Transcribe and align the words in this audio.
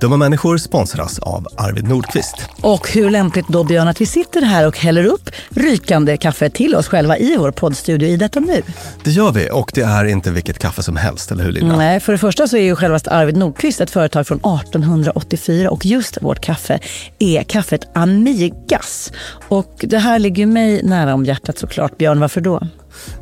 Dumma 0.00 0.16
människor 0.16 0.58
sponsras 0.58 1.18
av 1.18 1.46
Arvid 1.56 1.88
Nordqvist. 1.88 2.34
Och 2.60 2.90
hur 2.90 3.10
lämpligt 3.10 3.48
då 3.48 3.64
Björn 3.64 3.88
att 3.88 4.00
vi 4.00 4.06
sitter 4.06 4.42
här 4.42 4.66
och 4.66 4.78
häller 4.78 5.04
upp 5.04 5.30
rykande 5.48 6.16
kaffe 6.16 6.50
till 6.50 6.74
oss 6.74 6.88
själva 6.88 7.18
i 7.18 7.36
vår 7.36 7.50
poddstudio 7.50 8.08
i 8.08 8.16
detta 8.16 8.40
nu. 8.40 8.62
Det 9.04 9.10
gör 9.10 9.32
vi 9.32 9.50
och 9.52 9.70
det 9.74 9.82
är 9.82 10.04
inte 10.04 10.30
vilket 10.30 10.58
kaffe 10.58 10.82
som 10.82 10.96
helst, 10.96 11.30
eller 11.30 11.44
hur 11.44 11.52
Linda? 11.52 11.76
Nej, 11.76 12.00
för 12.00 12.12
det 12.12 12.18
första 12.18 12.48
så 12.48 12.56
är 12.56 12.62
ju 12.62 12.76
självast 12.76 13.08
Arvid 13.08 13.36
Nordqvist 13.36 13.80
ett 13.80 13.90
företag 13.90 14.26
från 14.26 14.38
1884 14.38 15.70
och 15.70 15.86
just 15.86 16.22
vårt 16.22 16.40
kaffe 16.40 16.78
är 17.18 17.42
kaffet 17.42 17.88
Amigas. 17.94 19.12
Och 19.48 19.74
det 19.80 19.98
här 19.98 20.18
ligger 20.18 20.46
mig 20.46 20.82
nära 20.82 21.14
om 21.14 21.24
hjärtat 21.24 21.58
såklart. 21.58 21.98
Björn, 21.98 22.20
varför 22.20 22.40
då? 22.40 22.60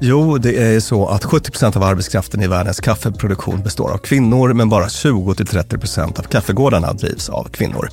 Jo, 0.01 0.39
det 0.39 0.75
är 0.75 0.81
så 0.81 1.07
att 1.07 1.25
70% 1.25 1.77
av 1.77 1.83
arbetskraften 1.83 2.43
i 2.43 2.47
världens 2.47 2.81
kaffeproduktion 2.81 3.63
består 3.63 3.91
av 3.91 3.99
kvinnor, 3.99 4.53
men 4.53 4.69
bara 4.69 4.87
20-30% 4.87 6.19
av 6.19 6.23
kaffegårdarna 6.23 6.93
drivs 6.93 7.29
av 7.29 7.45
kvinnor. 7.45 7.89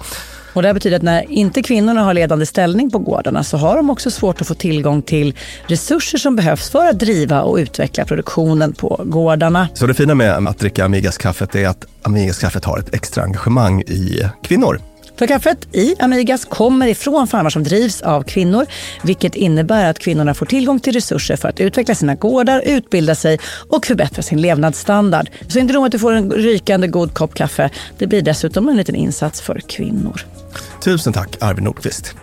Och 0.53 0.61
det 0.61 0.67
här 0.67 0.73
betyder 0.73 0.97
att 0.97 1.03
när 1.03 1.31
inte 1.31 1.63
kvinnorna 1.63 2.03
har 2.03 2.13
ledande 2.13 2.45
ställning 2.45 2.91
på 2.91 2.99
gårdarna 2.99 3.43
så 3.43 3.57
har 3.57 3.75
de 3.75 3.89
också 3.89 4.11
svårt 4.11 4.41
att 4.41 4.47
få 4.47 4.53
tillgång 4.53 5.01
till 5.01 5.35
resurser 5.67 6.17
som 6.17 6.35
behövs 6.35 6.69
för 6.69 6.85
att 6.85 6.99
driva 6.99 7.41
och 7.41 7.57
utveckla 7.57 8.05
produktionen 8.05 8.73
på 8.73 9.01
gårdarna. 9.05 9.67
Så 9.73 9.87
det 9.87 9.93
fina 9.93 10.15
med 10.15 10.47
att 10.47 10.59
dricka 10.59 10.85
Amigas-kaffet 10.85 11.55
är 11.55 11.67
att 11.67 11.85
Amigas-kaffet 12.01 12.65
har 12.65 12.79
ett 12.79 12.93
extra 12.95 13.23
engagemang 13.23 13.81
i 13.81 14.29
kvinnor. 14.43 14.92
För 15.23 15.27
kaffet 15.27 15.75
i 15.75 15.95
Amigas 15.99 16.45
kommer 16.45 16.87
ifrån 16.87 17.27
farmar 17.27 17.49
som 17.49 17.63
drivs 17.63 18.01
av 18.01 18.23
kvinnor, 18.23 18.65
vilket 19.03 19.35
innebär 19.35 19.89
att 19.89 19.99
kvinnorna 19.99 20.33
får 20.33 20.45
tillgång 20.45 20.79
till 20.79 20.93
resurser 20.93 21.35
för 21.35 21.49
att 21.49 21.59
utveckla 21.59 21.95
sina 21.95 22.15
gårdar, 22.15 22.61
utbilda 22.65 23.15
sig 23.15 23.39
och 23.69 23.85
förbättra 23.85 24.21
sin 24.21 24.41
levnadsstandard. 24.41 25.29
Så 25.47 25.59
inte 25.59 25.73
nog 25.73 25.85
att 25.85 25.91
du 25.91 25.99
får 25.99 26.13
en 26.13 26.31
rykande 26.31 26.87
god 26.87 27.13
kopp 27.13 27.33
kaffe, 27.33 27.69
det 27.97 28.07
blir 28.07 28.21
dessutom 28.21 28.69
en 28.69 28.77
liten 28.77 28.95
insats 28.95 29.41
för 29.41 29.61
kvinnor. 29.67 30.21
Tusen 30.83 31.13
tack 31.13 31.37
Arvid 31.41 31.63
Nordqvist. 31.63 32.15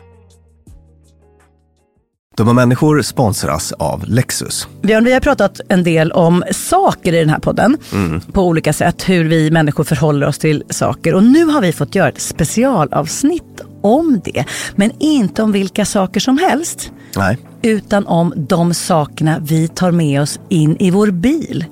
Dumma 2.37 2.53
människor 2.53 3.03
sponsras 3.03 3.73
av 3.73 4.05
Lexus. 4.07 4.69
Björn, 4.83 5.05
vi 5.05 5.13
har 5.13 5.21
pratat 5.21 5.61
en 5.69 5.85
del 5.85 6.13
om 6.13 6.45
saker 6.51 7.13
i 7.13 7.19
den 7.19 7.29
här 7.29 7.39
podden. 7.39 7.77
Mm. 7.93 8.21
På 8.21 8.43
olika 8.43 8.73
sätt, 8.73 9.09
hur 9.09 9.25
vi 9.25 9.51
människor 9.51 9.85
förhåller 9.85 10.27
oss 10.27 10.39
till 10.39 10.65
saker. 10.69 11.15
Och 11.15 11.25
nu 11.25 11.45
har 11.45 11.61
vi 11.61 11.73
fått 11.73 11.95
göra 11.95 12.09
ett 12.09 12.21
specialavsnitt 12.21 13.61
om 13.83 14.21
det. 14.25 14.45
Men 14.77 14.93
inte 14.99 15.43
om 15.43 15.53
vilka 15.53 15.85
saker 15.85 16.21
som 16.21 16.39
helst. 16.39 16.93
Nej. 17.17 17.39
Utan 17.63 18.07
om 18.07 18.33
de 18.37 18.75
sakerna 18.75 19.39
vi 19.43 19.69
tar 19.69 19.91
med 19.91 20.23
oss 20.23 20.41
in 20.49 20.77
i 20.77 20.91
vår 20.91 21.11
bil. 21.11 21.65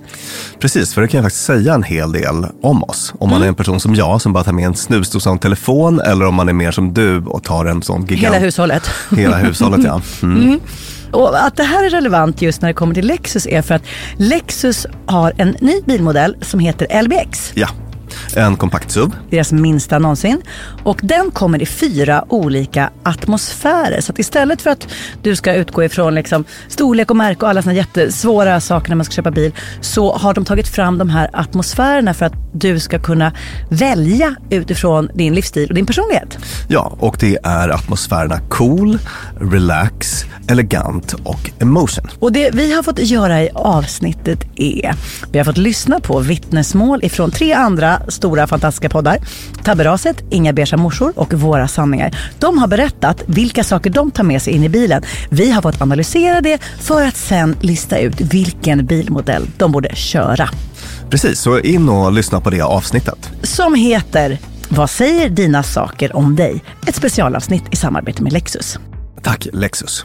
Precis, 0.59 0.95
för 0.95 1.03
det 1.03 1.09
kan 1.09 1.23
faktiskt 1.23 1.45
säga 1.45 1.75
en 1.75 1.83
hel 1.83 2.13
del 2.13 2.47
om 2.63 2.85
oss. 2.85 3.13
Om 3.19 3.31
man 3.31 3.37
mm. 3.37 3.43
är 3.45 3.49
en 3.49 3.55
person 3.55 3.81
som 3.81 3.95
jag 3.95 4.21
som 4.21 4.33
bara 4.33 4.45
tar 4.45 4.53
med 4.53 4.67
en 4.67 4.75
snusdosa 4.75 5.31
och 5.31 5.35
en 5.35 5.39
telefon 5.39 6.01
eller 6.01 6.27
om 6.27 6.35
man 6.35 6.49
är 6.49 6.53
mer 6.53 6.71
som 6.71 6.95
du 6.95 7.19
och 7.19 7.45
tar 7.45 7.65
en 7.65 7.83
sån 7.83 8.07
gigant. 8.07 8.35
Hela 8.35 8.39
hushållet. 8.39 8.91
Hela 9.17 9.37
hushållet, 9.47 9.85
ja. 9.85 10.01
Mm. 10.23 10.43
Mm. 10.43 10.61
Och 11.13 11.45
att 11.47 11.57
det 11.57 11.63
här 11.63 11.85
är 11.85 11.91
relevant 11.91 12.43
just 12.43 12.63
när 12.63 12.69
det 12.69 12.75
kommer 12.75 12.95
till 12.95 13.07
Lexus 13.07 13.47
är 13.47 13.63
för 13.63 13.75
att 13.75 13.83
Lexus 14.17 14.87
har 15.07 15.33
en 15.37 15.57
ny 15.61 15.81
bilmodell 15.87 16.37
som 16.41 16.61
heter 16.61 17.03
LBX. 17.03 17.53
Ja. 17.55 17.69
En 18.37 18.57
kompakt 18.57 18.91
SUV. 18.91 19.11
Deras 19.31 19.53
minsta 19.53 19.99
någonsin. 19.99 20.43
Och 20.85 21.01
den 21.03 21.31
kommer 21.31 21.63
i 21.63 21.67
fyra 21.67 22.25
olika 22.29 22.91
atmosfärer. 23.03 24.01
Så 24.01 24.13
att 24.13 24.19
istället 24.19 24.63
för 24.63 24.71
att 24.71 24.89
du 25.23 25.37
ska 25.37 25.55
utgå 25.55 25.85
ifrån 25.85 26.15
liksom 26.15 26.45
storlek 26.69 27.11
och 27.11 27.17
märke 27.17 27.45
och 27.45 27.51
alla 27.51 27.63
såna 27.63 27.75
jättesvåra 27.75 28.61
saker 28.61 28.89
när 28.89 28.97
man 28.97 29.05
ska 29.05 29.13
köpa 29.13 29.31
bil. 29.31 29.53
Så 29.81 30.13
har 30.17 30.35
de 30.35 30.45
tagit 30.45 30.69
fram 30.69 30.99
de 30.99 31.11
här 31.11 31.31
atmosfärerna 31.33 32.15
för 32.15 32.27
att 32.27 32.35
du 32.53 32.81
ska 32.81 32.99
kunna 32.99 33.33
välja 33.69 34.35
utifrån 34.51 35.09
din 35.15 35.35
livsstil 35.35 35.69
och 35.69 35.75
din 35.75 35.87
personlighet. 35.87 36.39
Ja, 36.69 36.97
och 37.01 37.17
det 37.21 37.39
är 37.43 37.69
atmosfärerna 37.69 38.41
cool, 38.49 38.99
relax, 39.41 40.25
elegant 40.49 41.15
och 41.25 41.51
emotion. 41.59 42.07
Och 42.19 42.33
det 42.33 42.51
vi 42.55 42.73
har 42.73 42.83
fått 42.83 42.99
göra 42.99 43.43
i 43.43 43.51
avsnittet 43.55 44.45
är, 44.57 44.95
vi 45.33 45.39
har 45.39 45.45
fått 45.45 45.57
lyssna 45.57 46.01
på 46.01 46.21
vittnesmål 46.21 47.05
ifrån 47.05 47.31
tre 47.31 47.53
andra 47.53 47.98
stora 48.09 48.47
fantastiska 48.47 48.89
poddar. 48.89 49.19
Tabberaset, 49.65 50.25
Inga 50.31 50.53
beiga 50.53 50.77
morsor 50.77 51.13
och 51.17 51.35
Våra 51.35 51.69
sanningar. 51.69 52.19
De 52.39 52.59
har 52.59 52.69
berättat 52.69 53.23
vilka 53.27 53.65
saker 53.65 53.91
de 53.91 54.11
tar 54.11 54.25
med 54.25 54.43
sig 54.43 54.53
in 54.53 54.65
i 54.65 54.69
bilen. 54.69 55.03
Vi 55.31 55.51
har 55.51 55.63
fått 55.63 55.83
analysera 55.83 56.41
det 56.41 56.63
för 56.81 57.03
att 57.03 57.17
sen 57.17 57.57
lista 57.61 57.99
ut 57.99 58.21
vilken 58.21 58.87
bilmodell 58.87 59.47
de 59.57 59.73
borde 59.73 59.97
köra. 59.97 60.49
Precis, 61.11 61.41
så 61.41 61.61
in 61.61 61.89
och 61.89 62.13
lyssna 62.13 62.41
på 62.41 62.51
det 62.51 62.61
avsnittet. 62.61 63.31
Som 63.43 63.75
heter 63.75 64.39
Vad 64.69 64.91
säger 64.91 65.29
dina 65.29 65.63
saker 65.63 66.17
om 66.17 66.37
dig? 66.37 66.63
Ett 66.87 66.95
specialavsnitt 66.95 67.65
i 67.71 67.77
samarbete 67.77 68.23
med 68.23 68.33
Lexus. 68.33 68.79
Tack 69.23 69.49
Lexus. 69.53 70.05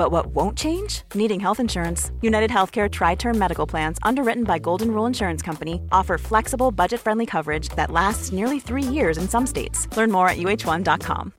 But 0.00 0.12
what 0.12 0.34
won't 0.34 0.56
change? 0.56 1.02
Needing 1.14 1.40
health 1.40 1.60
insurance. 1.60 2.10
United 2.22 2.50
Healthcare 2.50 2.90
Tri 2.90 3.16
Term 3.16 3.38
Medical 3.38 3.66
Plans, 3.66 3.98
underwritten 4.02 4.44
by 4.44 4.58
Golden 4.58 4.88
Rule 4.92 5.04
Insurance 5.06 5.42
Company, 5.42 5.82
offer 5.92 6.16
flexible, 6.16 6.70
budget 6.72 7.00
friendly 7.00 7.26
coverage 7.26 7.68
that 7.76 7.90
lasts 7.90 8.32
nearly 8.32 8.60
three 8.60 8.94
years 8.94 9.18
in 9.18 9.28
some 9.28 9.46
states. 9.46 9.94
Learn 9.98 10.10
more 10.10 10.26
at 10.26 10.38
uh1.com. 10.38 11.32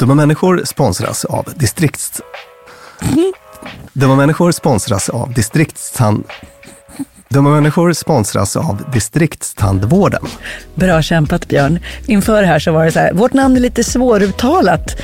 Dumma 0.00 0.14
människor 0.14 0.64
sponsras 0.64 1.24
av 1.24 1.58
distrikts... 1.58 2.22
Dumma 3.92 4.16
människor 4.16 4.52
sponsras 4.52 5.08
av 5.08 5.32
distriktstand... 5.32 6.24
Dumma 7.28 7.50
människor 7.50 7.92
sponsras 7.92 8.56
av 8.56 8.82
distriktstandvården. 8.92 10.22
Bra 10.74 11.02
kämpat 11.02 11.48
Björn. 11.48 11.78
Inför 12.06 12.42
här 12.42 12.58
så 12.58 12.72
var 12.72 12.84
det 12.84 12.92
så 12.92 12.98
här, 12.98 13.12
vårt 13.12 13.32
namn 13.32 13.56
är 13.56 13.60
lite 13.60 13.84
svåruttalat. 13.84 14.96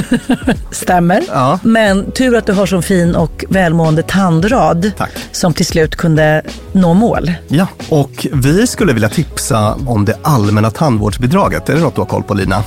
Stämmer. 0.70 1.22
Ja. 1.28 1.58
Men 1.62 2.10
tur 2.12 2.36
att 2.36 2.46
du 2.46 2.52
har 2.52 2.66
så 2.66 2.82
fin 2.82 3.14
och 3.14 3.44
välmående 3.48 4.02
tandrad 4.02 4.90
Tack. 4.96 5.10
som 5.32 5.54
till 5.54 5.66
slut 5.66 5.96
kunde 5.96 6.42
nå 6.72 6.94
mål. 6.94 7.32
Ja, 7.48 7.66
och 7.88 8.26
vi 8.32 8.66
skulle 8.66 8.92
vilja 8.92 9.08
tipsa 9.08 9.74
om 9.86 10.04
det 10.04 10.16
allmänna 10.22 10.70
tandvårdsbidraget. 10.70 11.68
Är 11.68 11.74
det 11.74 11.80
något 11.80 11.94
du 11.94 12.00
har 12.00 12.06
koll 12.06 12.22
på 12.22 12.34
Lina? 12.34 12.62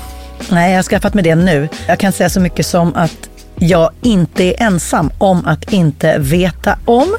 Nej, 0.50 0.72
jag 0.72 0.78
har 0.78 0.84
skaffat 0.84 1.14
mig 1.14 1.24
det 1.24 1.36
nu. 1.36 1.70
Jag 1.88 2.00
kan 2.00 2.12
säga 2.12 2.30
så 2.30 2.40
mycket 2.40 2.66
som 2.66 2.96
att 2.96 3.30
jag 3.60 3.90
inte 4.02 4.44
är 4.44 4.64
ensam 4.64 5.10
om 5.18 5.46
att 5.46 5.74
inte 5.74 6.18
veta 6.20 6.78
om 6.86 7.16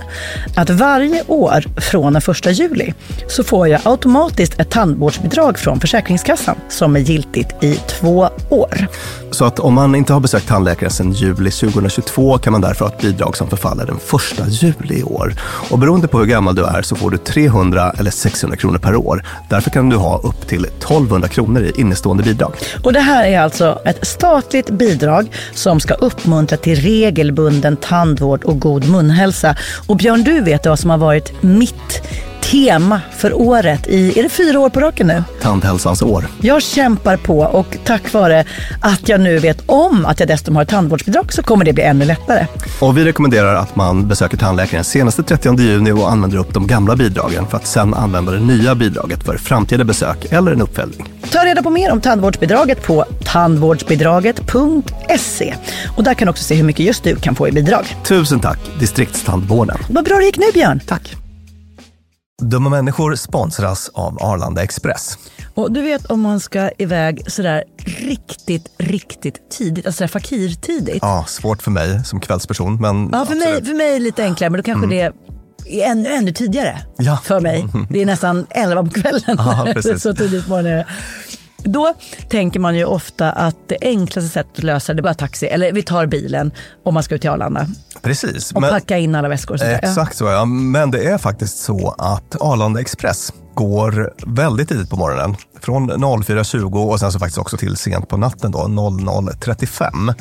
att 0.55 0.71
varje 0.71 1.23
år 1.27 1.81
från 1.81 2.13
den 2.13 2.23
första 2.23 2.51
juli 2.51 2.95
så 3.29 3.45
får 3.45 3.69
jag 3.69 3.81
automatiskt 3.85 4.61
ett 4.61 4.71
tandvårdsbidrag 4.71 5.59
från 5.59 5.81
Försäkringskassan 5.81 6.57
som 6.69 6.97
är 6.97 7.01
giltigt 7.01 7.65
i 7.65 7.75
två 7.75 8.31
år. 8.49 8.89
Så 9.31 9.45
att 9.45 9.59
om 9.59 9.75
man 9.75 9.95
inte 9.95 10.13
har 10.13 10.21
besökt 10.21 10.49
tandläkare 10.49 10.91
sedan 10.91 11.13
juli 11.13 11.51
2022 11.51 12.39
kan 12.39 12.53
man 12.53 12.61
därför 12.61 12.85
ha 12.85 12.93
ett 12.93 13.01
bidrag 13.01 13.37
som 13.37 13.49
förfaller 13.49 13.87
den 13.87 13.99
första 13.99 14.49
juli 14.49 14.99
i 14.99 15.03
år. 15.03 15.35
Och 15.71 15.79
beroende 15.79 16.09
på 16.09 16.19
hur 16.19 16.27
gammal 16.27 16.55
du 16.55 16.65
är 16.65 16.83
så 16.83 16.97
får 16.97 17.11
du 17.11 17.17
300 17.19 17.93
eller 17.99 18.11
600 18.11 18.57
kronor 18.57 18.79
per 18.79 18.97
år. 18.97 19.25
Därför 19.49 19.71
kan 19.71 19.89
du 19.89 19.97
ha 19.97 20.19
upp 20.19 20.49
till 20.49 20.65
1200 20.65 21.29
kronor 21.29 21.63
i 21.63 21.73
innestående 21.81 22.23
bidrag. 22.23 22.53
Och 22.85 22.93
det 22.93 23.01
här 23.01 23.25
är 23.25 23.41
alltså 23.41 23.79
ett 23.85 24.07
statligt 24.07 24.71
bidrag 24.71 25.31
som 25.55 25.81
ska 25.81 25.95
uppmuntra 26.29 26.57
till 26.59 26.77
regelbunden 26.77 27.77
tandvård 27.77 28.45
och 28.45 28.61
god 28.61 28.89
munhälsa. 28.89 29.57
Och 29.87 29.97
Björn, 29.97 30.25
du 30.25 30.41
vet 30.41 30.67
vad 30.67 30.79
som 30.79 30.91
har 30.91 30.99
varit 30.99 31.43
mitt 31.43 32.03
tema 32.51 33.01
för 33.17 33.35
året 33.35 33.87
i, 33.87 34.19
är 34.19 34.23
det 34.23 34.29
fyra 34.29 34.61
år 34.61 34.69
på 34.69 34.81
raken 34.81 35.07
nu? 35.07 35.25
Tandhälsans 35.41 36.03
år. 36.03 36.27
Jag 36.41 36.63
kämpar 36.63 37.17
på 37.17 37.41
och 37.41 37.77
tack 37.85 38.13
vare 38.13 38.45
att 38.81 39.09
jag 39.09 39.21
nu 39.21 39.39
vet 39.39 39.63
om 39.67 40.07
att 40.07 40.21
jag 40.21 40.29
dessutom 40.29 40.57
har 40.57 40.63
ett 40.63 40.69
tandvårdsbidrag 40.69 41.33
så 41.33 41.43
kommer 41.43 41.65
det 41.65 41.73
bli 41.73 41.83
ännu 41.83 42.05
lättare. 42.05 42.47
Och 42.81 42.99
vi 42.99 43.05
rekommenderar 43.05 43.55
att 43.55 43.77
man 43.77 44.09
besöker 44.09 44.37
tandläkaren 44.37 44.85
senaste 44.85 45.23
30 45.23 45.61
juni 45.61 45.93
och 45.93 46.11
använder 46.11 46.39
upp 46.39 46.55
de 46.55 46.67
gamla 46.67 46.97
bidragen 46.97 47.47
för 47.47 47.57
att 47.57 47.67
sen 47.67 47.95
använda 47.95 48.33
det 48.33 48.41
nya 48.41 48.75
bidraget 48.75 49.25
för 49.25 49.37
framtida 49.37 49.85
besök 49.85 50.27
eller 50.31 50.53
en 50.53 50.63
uppföljning. 50.63 51.09
Ta 51.31 51.45
reda 51.45 51.63
på 51.63 51.71
mer 51.71 51.93
om 51.93 52.01
tandvårdsbidraget 52.01 52.83
på 52.83 53.05
tandvårdsbidraget.se. 53.25 55.55
Och 55.97 56.05
där 56.05 56.15
kan 56.15 56.27
du 56.27 56.31
också 56.31 56.45
se 56.45 56.55
hur 56.55 56.65
mycket 56.65 56.87
just 56.87 57.05
du 57.05 57.17
kan 57.17 57.35
få 57.35 57.49
i 57.49 57.53
bidrag. 57.53 57.97
Tusen 58.05 58.41
tack, 58.41 58.59
distriktstandvården. 58.81 59.79
Vad 59.89 60.05
bra 60.05 60.17
det 60.17 60.25
gick 60.25 60.39
nu 60.39 60.47
Björn! 60.55 60.81
Tack. 60.87 61.17
Dumma 62.43 62.71
människor 62.71 63.15
sponsras 63.15 63.91
av 63.95 64.19
Arlanda 64.23 64.63
Express. 64.63 65.19
Och 65.55 65.73
du 65.73 65.83
vet 65.83 66.07
om 66.07 66.21
man 66.21 66.41
ska 66.41 66.71
iväg 66.79 67.23
sådär 67.33 67.65
riktigt, 67.87 68.67
riktigt 68.79 69.51
tidigt, 69.51 69.87
alltså 69.87 69.99
sådär 69.99 70.09
fakirtidigt. 70.09 70.99
Ja, 71.03 71.25
svårt 71.29 71.63
för 71.63 71.71
mig 71.71 72.05
som 72.05 72.21
kvällsperson, 72.21 72.77
men 72.81 73.09
Ja, 73.13 73.27
för 73.27 73.35
mig, 73.35 73.65
för 73.65 73.75
mig 73.75 73.89
är 73.89 73.93
det 73.93 73.99
lite 73.99 74.25
enklare, 74.25 74.51
men 74.51 74.59
då 74.59 74.63
kanske 74.63 74.87
det 74.87 75.01
är 75.01 75.13
ännu, 75.91 76.09
ännu 76.09 76.33
tidigare 76.33 76.79
Ja. 76.99 77.19
för 77.25 77.41
mig. 77.41 77.67
Det 77.91 78.03
är 78.03 78.07
nästan 78.07 78.47
11 78.51 78.85
på 78.85 78.91
kvällen. 78.91 79.23
Ja, 79.39 79.75
så 79.99 80.15
tidigt 80.15 80.45
på 80.45 80.51
morgonen 80.51 80.73
är 80.73 80.77
det. 80.77 80.87
Då 81.65 81.95
tänker 82.29 82.61
man 82.61 82.77
ju 82.77 82.85
ofta 82.85 83.33
att 83.33 83.57
det 83.69 83.77
enklaste 83.81 84.29
sättet 84.31 84.59
att 84.59 84.65
lösa 84.65 84.95
det 84.95 85.01
är 85.01 85.03
bara 85.03 85.15
taxi, 85.15 85.47
eller 85.47 85.73
vi 85.73 85.83
tar 85.83 86.07
bilen 86.07 86.53
om 86.85 86.95
man 86.95 87.03
ska 87.03 87.15
ut 87.15 87.21
till 87.21 87.31
Arlanda 87.31 87.67
Precis. 88.03 88.53
och 88.53 88.61
men- 88.61 88.71
packa 88.71 88.99
in 88.99 89.15
alla 89.15 89.29
väskor. 89.29 89.63
Exakt 89.63 90.17
så, 90.17 90.25
ja. 90.25 90.45
Men 90.45 90.91
det 90.91 91.05
är 91.05 91.19
faktiskt 91.19 91.59
så 91.59 91.95
att 91.99 92.37
Arlanda 92.41 92.81
Express 92.81 93.33
går 93.59 94.15
väldigt 94.27 94.69
tidigt 94.69 94.91
på 94.91 94.97
morgonen. 94.97 95.37
Från 95.61 95.91
04.20 95.91 96.91
och 96.91 97.01
sen 97.01 97.13
så 97.13 97.19
faktiskt 97.19 97.39
också 97.39 97.57
till 97.57 97.77
sent 97.77 98.09
på 98.09 98.17
natten 98.17 98.51
då, 98.51 98.59
00.35. 98.59 99.93
Mm. 99.93 100.15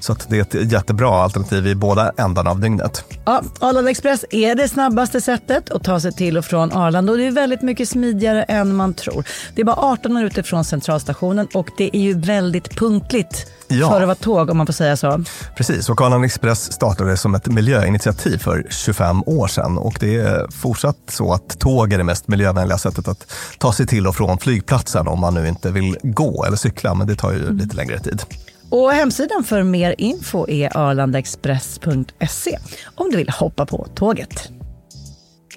Så 0.00 0.16
det 0.28 0.36
är 0.36 0.40
ett 0.40 0.72
jättebra 0.72 1.22
alternativ 1.22 1.66
i 1.66 1.74
båda 1.74 2.12
ändarna 2.16 2.50
av 2.50 2.60
dygnet. 2.60 3.04
Ja, 3.24 3.42
Arlanda 3.60 3.90
Express 3.90 4.24
är 4.30 4.54
det 4.54 4.68
snabbaste 4.68 5.20
sättet 5.20 5.70
att 5.70 5.84
ta 5.84 6.00
sig 6.00 6.12
till 6.12 6.38
och 6.38 6.44
från 6.44 6.72
Arlanda 6.72 7.12
och 7.12 7.18
det 7.18 7.26
är 7.26 7.30
väldigt 7.30 7.62
mycket 7.62 7.88
smidigare 7.88 8.42
än 8.42 8.76
man 8.76 8.94
tror. 8.94 9.24
Det 9.54 9.60
är 9.60 9.64
bara 9.64 9.76
18 9.76 10.14
minuter 10.14 10.42
från 10.42 10.64
centralstationen 10.64 11.48
och 11.54 11.68
det 11.78 11.96
är 11.96 12.00
ju 12.00 12.20
väldigt 12.20 12.76
punktligt 12.76 13.46
Ja. 13.70 13.90
för 13.90 14.00
att 14.00 14.06
vara 14.06 14.14
tåg 14.14 14.50
om 14.50 14.56
man 14.56 14.66
får 14.66 14.72
säga 14.72 14.96
så. 14.96 15.24
Precis, 15.56 15.88
och 15.88 16.00
Arlanda 16.00 16.26
Express 16.26 16.72
startade 16.72 17.16
som 17.16 17.34
ett 17.34 17.46
miljöinitiativ 17.46 18.38
för 18.38 18.66
25 18.70 19.22
år 19.26 19.48
sedan 19.48 19.78
och 19.78 19.96
det 20.00 20.16
är 20.16 20.50
fortsatt 20.50 20.96
så 21.08 21.32
att 21.32 21.58
tåg 21.58 21.92
är 21.92 21.98
det 21.98 22.04
mest 22.04 22.28
miljövänliga 22.28 22.78
sättet 22.78 23.08
att 23.08 23.32
ta 23.58 23.72
sig 23.72 23.86
till 23.86 24.06
och 24.06 24.16
från 24.16 24.38
flygplatsen 24.38 25.08
om 25.08 25.20
man 25.20 25.34
nu 25.34 25.48
inte 25.48 25.70
vill 25.70 25.96
gå 26.02 26.44
eller 26.44 26.56
cykla, 26.56 26.94
men 26.94 27.06
det 27.06 27.16
tar 27.16 27.32
ju 27.32 27.52
lite 27.52 27.76
längre 27.76 27.98
tid. 27.98 28.22
Och 28.70 28.92
hemsidan 28.92 29.44
för 29.44 29.62
mer 29.62 29.94
info 29.98 30.48
är 30.48 30.76
arlandaexpress.se 30.76 32.58
om 32.94 33.10
du 33.10 33.16
vill 33.16 33.30
hoppa 33.30 33.66
på 33.66 33.86
tåget. 33.94 34.48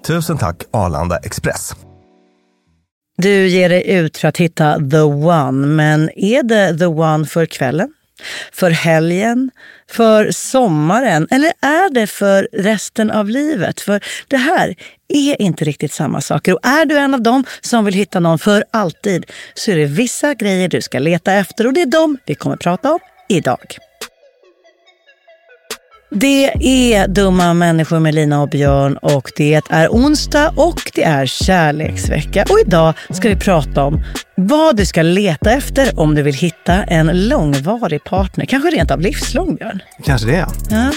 Tusen 0.07 0.37
tack 0.37 0.63
Arlanda 0.71 1.17
Express. 1.17 1.75
Du 3.17 3.47
ger 3.47 3.69
dig 3.69 3.91
ut 3.91 4.17
för 4.17 4.27
att 4.27 4.37
hitta 4.37 4.89
the 4.91 5.01
one, 5.01 5.67
men 5.67 6.09
är 6.15 6.43
det 6.43 6.77
the 6.77 6.85
one 6.85 7.25
för 7.25 7.45
kvällen? 7.45 7.93
För 8.51 8.71
helgen? 8.71 9.51
För 9.89 10.31
sommaren? 10.31 11.27
Eller 11.31 11.53
är 11.61 11.93
det 11.93 12.07
för 12.07 12.47
resten 12.53 13.11
av 13.11 13.29
livet? 13.29 13.81
För 13.81 14.03
det 14.27 14.37
här 14.37 14.75
är 15.07 15.41
inte 15.41 15.65
riktigt 15.65 15.93
samma 15.93 16.21
saker. 16.21 16.53
Och 16.53 16.65
är 16.65 16.85
du 16.85 16.97
en 16.97 17.13
av 17.13 17.21
dem 17.21 17.43
som 17.61 17.85
vill 17.85 17.93
hitta 17.93 18.19
någon 18.19 18.39
för 18.39 18.63
alltid 18.71 19.25
så 19.53 19.71
är 19.71 19.75
det 19.75 19.85
vissa 19.85 20.33
grejer 20.33 20.69
du 20.69 20.81
ska 20.81 20.99
leta 20.99 21.33
efter 21.33 21.67
och 21.67 21.73
det 21.73 21.81
är 21.81 21.85
dem 21.85 22.17
vi 22.25 22.35
kommer 22.35 22.57
prata 22.57 22.93
om 22.93 22.99
idag. 23.29 23.77
Det 26.15 26.45
är 26.93 27.07
Dumma 27.07 27.53
människor 27.53 27.99
med 27.99 28.15
Lina 28.15 28.41
och 28.41 28.49
Björn 28.49 28.97
och 28.97 29.31
det 29.35 29.61
är 29.69 29.87
onsdag 29.89 30.53
och 30.55 30.91
det 30.95 31.03
är 31.03 31.25
kärleksvecka. 31.25 32.45
Och 32.49 32.59
idag 32.65 32.93
ska 33.09 33.29
vi 33.29 33.35
prata 33.35 33.83
om 33.83 34.01
vad 34.37 34.77
du 34.77 34.85
ska 34.85 35.01
leta 35.01 35.51
efter 35.51 35.99
om 35.99 36.15
du 36.15 36.21
vill 36.21 36.33
hitta 36.33 36.83
en 36.83 37.27
långvarig 37.27 38.03
partner. 38.03 38.45
Kanske 38.45 38.69
rent 38.69 38.91
av 38.91 39.01
livslång, 39.01 39.55
Björn. 39.55 39.79
Kanske 40.03 40.27
det. 40.27 40.47
Ja. 40.69 40.91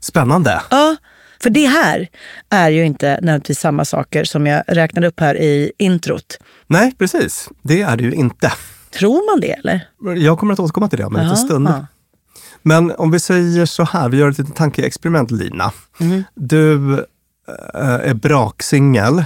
Spännande. 0.00 0.62
ja, 0.70 0.96
för 1.42 1.50
det 1.50 1.66
här 1.66 2.08
är 2.50 2.70
ju 2.70 2.84
inte 2.84 3.08
nödvändigtvis 3.08 3.58
samma 3.58 3.84
saker 3.84 4.24
som 4.24 4.46
jag 4.46 4.62
räknade 4.66 5.06
upp 5.06 5.20
här 5.20 5.36
i 5.36 5.72
introt. 5.78 6.38
Nej, 6.66 6.94
precis. 6.98 7.48
Det 7.62 7.82
är 7.82 7.96
det 7.96 8.04
ju 8.04 8.12
inte. 8.12 8.52
Tror 8.98 9.32
man 9.32 9.40
det 9.40 9.52
eller? 9.52 9.88
Jag 10.16 10.38
kommer 10.38 10.52
att 10.52 10.60
återkomma 10.60 10.88
till 10.88 10.98
det 10.98 11.04
om 11.04 11.16
en 11.16 11.22
liten 11.22 11.36
stund. 11.36 11.68
Ja. 11.68 11.86
Men 12.66 12.90
om 12.90 13.10
vi 13.10 13.20
säger 13.20 13.66
så 13.66 13.84
här, 13.84 14.08
vi 14.08 14.16
gör 14.16 14.30
ett 14.30 14.38
litet 14.38 14.56
tankeexperiment 14.56 15.30
Lina. 15.30 15.72
Du 16.34 16.92
eh, 17.74 17.84
är 17.84 18.14
braksingel 18.14 19.24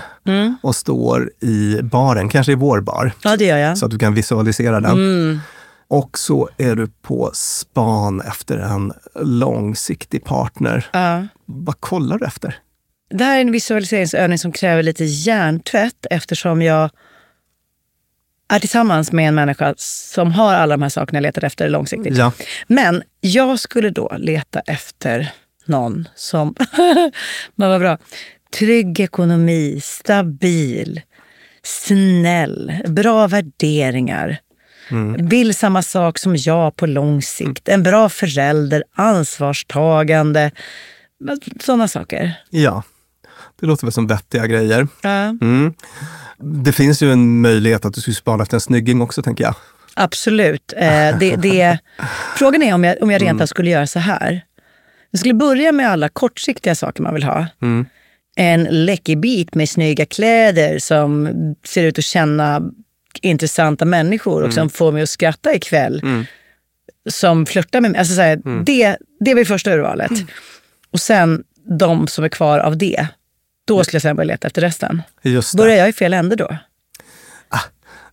och 0.62 0.76
står 0.76 1.30
i 1.40 1.82
baren, 1.82 2.28
kanske 2.28 2.52
i 2.52 2.54
vår 2.54 2.80
bar, 2.80 3.12
Ja, 3.22 3.36
det 3.36 3.44
gör 3.44 3.56
jag. 3.58 3.78
så 3.78 3.84
att 3.84 3.90
du 3.90 3.98
kan 3.98 4.14
visualisera 4.14 4.80
den. 4.80 5.40
Och 5.88 6.18
så 6.18 6.48
är 6.56 6.76
du 6.76 6.88
på 7.02 7.30
span 7.34 8.20
efter 8.20 8.58
en 8.58 8.92
långsiktig 9.20 10.24
partner. 10.24 10.86
Ja. 10.92 11.26
Vad 11.46 11.80
kollar 11.80 12.18
du 12.18 12.26
efter? 12.26 12.56
Det 13.10 13.24
här 13.24 13.36
är 13.36 13.40
en 13.40 13.52
visualiseringsövning 13.52 14.38
som 14.38 14.52
kräver 14.52 14.82
lite 14.82 15.04
hjärntvätt 15.04 16.06
eftersom 16.10 16.62
jag 16.62 16.90
är 18.48 18.58
tillsammans 18.58 19.12
med 19.12 19.28
en 19.28 19.34
människa 19.34 19.74
som 19.76 20.32
har 20.32 20.54
alla 20.54 20.76
de 20.76 20.82
här 20.82 20.88
sakerna 20.88 21.16
jag 21.16 21.22
letar 21.22 21.44
efter 21.44 21.68
långsiktigt. 21.68 22.16
Ja. 22.16 22.32
Men 22.66 23.02
jag 23.20 23.60
skulle 23.60 23.90
då 23.90 24.12
leta 24.18 24.60
efter 24.60 25.32
någon 25.64 26.08
som, 26.14 26.54
men 27.54 27.70
vad 27.70 27.80
bra, 27.80 27.98
trygg 28.58 29.00
ekonomi, 29.00 29.80
stabil, 29.82 31.00
snäll, 31.62 32.72
bra 32.86 33.26
värderingar. 33.26 34.40
Vill 35.18 35.54
samma 35.54 35.82
sak 35.82 36.18
som 36.18 36.36
jag 36.36 36.76
på 36.76 36.86
lång 36.86 37.22
sikt. 37.22 37.68
En 37.68 37.82
bra 37.82 38.08
förälder, 38.08 38.84
ansvarstagande. 38.94 40.50
Sådana 41.60 41.88
saker. 41.88 42.32
Ja. 42.50 42.82
Det 43.60 43.66
låter 43.66 43.86
väl 43.86 43.92
som 43.92 44.06
vettiga 44.06 44.46
grejer. 44.46 44.88
Ja. 45.02 45.10
Mm. 45.10 45.74
Det 46.40 46.72
finns 46.72 47.02
ju 47.02 47.12
en 47.12 47.40
möjlighet 47.40 47.84
att 47.84 47.94
du 47.94 48.00
skulle 48.00 48.14
spana 48.14 48.42
efter 48.42 48.56
en 48.56 48.60
snygging 48.60 49.02
också, 49.02 49.22
tänker 49.22 49.44
jag. 49.44 49.54
Absolut. 49.94 50.72
Eh, 50.76 51.18
det, 51.18 51.36
det, 51.36 51.78
frågan 52.36 52.62
är 52.62 52.74
om 52.74 52.84
jag, 52.84 53.02
om 53.02 53.10
jag 53.10 53.22
rent 53.22 53.40
av 53.40 53.46
skulle 53.46 53.70
göra 53.70 53.86
så 53.86 53.98
här. 53.98 54.44
Jag 55.10 55.18
skulle 55.18 55.34
börja 55.34 55.72
med 55.72 55.90
alla 55.90 56.08
kortsiktiga 56.08 56.74
saker 56.74 57.02
man 57.02 57.14
vill 57.14 57.22
ha. 57.24 57.46
En 58.36 58.64
läcker 58.70 59.16
bit 59.16 59.54
med 59.54 59.68
snygga 59.68 60.06
kläder 60.06 60.78
som 60.78 61.28
ser 61.64 61.84
ut 61.84 61.98
att 61.98 62.04
känna 62.04 62.62
intressanta 63.22 63.84
människor 63.84 64.42
och 64.42 64.52
som 64.54 64.70
får 64.70 64.92
mig 64.92 65.02
att 65.02 65.08
skratta 65.08 65.54
ikväll. 65.54 66.02
Som 67.10 67.46
flörtar 67.46 67.80
med 67.80 67.90
mig. 67.90 67.98
Alltså 67.98 68.14
så 68.14 68.20
här, 68.20 68.64
det, 68.64 68.96
det 69.20 69.30
är 69.30 69.34
väl 69.34 69.46
första 69.46 69.72
urvalet. 69.72 70.10
Och 70.92 71.00
sen 71.00 71.42
de 71.78 72.06
som 72.06 72.24
är 72.24 72.28
kvar 72.28 72.58
av 72.58 72.78
det. 72.78 73.06
Då 73.68 73.84
skulle 73.84 73.96
jag 73.96 74.02
sen 74.02 74.16
börja 74.16 74.26
leta 74.26 74.46
efter 74.46 74.60
resten. 74.60 75.02
Just 75.22 75.52
det. 75.52 75.58
Börjar 75.58 75.76
jag 75.76 75.88
i 75.88 75.92
fel 75.92 76.14
ände 76.14 76.36
då? 76.36 76.48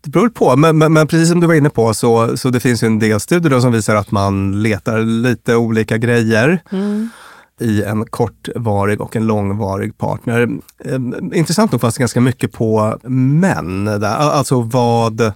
Det 0.02 0.12
beror 0.12 0.30
på, 0.30 0.56
men, 0.56 0.78
men, 0.78 0.94
men 0.94 1.08
precis 1.08 1.30
som 1.30 1.40
du 1.40 1.48
var 1.48 1.54
inne 1.54 1.70
på 1.70 1.94
så, 1.94 2.38
så 2.38 2.50
det 2.50 2.60
finns 2.60 2.84
ju 2.84 2.88
en 2.88 3.00
del 3.00 3.20
studier 3.20 3.60
som 3.60 3.72
visar 3.72 3.96
att 3.96 4.12
man 4.12 4.64
letar 4.64 5.00
lite 5.00 5.56
olika 5.56 5.98
grejer 5.98 6.62
i 7.60 7.84
en 7.84 8.06
kortvarig 8.06 9.02
och 9.02 9.16
en 9.16 9.28
långvarig 9.28 9.98
partner. 9.98 10.50
Eh, 10.86 11.00
intressant 11.34 11.72
nog 11.72 11.82
fanns 11.82 11.96
det 11.96 12.00
ganska 12.00 12.22
mycket 12.22 12.52
på 12.52 13.00
män, 13.04 13.86
där. 13.86 14.08
alltså 14.08 14.62
vad 14.62 15.34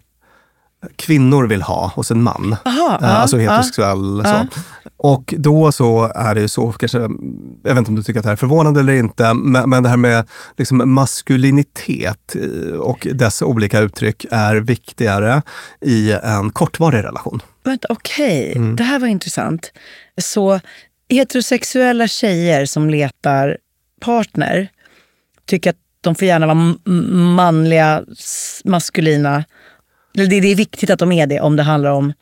kvinnor 0.95 1.47
vill 1.47 1.61
ha 1.61 1.91
hos 1.95 2.11
en 2.11 2.23
man. 2.23 2.55
Aha, 2.65 2.97
ja, 3.01 3.07
alltså 3.07 3.37
heterosexuell. 3.37 4.23
Så. 4.25 4.47
Och 4.97 5.33
då 5.37 5.71
så 5.71 6.11
är 6.15 6.35
det 6.35 6.41
ju 6.41 6.47
så, 6.47 6.71
kanske, 6.71 6.97
jag 6.97 7.09
vet 7.63 7.77
inte 7.77 7.89
om 7.89 7.95
du 7.95 8.03
tycker 8.03 8.19
att 8.19 8.23
det 8.23 8.29
här 8.29 8.33
är 8.33 8.37
förvånande 8.37 8.79
eller 8.79 8.93
inte, 8.93 9.33
men, 9.33 9.69
men 9.69 9.83
det 9.83 9.89
här 9.89 9.97
med 9.97 10.27
liksom 10.57 10.93
maskulinitet 10.93 12.35
eh, 12.35 12.73
och 12.73 13.07
dess 13.13 13.41
olika 13.41 13.79
uttryck 13.79 14.25
är 14.31 14.55
viktigare 14.55 15.41
i 15.81 16.11
en 16.11 16.49
kortvarig 16.49 17.03
relation. 17.03 17.41
Vänta, 17.63 17.87
okej. 17.89 18.53
Mm. 18.55 18.75
Det 18.75 18.83
här 18.83 18.99
var 18.99 19.07
intressant. 19.07 19.71
Så 20.21 20.59
heterosexuella 21.09 22.07
tjejer 22.07 22.65
som 22.65 22.89
letar 22.89 23.57
partner 24.01 24.69
tycker 25.45 25.69
att 25.69 25.75
de 26.01 26.15
får 26.15 26.27
gärna 26.27 26.47
vara 26.47 26.75
manliga, 27.35 28.03
maskulina. 28.63 29.43
Det, 30.13 30.25
det 30.25 30.51
är 30.51 30.55
viktigt 30.55 30.89
att 30.89 30.99
de 30.99 31.11
är 31.11 31.27
det 31.27 31.39
om 31.39 31.55
det 31.55 31.63
handlar 31.63 31.91
om 31.91 32.13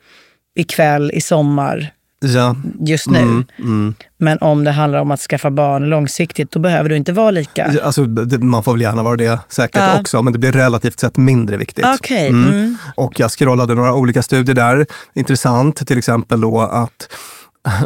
ikväll, 0.56 1.10
i 1.14 1.20
sommar, 1.20 1.92
Ja, 2.20 2.56
just 2.80 3.06
nu. 3.10 3.18
mm, 3.18 3.44
mm. 3.58 3.94
Men 4.18 4.38
om 4.38 4.64
det 4.64 4.70
handlar 4.70 4.98
om 5.00 5.10
att 5.10 5.20
skaffa 5.20 5.50
barn 5.50 5.84
långsiktigt, 5.88 6.50
då 6.50 6.58
behöver 6.60 6.88
du 6.88 6.96
inte 6.96 7.12
vara 7.12 7.30
lika. 7.30 7.72
Ja, 7.74 7.82
Alltså, 7.82 8.04
det, 8.04 8.38
man 8.38 8.62
får 8.62 8.72
väl 8.72 8.80
gärna 8.80 9.02
vara 9.02 9.16
det 9.16 9.38
säkert 9.48 9.76
Ja. 9.82 10.00
också, 10.00 10.22
men 10.22 10.32
det 10.32 10.38
blir 10.38 10.52
relativt 10.52 11.00
sett 11.00 11.16
mindre 11.16 11.56
viktigt. 11.56 11.84
Okej. 11.98 12.28
Mm. 12.28 12.76
Och 12.96 13.20
jag 13.20 13.30
scrollade 13.30 13.74
några 13.74 13.94
olika 13.94 14.22
studier 14.22 14.54
där. 14.54 14.86
Intressant 15.14 15.86
till 15.86 15.98
exempel 15.98 16.40
då 16.40 16.60
att 16.60 17.12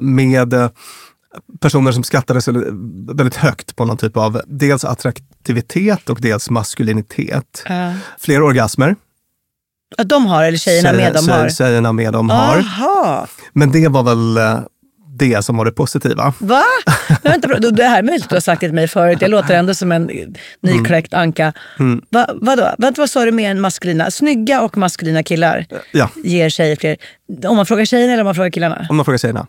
med 0.01 0.53
eh, 0.55 0.69
personer 1.61 1.93
som 1.93 2.03
skattades 2.05 2.49
väldigt 3.09 3.37
högt 3.37 3.77
på 3.77 3.85
någon 3.85 3.97
typ 3.97 4.17
av 4.17 4.41
dels 4.47 4.85
attraktivitet 4.85 6.11
och 6.11 6.19
dels 6.21 6.51
maskulinitet. 6.51 7.65
Ja. 7.69 7.93
Fler 8.19 8.43
orgasmer. 8.43 8.97
Ja, 9.99 10.05
de 10.05 10.27
har, 10.27 10.45
eller 10.45 10.59
tjejerna 10.59 10.93
med 10.93 11.13
dem 11.15 11.25
tjej- 11.27 11.35
har. 11.35 11.49
Tjejerna 11.49 11.93
med 11.93 12.13
dem 12.13 12.31
har. 12.31 12.65
Men 13.53 13.73
det 13.73 13.89
var 13.89 14.03
väl 14.03 14.37
eh, 14.37 14.61
det 15.19 15.43
som 15.45 15.57
var 15.57 15.65
det 15.65 15.73
positiva. 15.73 16.33
Va? 16.39 16.63
Men 17.23 17.33
vänta, 17.41 17.71
det 17.71 17.85
här 17.85 17.99
är 17.99 18.03
möjligt 18.03 18.23
att 18.23 18.29
du 18.29 18.35
har 18.37 18.41
sagt 18.41 18.61
det 18.61 18.67
till 18.67 18.75
mig 18.75 18.89
förut. 18.89 19.19
Jag 19.21 19.31
låter 19.31 19.55
ändå 19.55 19.75
som 19.75 19.93
en 19.93 20.11
nykläckt 20.63 21.15
anka. 21.15 21.53
Va, 22.11 22.27
vadå? 22.35 22.75
Vänta, 22.79 23.01
vad 23.03 23.11
sa 23.11 23.25
du 23.25 23.33
med 23.33 23.51
en 23.51 23.61
maskulina? 23.61 24.11
Snygga 24.11 24.63
och 24.63 24.77
maskulina 24.77 25.23
killar 25.23 25.67
Ja, 25.93 26.11
ger 26.25 26.49
tjejer 26.51 26.77
fler. 26.77 26.97
Om 27.47 27.57
man 27.57 27.67
frågar 27.67 27.85
tjejerna 27.85 28.13
eller 28.13 28.23
om 28.23 28.27
man 28.27 28.35
frågar 28.35 28.51
killarna? 28.51 28.87
om 28.91 28.97
man 28.97 29.05
frågar 29.05 29.19
tjejerna. 29.19 29.47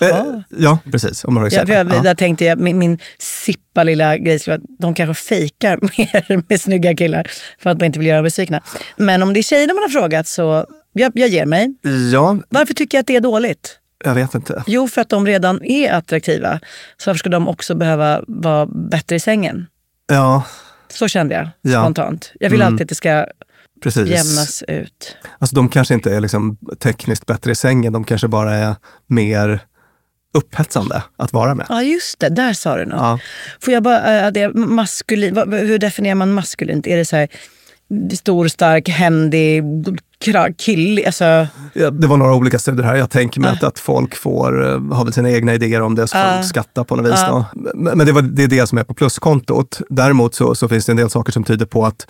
Eh, 0.00 0.24
ja, 0.48 0.78
precis. 0.92 1.24
Om 1.24 1.34
man 1.34 1.50
frågar 1.50 1.66
Ja, 1.68 1.74
jag, 1.74 1.92
Ja. 1.94 2.02
Där 2.02 2.14
tänkte 2.14 2.44
jag, 2.44 2.58
min, 2.60 2.78
min 2.78 2.98
sippa 3.18 3.82
lilla 3.84 4.16
grej 4.18 4.38
skulle 4.38 4.56
vara 4.56 4.62
att 4.64 4.78
de 4.78 4.94
kanske 4.94 5.24
fejkar 5.24 5.78
mer 5.98 6.42
med 6.48 6.60
snygga 6.60 6.96
killar 6.96 7.30
för 7.58 7.70
att 7.70 7.78
man 7.78 7.86
inte 7.86 7.98
vill 7.98 8.08
göra 8.08 8.16
dem 8.18 8.24
besvikna. 8.24 8.60
Men 8.96 9.22
om 9.22 9.32
det 9.32 9.40
är 9.40 9.42
tjejerna 9.42 9.74
man 9.74 9.82
har 9.82 9.88
frågat 9.88 10.26
så 10.26 10.66
jag, 10.92 11.12
jag 11.14 11.28
ger 11.28 11.46
mig. 11.46 11.74
ja, 12.12 12.38
Varför 12.48 12.74
tycker 12.74 12.98
jag 12.98 13.00
att 13.00 13.06
det 13.06 13.16
är 13.16 13.20
dåligt? 13.20 13.76
jag 14.04 14.14
vet 14.14 14.34
inte. 14.34 14.64
Jo, 14.66 14.88
för 14.88 15.00
att 15.00 15.08
de 15.08 15.26
redan 15.26 15.64
är 15.64 15.92
attraktiva. 15.92 16.60
Så 16.96 17.10
varför 17.10 17.18
ska 17.18 17.28
de 17.28 17.48
också 17.48 17.74
behöva 17.74 18.24
vara 18.26 18.66
bättre 18.66 19.16
i 19.16 19.20
sängen? 19.20 19.66
Ja, 20.06 20.42
Så 20.92 21.08
kände 21.08 21.34
jag 21.34 21.72
Ja. 21.72 21.82
spontant. 21.82 22.32
Jag 22.40 22.50
vill 22.50 22.60
Mm. 22.60 22.72
alltid 22.72 22.84
att 22.84 22.88
det 22.88 22.94
ska 22.94 23.26
precis. 23.82 24.08
jämnas 24.08 24.62
ut. 24.68 25.16
Alltså 25.38 25.56
de 25.56 25.68
kanske 25.68 25.94
inte 25.94 26.14
är 26.14 26.20
liksom 26.20 26.56
tekniskt 26.78 27.26
bättre 27.26 27.52
i 27.52 27.54
sängen, 27.54 27.92
de 27.92 28.04
kanske 28.04 28.28
bara 28.28 28.54
är 28.54 28.74
mer 29.06 29.60
upphetsande 30.34 31.02
att 31.16 31.32
vara 31.32 31.54
med. 31.54 31.66
Ja, 31.68 31.82
just 31.82 32.20
det. 32.20 32.28
Där 32.28 32.52
sa 32.52 32.76
du 32.76 32.84
något. 32.84 32.98
Ja. 33.00 33.18
Får 33.60 33.74
jag 33.74 33.82
bara, 33.82 34.26
äh, 34.26 34.32
det 34.32 34.40
är 34.40 34.52
maskulin, 34.52 35.36
hur 35.52 35.78
definierar 35.78 36.14
man 36.14 36.32
maskulint? 36.32 36.86
Är 36.86 36.96
det 36.96 37.04
så 37.04 37.16
här 37.16 37.28
stor, 38.14 38.48
stark, 38.48 38.88
händig, 38.88 39.62
killig? 40.58 41.06
Alltså, 41.06 41.46
Ja, 41.72 41.90
Det 41.90 42.06
var 42.06 42.16
några 42.16 42.34
olika 42.34 42.58
studier 42.58 42.84
här. 42.86 42.94
Jag 42.96 43.10
tänker 43.10 43.40
mig 43.40 43.50
att, 43.50 43.62
att 43.62 43.78
folk 43.78 44.14
får 44.16 44.68
eh, 44.68 44.80
ha 44.96 45.04
väl 45.04 45.12
sina 45.12 45.30
egna 45.30 45.54
idéer 45.54 45.80
om 45.82 45.94
det, 45.94 46.08
så 46.08 46.12
får 46.12 46.20
Ja. 46.26 46.36
de 46.36 46.42
skatta 46.44 46.84
på 46.84 46.96
något 46.96 47.12
vis. 47.12 47.20
Då. 47.28 47.44
Men 47.74 47.98
men 47.98 48.06
det, 48.06 48.12
var, 48.12 48.22
det 48.22 48.42
är 48.42 48.48
det 48.48 48.66
som 48.66 48.78
är 48.78 48.84
på 48.84 48.94
pluskontot. 48.94 49.80
Däremot 49.88 50.34
så, 50.34 50.54
så 50.54 50.68
finns 50.68 50.86
det 50.86 50.92
en 50.92 50.96
del 50.96 51.10
saker 51.10 51.32
som 51.32 51.44
tyder 51.44 51.66
på 51.66 51.86
att 51.86 52.06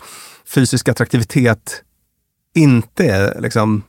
fysisk 0.54 0.88
attraktivitet 0.88 1.82
inte 2.54 3.04
är 3.06 3.40
liksom 3.40 3.82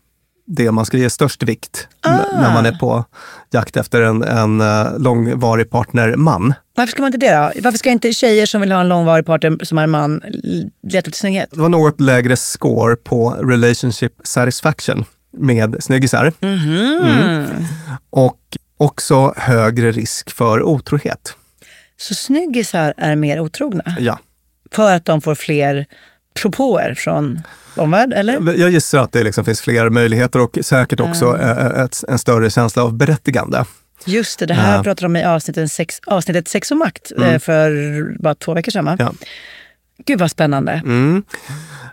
det 0.55 0.71
man 0.71 0.85
ska 0.85 0.97
ge 0.97 1.09
störst 1.09 1.43
vikt 1.43 1.87
n- 2.07 2.19
när 2.33 2.53
man 2.53 2.65
är 2.65 2.71
på 2.71 3.05
jakt 3.51 3.77
efter 3.77 4.01
en, 4.01 4.23
en 4.23 4.61
eh, 4.61 4.99
långvarig 4.99 5.69
partner-man. 5.69 6.53
varför 6.75 6.91
ska 6.91 7.01
man 7.01 7.13
inte 7.13 7.25
det 7.27 7.35
då? 7.35 7.61
Varför 7.61 7.77
ska 7.77 7.89
inte 7.89 8.13
tjejer 8.13 8.45
som 8.45 8.61
vill 8.61 8.71
ha 8.71 8.81
en 8.81 8.89
långvarig 8.89 9.25
partner 9.25 9.57
som 9.65 9.77
är 9.77 9.87
man 9.87 10.21
leta 10.83 11.07
efter 11.07 11.11
snygghet? 11.11 11.49
Det 11.51 11.59
var 11.61 11.69
något 11.69 12.01
lägre 12.01 12.35
score 12.37 12.95
på 12.95 13.29
relationship 13.29 14.13
satisfaction 14.23 15.05
med 15.37 15.75
snyggisar. 15.79 16.33
Mm. 16.41 17.45
Och 18.09 18.39
också 18.77 19.33
högre 19.37 19.91
risk 19.91 20.31
för 20.31 20.63
otrohet. 20.63 21.35
Så 21.97 22.15
snyggisar 22.15 22.93
är 22.97 23.15
mer 23.15 23.39
otrogna? 23.39 23.83
Ja. 23.99 24.19
För 24.71 24.95
att 24.95 25.05
de 25.05 25.21
får 25.21 25.35
fler 25.35 25.85
propåer 26.33 26.93
från 26.93 27.39
omvärld, 27.75 28.13
eller? 28.13 28.53
Jag 28.59 28.69
gissar 28.69 28.99
att 28.99 29.11
det 29.11 29.23
liksom 29.23 29.45
finns 29.45 29.61
fler 29.61 29.89
möjligheter 29.89 30.39
och 30.39 30.57
säkert 30.61 30.99
också 30.99 31.37
eh, 31.37 31.81
ett, 31.83 32.03
en 32.07 32.19
större 32.19 32.49
känsla 32.49 32.83
av 32.83 32.93
berättigande. 32.93 33.65
Just 34.05 34.39
det, 34.39 34.45
det 34.45 34.53
här 34.53 34.75
Ja. 34.77 34.83
pratade 34.83 35.01
de 35.01 35.05
om 35.05 35.15
i 35.15 35.23
avsnittet 35.23 35.71
sex, 35.71 35.99
avsnittet 36.07 36.47
sex 36.47 36.71
och 36.71 36.77
makt 36.77 37.11
eh, 37.21 37.39
för 37.39 37.71
bara 38.19 38.35
två 38.35 38.53
veckor 38.53 38.71
sedan. 38.71 38.95
Ja. 38.99 39.13
Gud 40.05 40.19
vad 40.19 40.31
spännande. 40.31 40.71
Mm. 40.71 41.23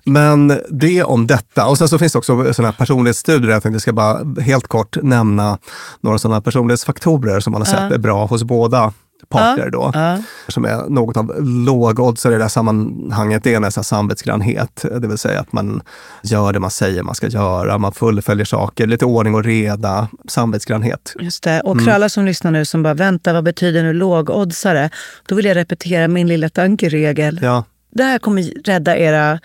Men 0.05 0.61
det 0.71 1.03
om 1.03 1.27
detta. 1.27 1.67
Och 1.67 1.79
sen 1.79 1.89
så 1.89 1.99
finns 1.99 2.13
det 2.13 2.19
också 2.19 2.55
sådana 2.55 2.71
här 2.71 2.79
personlighetsstudier. 2.79 3.51
Jag 3.51 3.63
tänkte 3.63 3.81
ska 3.81 3.93
bara 3.93 4.41
helt 4.41 4.69
kort 4.69 4.97
nämna 5.03 5.59
några 6.01 6.19
sådana 6.19 6.41
personlighetsfaktorer 6.41 7.41
som 7.41 7.53
man 7.53 7.61
har 7.63 7.67
sett 7.67 7.93
är 7.93 7.99
bra 7.99 8.27
hos 8.27 8.43
båda 8.45 8.93
parter 9.29 9.71
då. 9.71 9.91
Ja. 9.95 10.19
Som 10.49 10.65
är 10.65 10.89
något 10.89 11.17
av 11.17 11.33
lågoddsare 11.45 12.35
i 12.35 12.37
det 12.37 12.45
här 12.45 12.49
sammanhanget. 12.49 13.45
Det 13.45 13.55
är 13.55 13.61
nästan 13.61 13.85
samvetsgrannhet. 13.85 14.85
Det 15.01 15.09
vill 15.09 15.19
säga 15.19 15.41
att 15.41 15.53
man 15.53 15.83
gör 16.23 16.53
det 16.53 16.61
man 16.61 16.71
säger 16.71 17.03
man 17.03 17.15
ska 17.15 17.27
göra. 17.29 17.79
Man 17.79 17.93
fullföljer 17.93 18.45
saker. 18.45 18.87
Lite 18.87 19.05
ordning 19.05 19.35
och 19.35 19.45
reda. 19.45 20.09
Samvetsgrannhet. 20.29 21.15
Just 21.21 21.43
det. 21.43 21.61
Och 21.61 21.73
Mm. 21.73 21.85
för 21.85 21.93
alla 21.93 22.09
som 22.09 22.25
lyssnar 22.25 22.51
nu 22.51 22.65
som 22.65 22.83
bara 22.83 22.95
vänta, 22.95 23.33
vad 23.33 23.45
betyder 23.45 23.83
nu 23.83 23.93
lågoddsare? 23.93 24.91
Då 25.29 25.35
vill 25.35 25.45
jag 25.45 25.57
repetera 25.57 26.09
min 26.09 26.27
lilla 26.29 26.49
tankeregel. 26.49 27.41
Ja, 27.43 27.65
Det 27.91 28.03
här 28.05 28.19
kommer 28.19 28.43
rädda 28.65 28.97
era 28.97 29.41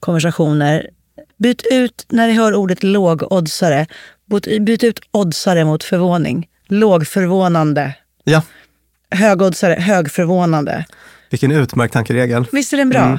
konversationer. 0.00 0.88
Byt 1.38 1.62
ut, 1.70 2.06
när 2.08 2.26
ni 2.28 2.32
hör 2.32 2.54
ordet 2.54 2.82
lågoddsare, 2.82 3.86
byt 4.60 4.84
ut 4.84 5.00
oddsare 5.10 5.64
mot 5.64 5.84
förvåning. 5.84 6.46
Lågförvånande. 6.68 7.94
ja. 8.24 8.42
Högoddsare, 9.10 9.74
högförvånande. 9.74 10.84
vilken 11.30 11.50
utmärkt 11.50 11.92
tankeregel. 11.94 12.46
Visst 12.52 12.72
är 12.72 12.76
den 12.76 12.88
bra? 12.88 13.00
Mm. 13.02 13.18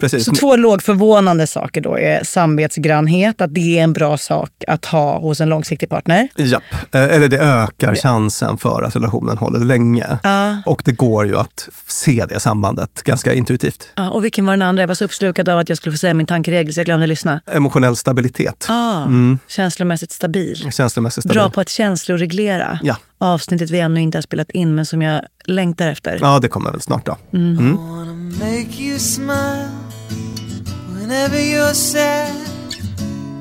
Precis. 0.00 0.24
Så 0.24 0.32
två 0.32 0.56
lågförvånande 0.56 1.46
saker 1.46 1.80
då 1.80 1.98
är 1.98 2.24
samvetsgrannhet, 2.24 3.40
att 3.40 3.54
det 3.54 3.78
är 3.78 3.82
en 3.82 3.92
bra 3.92 4.18
sak 4.18 4.50
att 4.68 4.84
ha 4.84 5.18
hos 5.18 5.40
en 5.40 5.48
långsiktig 5.48 5.88
partner. 5.88 6.28
Japp. 6.36 6.62
Eh, 6.92 7.02
Eller 7.02 7.28
det 7.28 7.38
ökar 7.38 7.94
chansen 7.94 8.58
för 8.58 8.82
att 8.82 8.96
relationen 8.96 9.38
håller 9.38 9.58
länge. 9.58 10.06
Ja. 10.22 10.56
Och 10.66 10.82
det 10.84 10.92
går 10.92 11.26
ju 11.26 11.36
att 11.36 11.68
se 11.86 12.24
det 12.28 12.40
sambandet 12.40 13.02
ganska 13.02 13.34
intuitivt. 13.34 13.88
Ja, 13.96 14.10
och 14.10 14.24
vilken 14.24 14.46
var 14.46 14.52
den 14.52 14.62
andra? 14.62 14.82
Jag 14.82 14.88
var 14.88 14.94
så 14.94 15.04
uppslukad 15.04 15.48
av 15.48 15.58
att 15.58 15.68
jag 15.68 15.78
skulle 15.78 15.92
få 15.92 15.98
säga 15.98 16.14
min 16.14 16.26
tankeregel 16.26 16.74
så 16.74 16.80
jag 16.80 16.84
glömde 16.86 17.06
lyssna. 17.06 17.40
Emotionell 17.52 17.96
stabilitet. 17.96 18.66
Ah, 18.68 19.06
Känslomässigt 19.48 20.12
stabil. 20.12 20.70
Känslomässigt 20.72 21.24
stabil. 21.24 21.34
Bra 21.38 21.50
på 21.50 21.60
att 21.60 21.68
känsloreglera. 21.68 22.78
Ja. 22.82 22.96
Avsnittet 23.18 23.70
vi 23.70 23.80
ännu 23.80 24.00
inte 24.00 24.18
har 24.18 24.22
spelat 24.22 24.50
in 24.50 24.74
men 24.74 24.86
som 24.86 25.02
jag 25.02 25.22
längtar 25.44 25.88
efter. 25.88 26.18
Ja, 26.20 26.38
det 26.38 26.48
kommer 26.48 26.70
väl 26.70 26.80
snart 26.80 27.06
då. 27.06 27.16
you 28.80 28.98
smile 28.98 29.89
whenever 31.10 31.40
you're 31.40 31.74
sad. 31.74 32.34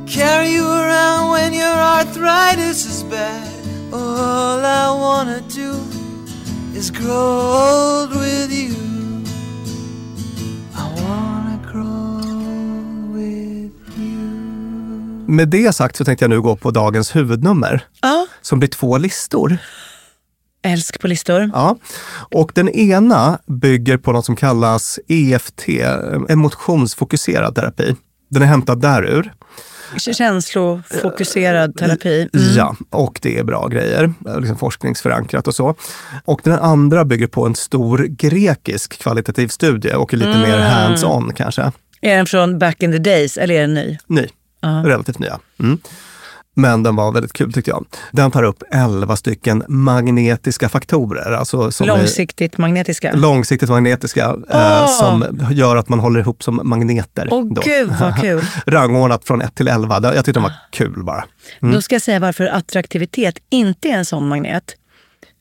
Carry 0.07 0.49
you 0.55 0.65
around 0.65 1.29
when 1.31 1.53
your 1.53 1.77
arthritis 1.97 2.85
is 2.85 3.03
bad. 3.03 3.47
All 3.93 4.65
I 4.65 4.89
wanna 5.05 5.39
do 5.55 5.73
is 6.75 6.89
grow 6.89 7.41
old 7.61 8.09
with 8.15 8.51
you. 8.51 8.75
I 10.75 10.85
wanna 11.03 11.59
grow 11.71 12.17
old 12.17 13.15
with 13.15 13.97
you. 13.97 15.27
Med 15.27 15.47
det 15.49 15.75
sagt 15.75 15.95
så 15.95 16.05
tänkte 16.05 16.23
jag 16.23 16.29
nu 16.29 16.41
gå 16.41 16.55
på 16.55 16.71
dagens 16.71 17.15
huvudnummer 17.15 17.81
Ja. 18.01 18.25
som 18.41 18.59
blir 18.59 18.69
två 18.69 18.97
listor. 18.97 19.57
Älsk 20.61 20.99
på 20.99 21.07
listor. 21.07 21.51
Ja. 21.53 21.77
Och 22.31 22.51
den 22.55 22.69
ena 22.69 23.39
bygger 23.47 23.97
på 23.97 24.11
något 24.11 24.25
som 24.25 24.35
kallas 24.35 24.99
EFT, 25.07 25.63
emotionsfokuserad 26.29 27.55
terapi. 27.55 27.95
Den 28.29 28.41
är 28.41 28.45
hämtad 28.45 28.81
därur. 28.81 29.33
Känslofokuserad 29.97 31.75
terapi. 31.77 32.29
Mm. 32.33 32.55
Ja, 32.55 32.75
och 32.89 33.19
det 33.21 33.37
är 33.39 33.43
bra 33.43 33.67
grejer. 33.67 34.13
Liksom 34.39 34.57
forskningsförankrat 34.57 35.47
och 35.47 35.55
så. 35.55 35.75
Och 36.25 36.41
den 36.43 36.59
andra 36.59 37.05
bygger 37.05 37.27
på 37.27 37.45
en 37.45 37.55
stor 37.55 37.97
grekisk 38.09 38.99
kvalitativ 39.01 39.47
studie 39.47 39.93
och 39.93 40.13
är 40.13 40.17
lite 40.17 40.29
mer 40.39 40.57
Mm. 40.57 40.71
hands-on 40.71 41.33
kanske. 41.35 41.71
Är 42.01 42.17
den 42.17 42.25
från 42.25 42.59
back 42.59 42.83
in 42.83 42.91
the 42.91 42.97
days 42.97 43.37
eller 43.37 43.55
är 43.55 43.61
den 43.61 43.73
ny? 43.73 43.97
Ny. 44.07 44.27
Relativt 44.85 45.19
nya. 45.19 45.39
Mm. 45.59 45.77
Men 46.59 46.83
den 46.83 46.95
var 46.95 47.11
väldigt 47.11 47.33
kul 47.33 47.53
tyckte 47.53 47.71
jag. 47.71 47.85
Den 48.11 48.31
tar 48.31 48.43
upp 48.43 48.63
11 48.71 49.15
stycken 49.15 49.63
magnetiska 49.67 50.69
faktorer. 50.69 51.31
Alltså 51.31 51.71
som 51.71 51.89
är 51.89 51.97
Långsiktigt 51.97 52.57
magnetiska. 52.57 53.13
långsiktigt 53.13 53.69
magnetiska 53.69 54.35
eh, 54.49 54.87
som 54.87 55.39
gör 55.51 55.75
att 55.75 55.89
man 55.89 55.99
håller 55.99 56.19
ihop 56.19 56.43
som 56.43 56.59
magneter. 56.63 57.27
Åh 57.31 57.45
då. 57.53 57.61
gud 57.65 57.89
vad 57.99 58.21
kul. 58.21 58.41
Rangordnat 58.65 59.25
från 59.25 59.41
1 59.41 59.55
till 59.55 59.67
11. 59.67 59.99
Jag 60.03 60.15
tyckte 60.15 60.31
den 60.31 60.43
var 60.43 60.53
kul 60.71 61.03
bara. 61.03 61.23
Då 61.59 61.81
ska 61.81 61.95
jag 61.95 62.01
säga 62.01 62.19
varför 62.19 62.45
attraktivitet 62.47 63.37
inte 63.49 63.89
är 63.89 63.93
en 63.97 64.05
sån 64.05 64.27
magnet. 64.27 64.75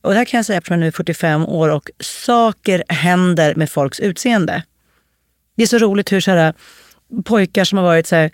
Och 0.02 0.10
det 0.10 0.18
här 0.18 0.24
kan 0.24 0.38
jag 0.38 0.44
säga 0.46 0.58
eftersom 0.58 0.74
jag 0.74 0.80
nu 0.80 0.86
är 0.86 0.90
45 0.90 1.46
år 1.46 1.68
och 1.68 1.90
saker 2.00 2.84
händer 2.88 3.54
med 3.54 3.70
folks 3.70 4.00
utseende. 4.00 4.62
Det 5.56 5.62
är 5.62 5.66
så 5.66 5.78
roligt 5.78 6.12
hur 6.12 6.20
så 6.20 6.30
här, 6.30 6.54
pojkar 7.24 7.64
som 7.64 7.78
har 7.78 7.84
varit 7.84 8.06
så 8.06 8.16
här, 8.16 8.30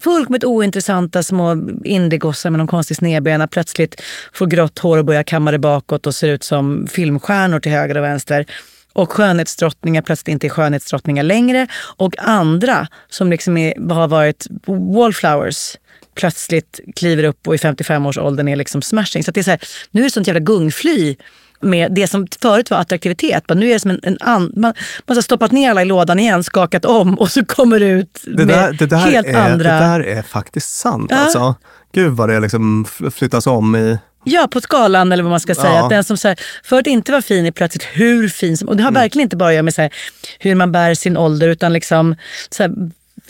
fullkomligt 0.00 0.44
ointressanta 0.44 1.22
små 1.22 1.68
indiegossar 1.84 2.50
med 2.50 2.58
någon 2.58 2.66
konstig 2.66 2.96
snedbena 2.96 3.48
plötsligt 3.48 4.02
får 4.32 4.46
grått 4.46 4.78
hår 4.78 4.98
och 4.98 5.04
börjar 5.04 5.22
kamma 5.22 5.50
det 5.50 5.58
bakåt 5.58 6.06
och 6.06 6.14
ser 6.14 6.28
ut 6.28 6.44
som 6.44 6.86
filmstjärnor 6.86 7.60
till 7.60 7.72
höger 7.72 7.96
och 7.96 8.04
vänster. 8.04 8.46
Och 8.92 9.12
skönhetsdrottningar 9.12 10.02
plötsligt 10.02 10.32
inte 10.32 10.46
är 10.46 10.48
skönhetsdrottningar 10.48 11.22
längre. 11.22 11.66
Och 11.96 12.14
andra 12.18 12.88
som 13.08 13.30
liksom 13.30 13.56
är, 13.56 13.90
har 13.94 14.08
varit 14.08 14.46
wallflowers 14.66 15.76
plötsligt 16.14 16.80
kliver 16.96 17.24
upp 17.24 17.48
och 17.48 17.54
i 17.54 17.58
55-årsåldern 17.58 18.48
är 18.48 18.56
liksom 18.56 18.82
smashing. 18.82 19.24
Så 19.24 19.30
att 19.30 19.34
det 19.34 19.40
är 19.40 19.44
så 19.44 19.50
här, 19.50 19.60
nu 19.90 20.00
är 20.00 20.04
det 20.04 20.10
sånt 20.10 20.26
jävla 20.26 20.40
gungfly 20.40 21.16
med 21.62 21.92
det 21.92 22.06
som 22.06 22.26
förut 22.42 22.70
var 22.70 22.78
attraktivitet. 22.78 23.44
Men 23.48 23.58
nu 23.60 23.68
är 23.68 23.72
det 23.72 23.80
som 23.80 23.90
en, 23.90 24.00
en 24.02 24.18
an, 24.20 24.52
man, 24.56 24.74
man 25.06 25.16
har 25.16 25.22
stoppat 25.22 25.52
ner 25.52 25.70
alla 25.70 25.82
i 25.82 25.84
lådan 25.84 26.18
igen, 26.18 26.44
skakat 26.44 26.84
om 26.84 27.14
och 27.18 27.30
så 27.30 27.44
kommer 27.44 27.80
det 27.80 27.86
ut 27.86 28.20
Det 28.24 28.44
där, 28.44 28.72
det, 28.72 28.86
där 28.86 28.96
helt 28.96 29.26
är, 29.26 29.34
andra... 29.52 29.72
det 29.72 29.78
där 29.80 30.00
är 30.00 30.22
faktiskt 30.22 30.68
sant 30.78 31.06
Ja. 31.10 31.16
alltså. 31.16 31.54
Gud 31.92 32.12
vad 32.12 32.28
det 32.28 32.40
liksom 32.40 32.86
flyttas 33.14 33.46
om 33.46 33.76
i... 33.76 33.98
Ja, 34.24 34.48
på 34.50 34.60
skalan 34.60 35.12
eller 35.12 35.22
vad 35.22 35.30
man 35.30 35.40
ska 35.40 35.54
säga. 35.54 35.72
Ja. 35.74 35.82
Att 35.84 35.90
den 35.90 36.04
som 36.04 36.16
så 36.16 36.28
här, 36.28 36.40
förut 36.64 36.86
inte 36.86 37.12
var 37.12 37.20
fin 37.20 37.46
är 37.46 37.50
plötsligt 37.50 37.84
hur 37.92 38.28
fin 38.28 38.56
som... 38.56 38.68
Och 38.68 38.76
det 38.76 38.82
har 38.82 38.90
Mm. 38.90 39.00
verkligen 39.02 39.22
inte 39.26 39.36
bara 39.36 39.48
att 39.48 39.54
göra 39.54 39.62
med 39.62 39.74
så 39.74 39.82
här, 39.82 39.90
hur 40.38 40.54
man 40.54 40.72
bär 40.72 40.94
sin 40.94 41.16
ålder 41.16 41.48
utan 41.48 41.72
liksom... 41.72 42.16
Så 42.50 42.62
här, 42.62 42.72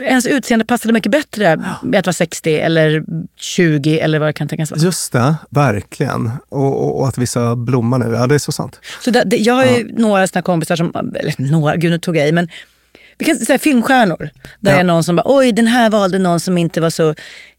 ens 0.03 0.27
utseende 0.27 0.65
passade 0.65 0.93
mycket 0.95 1.13
bättre 1.13 1.57
med 1.83 1.99
att 2.01 2.07
vara 2.07 2.13
60 2.15 2.55
eller 2.57 3.05
20 3.37 3.99
eller 4.01 4.19
vad 4.19 4.29
det 4.29 4.33
kan 4.33 4.49
tänkas 4.49 4.71
vara. 4.71 4.81
Just 4.81 5.13
det, 5.13 5.35
verkligen. 5.51 6.31
Och, 6.49 6.83
och, 6.85 7.01
och 7.01 7.09
att 7.09 7.19
vissa 7.19 7.57
blommar 7.57 7.99
nu, 7.99 8.15
ja 8.15 8.27
det 8.27 8.35
är 8.35 8.39
så 8.39 8.53
sant. 8.53 8.81
Så 9.05 9.11
det, 9.11 9.23
det, 9.27 9.37
jag 9.37 9.55
har 9.55 9.65
ju 9.65 9.93
några 9.99 10.27
såna 10.27 10.43
kompisar 10.43 10.77
som, 10.77 10.93
eller 11.15 11.35
några, 11.51 11.77
gud 11.77 11.91
nu 11.91 11.99
tog 11.99 12.17
jag 12.17 12.29
i, 12.29 12.33
men 12.33 12.49
vi 13.19 13.25
kan 13.27 13.37
säga 13.37 13.59
filmstjärnor. 13.59 14.31
Där 14.61 14.73
Ja. 14.73 14.79
är 14.79 14.85
någon 14.85 15.05
som 15.05 15.17
bara, 15.17 15.23
oj 15.27 15.53
den 15.53 15.67
här 15.67 15.91
valde 15.91 16.19
någon 16.19 16.41
som 16.41 16.59
inte 16.59 16.81
var 16.81 16.91
så, 16.91 17.15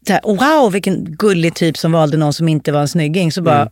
så 0.06 0.12
här, 0.12 0.20
wow 0.24 0.72
vilken 0.72 1.04
gullig 1.16 1.54
typ 1.54 1.76
som 1.78 1.92
valde 1.92 2.16
någon 2.16 2.32
som 2.32 2.48
inte 2.48 2.72
var 2.72 2.80
en 2.80 2.88
snygging. 2.88 3.32
Så 3.32 3.42
bara, 3.42 3.68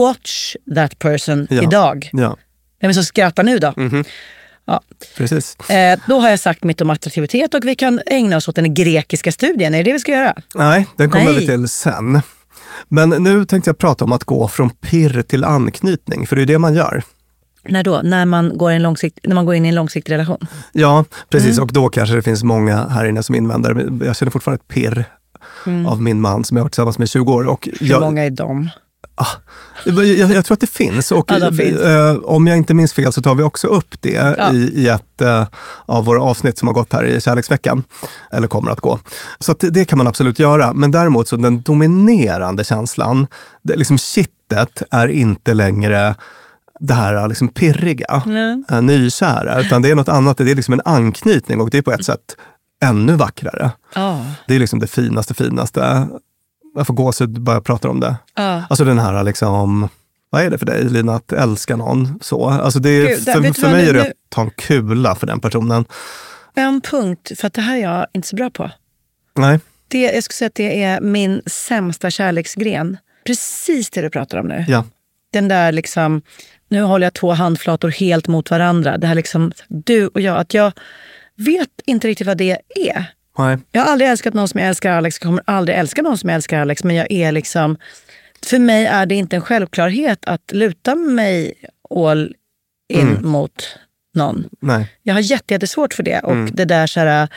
watch 0.00 0.56
that 0.74 0.98
person 0.98 1.34
Mm. 1.34 1.46
Ja. 1.50 1.62
idag. 1.62 2.10
Ja, 2.12 2.36
Vem 2.80 2.88
är 2.88 2.88
det 2.88 2.94
som 2.94 3.04
skrattar 3.04 3.42
nu 3.42 3.58
då? 3.58 3.74
Ja. 4.68 4.80
precis. 5.16 5.56
Eh, 5.70 5.98
då 6.06 6.20
har 6.20 6.30
jag 6.30 6.40
sagt 6.40 6.64
mitt 6.64 6.80
om 6.80 6.90
attraktivitet 6.90 7.54
och 7.54 7.60
vi 7.64 7.74
kan 7.74 8.00
ägna 8.06 8.36
oss 8.36 8.48
åt 8.48 8.54
den 8.54 8.74
grekiska 8.74 9.32
studien. 9.32 9.74
Är 9.74 9.78
det 9.78 9.84
det 9.84 9.92
vi 9.92 9.98
ska 9.98 10.12
göra? 10.12 10.34
Nej, 10.54 10.86
den 10.96 11.10
kommer 11.10 11.32
vi 11.32 11.46
till 11.46 11.68
sen. 11.68 12.20
Men 12.88 13.10
nu 13.10 13.44
tänkte 13.44 13.68
jag 13.70 13.78
prata 13.78 14.04
om 14.04 14.12
att 14.12 14.24
gå 14.24 14.48
från 14.48 14.70
pirr 14.70 15.22
till 15.22 15.44
anknytning, 15.44 16.26
för 16.26 16.36
det 16.36 16.42
är 16.42 16.46
det 16.46 16.58
man 16.58 16.74
gör. 16.74 17.02
När 17.68 17.84
då? 17.84 18.00
När 18.04 18.24
man 18.24 18.58
går, 18.58 18.72
in 18.72 18.82
långsikt, 18.82 19.18
när 19.22 19.34
man 19.34 19.46
går 19.46 19.54
in 19.54 19.64
i 19.64 19.68
en 19.68 19.74
långsiktig 19.74 20.12
relation? 20.12 20.46
Ja, 20.72 21.04
precis. 21.28 21.58
Och 21.58 21.72
då 21.72 21.88
kanske 21.88 22.14
det 22.14 22.22
finns 22.22 22.44
många 22.44 22.88
här 22.88 23.04
inne 23.04 23.22
som 23.22 23.34
invänder. 23.34 24.04
Jag 24.04 24.16
känner 24.16 24.30
fortfarande 24.30 24.62
ett 24.62 24.68
pirr 24.68 25.04
av 25.86 26.02
min 26.02 26.20
man 26.20 26.44
som 26.44 26.56
jag 26.56 26.62
har 26.62 26.64
varit 26.64 26.72
tillsammans 26.72 26.98
med 26.98 27.04
i 27.04 27.08
20 27.08 27.32
år. 27.32 27.46
Och 27.46 27.68
Hur 27.80 27.86
jag, 27.86 28.00
många 28.00 28.24
är 28.24 28.30
de? 28.30 28.70
Jag, 29.84 30.30
jag 30.30 30.44
tror 30.44 30.54
att 30.54 30.60
det 30.60 30.70
finns. 30.70 31.12
Och 31.12 31.30
Ja, 31.32 31.52
finns. 31.52 31.80
eh, 31.80 32.16
om 32.16 32.46
jag 32.46 32.56
inte 32.56 32.74
minns 32.74 32.92
fel 32.92 33.12
så 33.12 33.22
tar 33.22 33.34
vi 33.34 33.42
också 33.42 33.66
upp 33.66 33.94
det 34.00 34.34
Ja. 34.38 34.52
i, 34.52 34.56
i 34.56 34.88
ett 34.88 35.20
eh, 35.20 35.46
av 35.86 36.04
våra 36.04 36.22
avsnitt 36.22 36.58
som 36.58 36.68
har 36.68 36.74
gått 36.74 36.92
här 36.92 37.04
i 37.04 37.20
Kärleksveckan. 37.20 37.84
Eller 38.32 38.48
kommer 38.48 38.70
att 38.70 38.80
gå. 38.80 38.98
Så 39.40 39.52
att 39.52 39.60
det, 39.60 39.70
det 39.70 39.84
kan 39.84 39.98
man 39.98 40.06
absolut 40.06 40.38
göra. 40.38 40.72
Men 40.72 40.90
däremot 40.90 41.28
så 41.28 41.36
den 41.36 41.60
dominerande 41.62 42.64
känslan, 42.64 43.26
det, 43.62 43.76
liksom 43.76 43.98
kittet 43.98 44.82
är 44.90 45.08
inte 45.08 45.54
längre 45.54 46.14
det 46.80 46.94
här 46.94 47.28
liksom 47.28 47.48
pirriga, 47.48 48.22
eh, 48.70 48.82
nykära, 48.82 49.60
utan 49.60 49.82
det 49.82 49.90
är 49.90 49.94
något 49.94 50.08
annat. 50.08 50.38
Det 50.38 50.50
är 50.50 50.54
liksom 50.54 50.74
en 50.74 50.82
anknytning 50.84 51.60
och 51.60 51.70
det 51.70 51.78
är 51.78 51.82
på 51.82 51.92
ett 51.92 52.04
sätt 52.04 52.36
ännu 52.84 53.12
vackrare. 53.16 53.70
Ja. 53.94 54.24
Det 54.46 54.54
är 54.54 54.58
liksom 54.58 54.78
det 54.78 54.86
finaste, 54.86 55.34
finaste. 55.34 56.08
Jag 56.78 56.86
får 56.86 56.94
gåshud 56.94 57.40
bara 57.40 57.56
jag 57.56 57.64
pratar 57.64 57.88
om 57.88 58.00
det. 58.00 58.16
Ja. 58.34 58.62
Alltså 58.70 58.84
den 58.84 58.98
här 58.98 59.24
liksom, 59.24 59.88
vad 60.30 60.42
är 60.42 60.50
det 60.50 60.58
för 60.58 60.66
dig 60.66 60.84
Lina, 60.84 61.14
att 61.14 61.32
älska 61.32 61.76
någon 61.76 62.18
så? 62.22 62.48
Alltså 62.48 62.78
det 62.78 63.06
Gud, 63.06 63.24
för, 63.24 63.52
för 63.52 63.70
mig 63.70 63.82
nu- 63.84 63.88
är 63.88 63.94
det 63.94 64.00
att 64.02 64.12
ta 64.28 64.40
en 64.42 64.50
kula 64.50 65.14
för 65.14 65.26
den 65.26 65.40
personen. 65.40 65.84
En 66.54 66.80
punkt, 66.80 67.32
för 67.36 67.46
att 67.46 67.54
det 67.54 67.60
här 67.60 67.76
är 67.76 67.82
jag 67.82 68.06
inte 68.12 68.28
så 68.28 68.36
bra 68.36 68.50
på. 68.50 68.70
Nej, 69.36 69.60
Det, 69.88 70.00
jag 70.02 70.24
skulle 70.24 70.34
säga 70.34 70.46
att 70.46 70.54
det 70.54 70.82
är 70.82 71.00
min 71.00 71.42
sämsta 71.46 72.10
kärleksgren. 72.10 72.96
Precis 73.26 73.90
det 73.90 74.00
du 74.02 74.10
pratar 74.10 74.38
om 74.38 74.46
nu. 74.48 74.64
ja. 74.68 74.84
Den 75.32 75.48
där 75.48 75.72
liksom, 75.72 76.22
nu 76.68 76.82
håller 76.82 77.06
jag 77.06 77.14
två 77.14 77.32
handflator 77.32 77.88
helt 77.90 78.28
mot 78.28 78.50
varandra. 78.50 78.98
Det 78.98 79.06
här 79.06 79.14
liksom, 79.14 79.52
du 79.68 80.06
och 80.06 80.20
jag, 80.20 80.36
att 80.38 80.54
jag 80.54 80.72
vet 81.36 81.68
inte 81.86 82.08
riktigt 82.08 82.26
vad 82.26 82.36
det 82.36 82.58
är. 82.76 83.04
Nej. 83.38 83.58
Jag 83.72 83.82
har 83.82 83.92
aldrig 83.92 84.10
älskat 84.10 84.34
någon 84.34 84.48
som 84.48 84.60
jag 84.60 84.68
älskar 84.68 84.92
Alex, 84.92 85.16
jag 85.20 85.26
kommer 85.28 85.42
aldrig 85.46 85.78
älska 85.78 86.02
någon 86.02 86.18
som 86.18 86.28
jag 86.28 86.34
älskar 86.34 86.60
Alex. 86.60 86.84
Men 86.84 86.96
jag 86.96 87.12
är 87.12 87.32
liksom, 87.32 87.76
för 88.46 88.58
mig 88.58 88.86
är 88.86 89.06
det 89.06 89.14
inte 89.14 89.36
en 89.36 89.42
självklarhet 89.42 90.18
att 90.26 90.52
luta 90.52 90.94
mig 90.94 91.54
all 91.94 92.34
in 92.92 93.08
Mm. 93.08 93.28
mot 93.30 93.76
någon. 94.14 94.44
Nej. 94.60 94.92
Jag 95.02 95.14
har 95.14 95.20
jätte- 95.20 95.54
jättesvårt 95.54 95.94
för 95.94 96.02
det. 96.02 96.18
Och 96.20 96.36
det 96.36 96.64
där 96.64 96.86
så 96.86 97.00
här, 97.00 97.28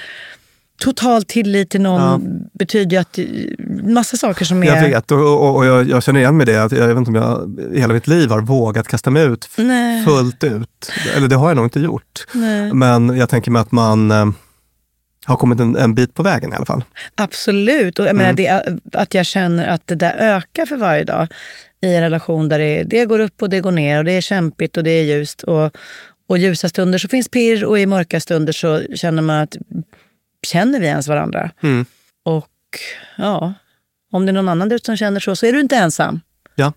total 0.79 1.23
tillit 1.23 1.69
till 1.69 1.81
någon 1.81 2.43
betyder 2.53 2.91
ju 2.97 3.01
att 3.01 3.19
massa 3.89 4.17
saker 4.17 4.45
som 4.45 4.63
är... 4.63 4.67
Jag 4.67 4.81
vet 4.89 5.11
och, 5.11 5.19
och, 5.19 5.55
och 5.55 5.65
jag, 5.65 5.89
jag 5.89 6.03
känner 6.03 6.19
igen 6.19 6.37
mig 6.37 6.49
i 6.49 6.51
det. 6.51 6.63
Att 6.63 6.71
jag 6.71 6.87
vet 6.87 6.97
inte 6.97 7.09
om 7.09 7.15
jag 7.15 7.59
i 7.75 7.79
hela 7.79 7.93
mitt 7.93 8.07
liv 8.07 8.29
har 8.29 8.41
vågat 8.41 8.87
kasta 8.87 9.09
mig 9.09 9.23
ut 9.23 9.49
Nej. 9.57 10.05
fullt 10.05 10.43
ut. 10.43 10.91
Eller 11.15 11.27
det 11.27 11.35
har 11.35 11.47
jag 11.49 11.55
nog 11.55 11.65
inte 11.65 11.79
gjort. 11.79 12.25
Nej. 12.33 12.73
Men 12.73 13.17
jag 13.17 13.29
tänker 13.29 13.51
mig 13.51 13.59
att 13.61 13.71
man 13.71 14.11
eh, 14.11 14.25
har 15.25 15.35
kommit 15.37 15.59
en, 15.59 15.75
en 15.75 15.95
bit 15.95 16.13
på 16.13 16.23
vägen 16.23 16.53
i 16.53 16.55
alla 16.55 16.65
fall. 16.65 16.83
Absolut. 17.15 17.99
Och 17.99 18.05
jag 18.05 18.09
Mm. 18.11 18.21
menar, 18.23 18.33
det, 18.33 18.47
är- 18.47 18.77
att 18.93 19.13
jag 19.13 19.25
känner 19.25 19.67
att 19.67 19.81
det 19.87 19.95
där 19.95 20.15
ökar 20.19 20.65
för 20.65 20.77
varje 20.77 21.03
dag 21.03 21.27
i 21.81 21.95
en 21.95 22.01
relation 22.01 22.49
där 22.49 22.59
det, 22.59 22.83
det 22.83 23.05
går 23.05 23.19
upp 23.19 23.41
och 23.41 23.49
det 23.49 23.59
går 23.59 23.71
ner 23.71 23.97
och 23.97 24.03
det 24.05 24.11
är 24.11 24.21
kämpigt 24.21 24.77
och 24.77 24.83
det 24.83 24.91
är 24.91 25.03
ljust. 25.03 25.43
Och, 25.43 25.71
och 26.29 26.37
ljusa 26.37 26.69
stunder 26.69 26.97
så 26.99 27.07
finns 27.07 27.29
pirr 27.29 27.63
och 27.65 27.79
i 27.79 27.85
mörka 27.85 28.19
stunder 28.19 28.53
så 28.53 28.81
känner 28.95 29.21
man 29.21 29.35
att 29.41 29.55
känner 30.47 30.79
vi 30.79 30.85
ens 30.87 31.07
varandra? 31.07 31.51
Mm. 31.63 31.85
Och 32.25 32.47
ja, 33.17 33.53
om 34.11 34.25
det 34.25 34.29
är 34.29 34.33
någon 34.33 34.49
annan 34.49 34.69
där 34.69 34.79
som 34.83 34.97
känner 34.97 35.19
så, 35.19 35.35
så 35.35 35.45
är 35.45 35.53
du 35.53 35.59
inte 35.59 35.75
ensam. 35.75 36.19
Ja. 36.55 36.73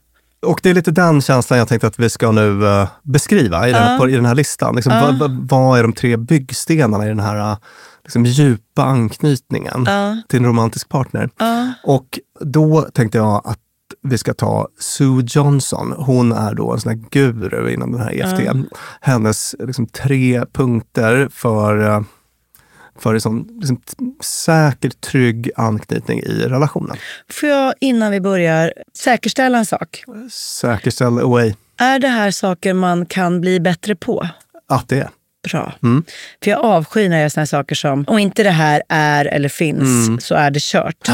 Och 0.46 0.60
det 0.62 0.70
är 0.70 0.74
lite 0.74 0.90
den 0.90 1.22
känslan 1.22 1.58
jag 1.58 1.68
tänkte 1.68 1.86
att 1.86 1.98
vi 1.98 2.10
ska 2.10 2.30
nu 2.32 2.66
eh, 2.66 2.88
beskriva 3.02 3.68
i 3.68 3.72
den, 3.72 3.92
Ja. 3.92 3.98
på, 3.98 4.08
i 4.08 4.12
den 4.12 4.24
här 4.26 4.34
listan. 4.34 4.74
Liksom, 4.74 4.92
vad, 5.00 5.18
vad, 5.18 5.48
vad 5.48 5.78
är 5.78 5.82
de 5.82 5.92
tre 5.92 6.16
byggstenarna 6.16 7.04
i 7.04 7.08
den 7.08 7.20
här 7.20 7.36
eh, 7.36 7.56
liksom, 8.04 8.24
djupa 8.24 8.82
anknytningen 8.84 9.84
Ja. 9.86 10.16
till 10.28 10.38
en 10.38 10.46
romantisk 10.46 10.88
partner? 10.88 11.30
Ja. 11.38 11.72
Och 11.84 12.18
då 12.40 12.82
tänkte 12.82 13.18
jag 13.18 13.42
att 13.44 13.58
vi 14.02 14.18
ska 14.18 14.34
ta 14.34 14.68
Sue 14.78 15.24
Johnson. 15.26 15.92
Hon 15.98 16.32
är 16.32 16.54
då 16.54 16.72
en 16.72 16.80
sån 16.80 16.90
här 16.92 17.04
guru 17.10 17.72
inom 17.74 17.92
den 17.92 18.00
här 18.00 18.12
EFT. 18.12 18.66
Hennes 19.00 19.54
liksom, 19.58 19.86
tre 19.86 20.44
punkter 20.52 21.28
för, 21.32 21.88
eh, 21.90 22.00
för 22.98 23.14
en 23.14 23.20
sån 23.20 23.58
liksom, 23.60 23.80
säker, 24.22 24.90
trygg 24.90 25.50
anknytning 25.56 26.18
i 26.20 26.42
relationen. 26.48 26.96
Får 27.30 27.48
jag 27.48 27.74
innan 27.80 28.10
vi 28.12 28.20
börjar 28.20 28.72
säkerställa 28.98 29.58
en 29.58 29.66
sak? 29.66 30.04
Säkerställ 30.30 31.18
away 31.18 31.54
Är 31.76 31.98
det 31.98 32.08
här 32.08 32.30
saker 32.30 32.74
man 32.74 33.06
kan 33.06 33.40
bli 33.40 33.60
bättre 33.60 33.96
på? 33.96 34.28
att 34.68 34.88
det 34.88 34.98
är. 35.00 35.08
Bra. 35.50 35.72
Mm. 35.82 36.04
För 36.44 36.50
jag 36.50 36.60
avskyr 36.64 37.08
när 37.08 37.16
jag 37.16 37.22
gör 37.22 37.28
såna 37.28 37.40
här 37.40 37.46
saker 37.46 37.74
som, 37.74 38.04
om 38.08 38.18
inte 38.18 38.42
det 38.42 38.50
här 38.50 38.82
är 38.88 39.24
eller 39.24 39.48
finns 39.48 40.24
så 40.26 40.34
är 40.34 40.50
det 40.50 40.62
kört. 40.62 41.08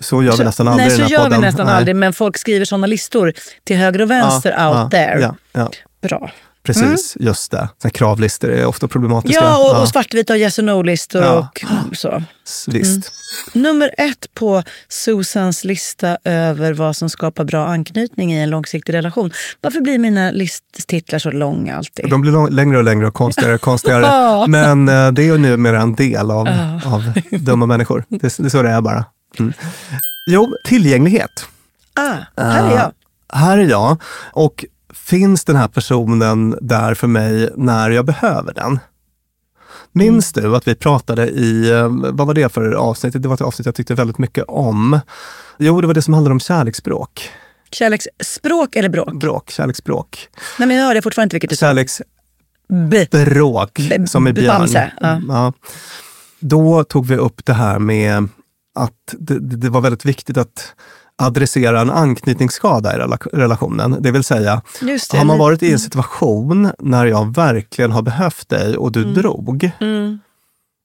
Så 0.00 0.22
gör 0.22 0.30
vi 0.30 0.36
Så- 0.36 0.44
nästan 0.44 0.68
aldrig 0.68 0.86
Nej, 0.88 0.94
i 0.94 0.96
så 0.96 1.02
den 1.02 1.04
här 1.10 1.12
gör 1.12 1.24
podden. 1.24 1.40
vi 1.40 1.46
nästan 1.46 1.66
Nej. 1.66 1.74
aldrig. 1.74 1.96
Men 1.96 2.12
folk 2.12 2.38
skriver 2.38 2.64
såna 2.64 2.86
listor 2.86 3.32
till 3.64 3.76
höger 3.76 4.00
och 4.02 4.10
vänster 4.10 4.54
Ja, 4.58 4.68
out 4.68 4.76
ja, 4.76 4.98
there. 4.98 5.34
Ja, 5.52 5.70
Bra. 6.08 6.30
Precis. 6.74 7.16
Just 7.20 7.50
det. 7.50 7.68
Här 7.82 7.90
kravlistor 7.90 8.50
är 8.50 8.66
ofta 8.66 8.88
problematiska. 8.88 9.40
Ja, 9.44 9.70
och, 9.76 9.82
och 9.82 9.88
svartvita 9.88 10.32
och 10.32 10.38
yes 10.38 10.58
och 10.58 10.64
no-listor 10.64 11.22
Ja. 11.22 11.48
och 11.90 11.96
så. 11.96 12.22
Visst. 12.66 13.12
Nummer 13.52 13.90
ett 13.98 14.34
på 14.34 14.62
Susans 14.88 15.64
lista 15.64 16.18
över 16.24 16.72
vad 16.72 16.96
som 16.96 17.10
skapar 17.10 17.44
bra 17.44 17.66
anknytning 17.66 18.32
i 18.34 18.42
en 18.42 18.50
långsiktig 18.50 18.94
relation. 18.94 19.32
Varför 19.60 19.80
blir 19.80 19.98
mina 19.98 20.30
listtitlar 20.30 21.18
så 21.18 21.30
långa 21.30 21.76
alltid? 21.76 22.10
De 22.10 22.20
blir 22.20 22.32
lång, 22.32 22.50
längre 22.50 22.78
och 22.78 22.84
längre 22.84 23.06
och 23.06 23.14
konstigare 23.14 23.54
och 23.54 23.60
konstigare. 23.60 24.02
Ja. 24.02 24.46
Men 24.48 24.88
eh, 24.88 25.12
det 25.12 25.22
är 25.22 25.26
ju 25.26 25.38
numera 25.38 25.80
en 25.80 25.94
del 25.94 26.30
av, 26.30 26.48
av 26.84 27.12
dumma 27.30 27.66
människor. 27.66 28.04
Det, 28.08 28.18
det 28.38 28.44
är 28.44 28.48
så 28.48 28.62
det 28.62 28.70
är 28.70 28.80
bara. 28.80 29.04
Mm. 29.38 29.52
Jo, 30.30 30.48
tillgänglighet. 30.66 31.30
Ah, 31.94 32.42
här 32.42 32.70
är 32.70 32.76
jag. 32.76 32.92
Här 33.32 33.58
är 33.58 33.68
jag. 33.68 34.02
Och 34.32 34.64
finns 35.08 35.44
den 35.44 35.56
här 35.56 35.68
personen 35.68 36.58
där 36.60 36.94
för 36.94 37.06
mig 37.06 37.50
när 37.56 37.90
jag 37.90 38.04
behöver 38.04 38.54
den? 38.54 38.78
Minns 39.92 40.32
du 40.32 40.56
att 40.56 40.68
vi 40.68 40.74
pratade 40.74 41.28
i, 41.28 41.70
eh, 41.70 41.88
vad 41.88 42.26
var 42.26 42.34
det 42.34 42.52
för 42.52 42.72
avsnitt? 42.72 43.22
Det 43.22 43.28
var 43.28 43.34
ett 43.34 43.40
avsnitt 43.40 43.66
jag 43.66 43.74
tyckte 43.74 43.94
väldigt 43.94 44.18
mycket 44.18 44.44
om. 44.48 45.00
Jo, 45.58 45.80
det 45.80 45.86
var 45.86 45.94
det 45.94 46.02
som 46.02 46.14
handlade 46.14 46.32
om 46.32 46.40
kärleksspråk. 46.40 47.30
Kärleksspråk 47.70 48.76
eller 48.76 48.88
bråk? 48.88 49.12
Bråk, 49.12 49.50
kärleksspråk. 49.50 50.28
Nej, 50.58 50.68
men 50.68 50.76
jag 50.76 50.84
hörde 50.84 51.02
fortfarande 51.02 51.26
inte 51.26 51.34
vilket 51.34 51.50
du 51.50 51.56
sa. 51.56 51.66
Kärleksspråk, 51.66 53.80
som 54.06 54.28
i 54.28 54.32
björn. 54.32 54.68
Ja. 55.00 55.20
Ja. 55.28 55.52
Då 56.40 56.84
tog 56.84 57.06
vi 57.06 57.16
upp 57.16 57.44
det 57.44 57.52
här 57.52 57.78
med 57.78 58.28
att 58.74 59.14
det 59.18 59.38
det 59.38 59.70
var 59.70 59.80
väldigt 59.80 60.04
viktigt 60.04 60.36
att 60.36 60.74
adressera 61.18 61.80
en 61.80 61.90
anknytningsskada 61.90 62.96
i 62.96 62.98
rela- 62.98 63.18
relationen. 63.32 63.96
Det 64.00 64.10
vill 64.10 64.24
säga, 64.24 64.62
det. 64.80 65.16
har 65.18 65.24
man 65.24 65.38
varit 65.38 65.62
i 65.62 65.72
en 65.72 65.78
situation 65.78 66.70
när 66.78 67.06
jag 67.06 67.34
verkligen 67.34 67.92
har 67.92 68.02
behövt 68.02 68.48
dig 68.48 68.76
och 68.76 68.92
du 68.92 69.04
drog, 69.04 69.70
Mm. 69.80 70.18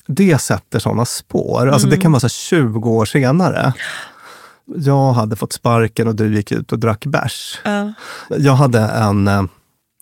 det 0.08 0.42
sätter 0.42 0.80
sådana 0.80 1.06
spår. 1.06 1.68
Alltså 1.70 1.88
Det 1.88 1.98
kan 1.98 2.12
vara 2.12 2.20
så 2.20 2.26
här 2.26 2.30
20 2.30 2.90
år 2.90 3.06
senare. 3.06 3.74
Jag 4.76 5.14
hade 5.14 5.36
fått 5.36 5.54
sparken 5.54 6.08
och 6.08 6.16
du 6.16 6.36
gick 6.36 6.52
ut 6.52 6.72
och 6.72 6.80
drack 6.80 7.06
bärs. 7.06 7.60
Ja. 7.64 7.94
Jag 8.38 8.54
hade 8.54 8.80
en, 8.80 9.28
eh, 9.28 9.44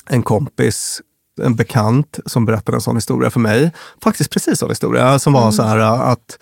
en 0.10 0.24
kompis, 0.24 1.02
en 1.42 1.56
bekant, 1.56 2.20
som 2.26 2.46
berättade 2.46 2.78
en 2.78 2.82
sån 2.82 2.96
historia 2.98 3.30
för 3.30 3.40
mig. 3.40 3.72
Faktiskt 4.04 4.30
precis 4.32 4.60
sån 4.60 4.70
historia, 4.70 5.20
som 5.20 5.34
var 5.34 5.52
så 5.52 5.64
här 5.64 5.78
eh, 5.80 6.02
att 6.02 6.38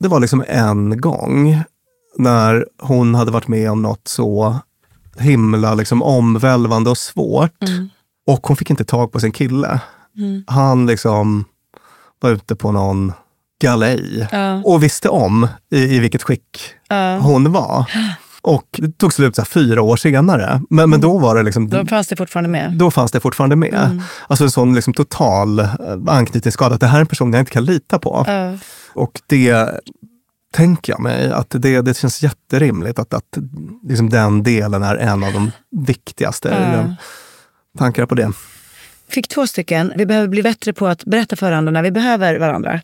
det 0.00 0.08
var 0.08 0.20
liksom 0.20 0.44
en 0.48 1.00
gång 1.00 1.62
när 2.18 2.66
hon 2.82 3.14
hade 3.14 3.30
varit 3.30 3.48
med 3.48 3.70
om 3.70 3.82
något 3.82 4.08
så 4.08 4.56
himla 5.18 5.74
liksom 5.74 6.02
omvälvande 6.02 6.90
och 6.90 6.98
svårt. 6.98 7.58
Och 8.26 8.46
hon 8.46 8.56
fick 8.56 8.70
inte 8.70 8.84
tag 8.84 9.12
på 9.12 9.20
sin 9.20 9.32
kille. 9.32 9.80
Han 10.46 10.86
liksom 10.86 11.44
var 12.20 12.30
ute 12.30 12.56
på 12.56 12.72
någon 12.72 13.12
galej 13.62 14.28
Ja. 14.32 14.62
och 14.64 14.82
visste 14.82 15.08
om 15.08 15.48
i, 15.70 15.78
i 15.96 15.98
vilket 15.98 16.22
skick 16.22 16.58
Ja. 16.88 17.18
hon 17.18 17.52
var. 17.52 17.84
Och 18.42 18.64
det 18.78 18.98
tog 18.98 19.12
slut 19.12 19.36
så 19.36 19.42
här 19.42 19.46
fyra 19.46 19.82
år 19.82 19.96
senare. 19.96 20.62
Men, 20.70 20.90
men 20.90 21.00
då 21.00 21.18
var 21.18 21.36
det 21.36 21.42
liksom... 21.42 21.68
Då 21.68 21.86
fanns 21.86 22.08
det 22.08 22.16
fortfarande 22.16 22.48
med. 22.50 22.72
Då 22.72 22.90
fanns 22.90 23.12
det 23.12 23.20
fortfarande 23.20 23.56
med. 23.56 24.02
Alltså 24.28 24.44
en 24.44 24.50
sån 24.50 24.74
liksom 24.74 24.94
total 24.94 25.58
eh, 25.58 25.66
anknytningsskada. 26.06 26.74
Att 26.74 26.80
det 26.80 26.86
här 26.86 26.96
är 26.96 27.00
en 27.00 27.06
person 27.06 27.32
jag 27.32 27.40
inte 27.40 27.52
kan 27.52 27.64
lita 27.64 27.98
på. 27.98 28.24
Ja. 28.26 28.52
Och 28.94 29.20
det 29.26 29.70
tänker 30.54 30.92
jag 30.92 31.00
mig 31.00 31.30
att 31.32 31.46
det, 31.50 31.82
det 31.82 31.96
känns 31.96 32.22
jätterimligt 32.22 32.98
att, 32.98 33.14
att 33.14 33.38
liksom 33.88 34.10
den 34.10 34.42
delen 34.42 34.82
är 34.82 34.96
en 34.96 35.24
av 35.24 35.32
de 35.32 35.50
viktigaste. 35.86 36.48
Ja. 36.48 36.96
Tankar 37.78 38.06
på 38.06 38.14
det? 38.14 38.32
Fick 39.08 39.28
två 39.28 39.46
stycken. 39.46 39.92
Vi 39.96 40.06
behöver 40.06 40.28
bli 40.28 40.42
bättre 40.42 40.72
på 40.72 40.86
att 40.86 41.04
berätta 41.04 41.36
för 41.36 41.46
varandra 41.46 41.72
när 41.72 41.82
vi 41.82 41.90
behöver 41.90 42.38
varandra. 42.38 42.80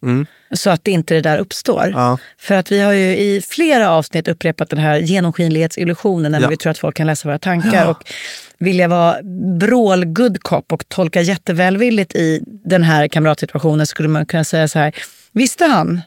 Så 0.54 0.70
att 0.70 0.88
inte 0.88 1.14
det 1.14 1.20
där 1.20 1.38
uppstår. 1.38 1.82
Mm. 1.86 2.00
Ja. 2.00 2.18
För 2.38 2.54
att 2.54 2.72
vi 2.72 2.80
har 2.80 2.92
ju 2.92 3.16
i 3.16 3.42
flera 3.48 3.90
avsnitt 3.90 4.28
upprepat 4.28 4.70
den 4.70 4.78
här 4.78 4.98
genomskinlighetsillusionen 4.98 6.32
när 6.32 6.40
Ja. 6.40 6.48
vi 6.48 6.56
tror 6.56 6.70
att 6.70 6.78
folk 6.78 6.96
kan 6.96 7.06
läsa 7.06 7.28
våra 7.28 7.38
tankar. 7.38 7.90
Och 7.90 8.12
vilja 8.58 8.88
vara 8.88 9.16
vrål 9.60 10.04
good 10.04 10.42
cop 10.42 10.72
och 10.72 10.88
tolka 10.88 11.20
jättevälvilligt 11.22 12.14
i 12.14 12.42
den 12.64 12.82
här 12.82 13.08
kamratsituationen 13.08 13.86
skulle 13.86 14.08
man 14.08 14.26
kunna 14.26 14.44
säga 14.44 14.68
så 14.68 14.78
här. 14.78 14.94
Visste 15.32 15.64
han 15.64 16.00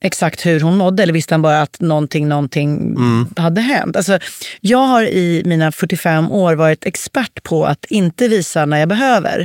exakt 0.00 0.46
hur 0.46 0.60
hon 0.60 0.76
mådde 0.76 1.02
eller 1.02 1.12
visste 1.12 1.34
han 1.34 1.42
bara 1.42 1.62
att 1.62 1.80
någonting, 1.80 2.28
någonting 2.28 2.96
hade 3.36 3.60
hänt? 3.60 3.96
Alltså, 3.96 4.18
jag 4.60 4.78
har 4.78 5.02
i 5.02 5.42
mina 5.44 5.72
45 5.72 6.32
år 6.32 6.54
varit 6.54 6.86
expert 6.86 7.42
på 7.42 7.66
att 7.66 7.84
inte 7.84 8.28
visa 8.28 8.66
när 8.66 8.78
jag 8.78 8.88
behöver. 8.88 9.44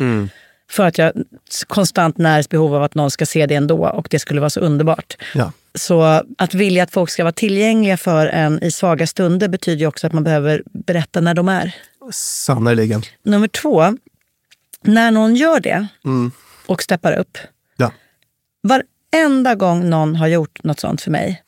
För 0.71 0.85
att 0.85 0.97
jag 0.97 1.13
konstant 1.67 2.17
närs 2.17 2.49
behov 2.49 2.75
av 2.75 2.83
att 2.83 2.95
någon 2.95 3.11
ska 3.11 3.25
se 3.25 3.45
det 3.45 3.55
ändå 3.55 3.87
och 3.87 4.07
det 4.11 4.19
skulle 4.19 4.39
vara 4.39 4.49
så 4.49 4.59
underbart. 4.59 5.17
Ja. 5.35 5.51
Så 5.75 6.23
att 6.37 6.53
vilja 6.53 6.83
att 6.83 6.91
folk 6.91 7.09
ska 7.09 7.23
vara 7.23 7.33
tillgängliga 7.33 7.97
för 7.97 8.27
en 8.27 8.63
i 8.63 8.71
svaga 8.71 9.07
stunder 9.07 9.47
betyder 9.47 9.87
också 9.87 10.07
att 10.07 10.13
man 10.13 10.23
behöver 10.23 10.63
berätta 10.65 11.21
när 11.21 11.33
de 11.33 11.49
är. 11.49 11.75
Sannerligen. 12.13 13.01
Nummer 13.23 13.47
två, 13.47 13.97
när 14.81 15.11
någon 15.11 15.35
gör 15.35 15.59
det 15.59 15.87
och 16.65 16.83
steppar 16.83 17.13
upp. 17.13 17.37
Ja. 17.77 17.91
Varenda 19.12 19.56
gång 19.56 19.89
någon 19.89 20.15
har 20.15 20.28
gjort 20.28 20.63
något 20.63 20.80
sånt 20.80 21.02
för 21.02 21.12
mig. 21.12 21.43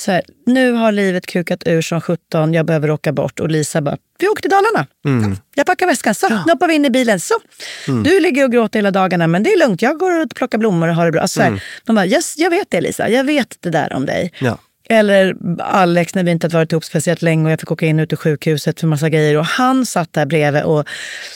Så 0.00 0.12
här, 0.12 0.22
nu 0.46 0.72
har 0.72 0.92
livet 0.92 1.26
kukat 1.26 1.62
ur 1.66 1.82
som 1.82 2.00
17, 2.00 2.54
jag 2.54 2.66
behöver 2.66 2.90
åka 2.90 3.12
bort. 3.12 3.40
Och 3.40 3.48
Lisa 3.48 3.82
bara, 3.82 3.96
vi 4.18 4.28
åker 4.28 4.42
till 4.42 4.50
Dalarna. 4.50 4.86
Jag 5.54 5.66
packar 5.66 5.86
väskan, 5.86 6.14
så, 6.14 6.28
nu 6.28 6.52
hoppar 6.52 6.68
vi 6.68 6.74
in 6.74 6.84
i 6.84 6.90
bilen. 6.90 7.20
Så. 7.20 7.34
Du 7.86 8.20
ligger 8.20 8.44
och 8.44 8.52
gråter 8.52 8.78
hela 8.78 8.90
dagarna, 8.90 9.26
men 9.26 9.42
det 9.42 9.50
är 9.52 9.58
lugnt. 9.58 9.82
Jag 9.82 9.98
går 9.98 10.20
och 10.20 10.30
plockar 10.34 10.58
blommor 10.58 10.88
och 10.88 10.94
har 10.94 11.06
det 11.06 11.12
bra. 11.12 11.20
Alltså, 11.20 11.38
så 11.40 11.42
här, 11.42 11.62
De 11.84 11.96
bara, 11.96 12.06
yes, 12.06 12.34
jag 12.38 12.50
vet 12.50 12.70
det 12.70 12.80
Lisa, 12.80 13.08
jag 13.08 13.24
vet 13.24 13.56
det 13.60 13.70
där 13.70 13.92
om 13.92 14.06
dig. 14.06 14.32
Ja. 14.38 14.58
Eller 14.88 15.36
Alex 15.60 16.14
när 16.14 16.24
vi 16.24 16.30
inte 16.30 16.44
hade 16.44 16.56
varit 16.56 16.72
ihop 16.72 16.84
speciellt 16.84 17.22
länge 17.22 17.44
och 17.44 17.50
jag 17.50 17.60
fick 17.60 17.72
åka 17.72 17.86
in 17.86 18.00
ut 18.00 18.12
ur 18.12 18.16
sjukhuset 18.16 18.80
för 18.80 18.86
massa 18.86 19.08
grejer. 19.08 19.36
Och 19.36 19.44
han 19.44 19.86
satt 19.86 20.12
där 20.12 20.26
bredvid 20.26 20.62
och 20.62 20.88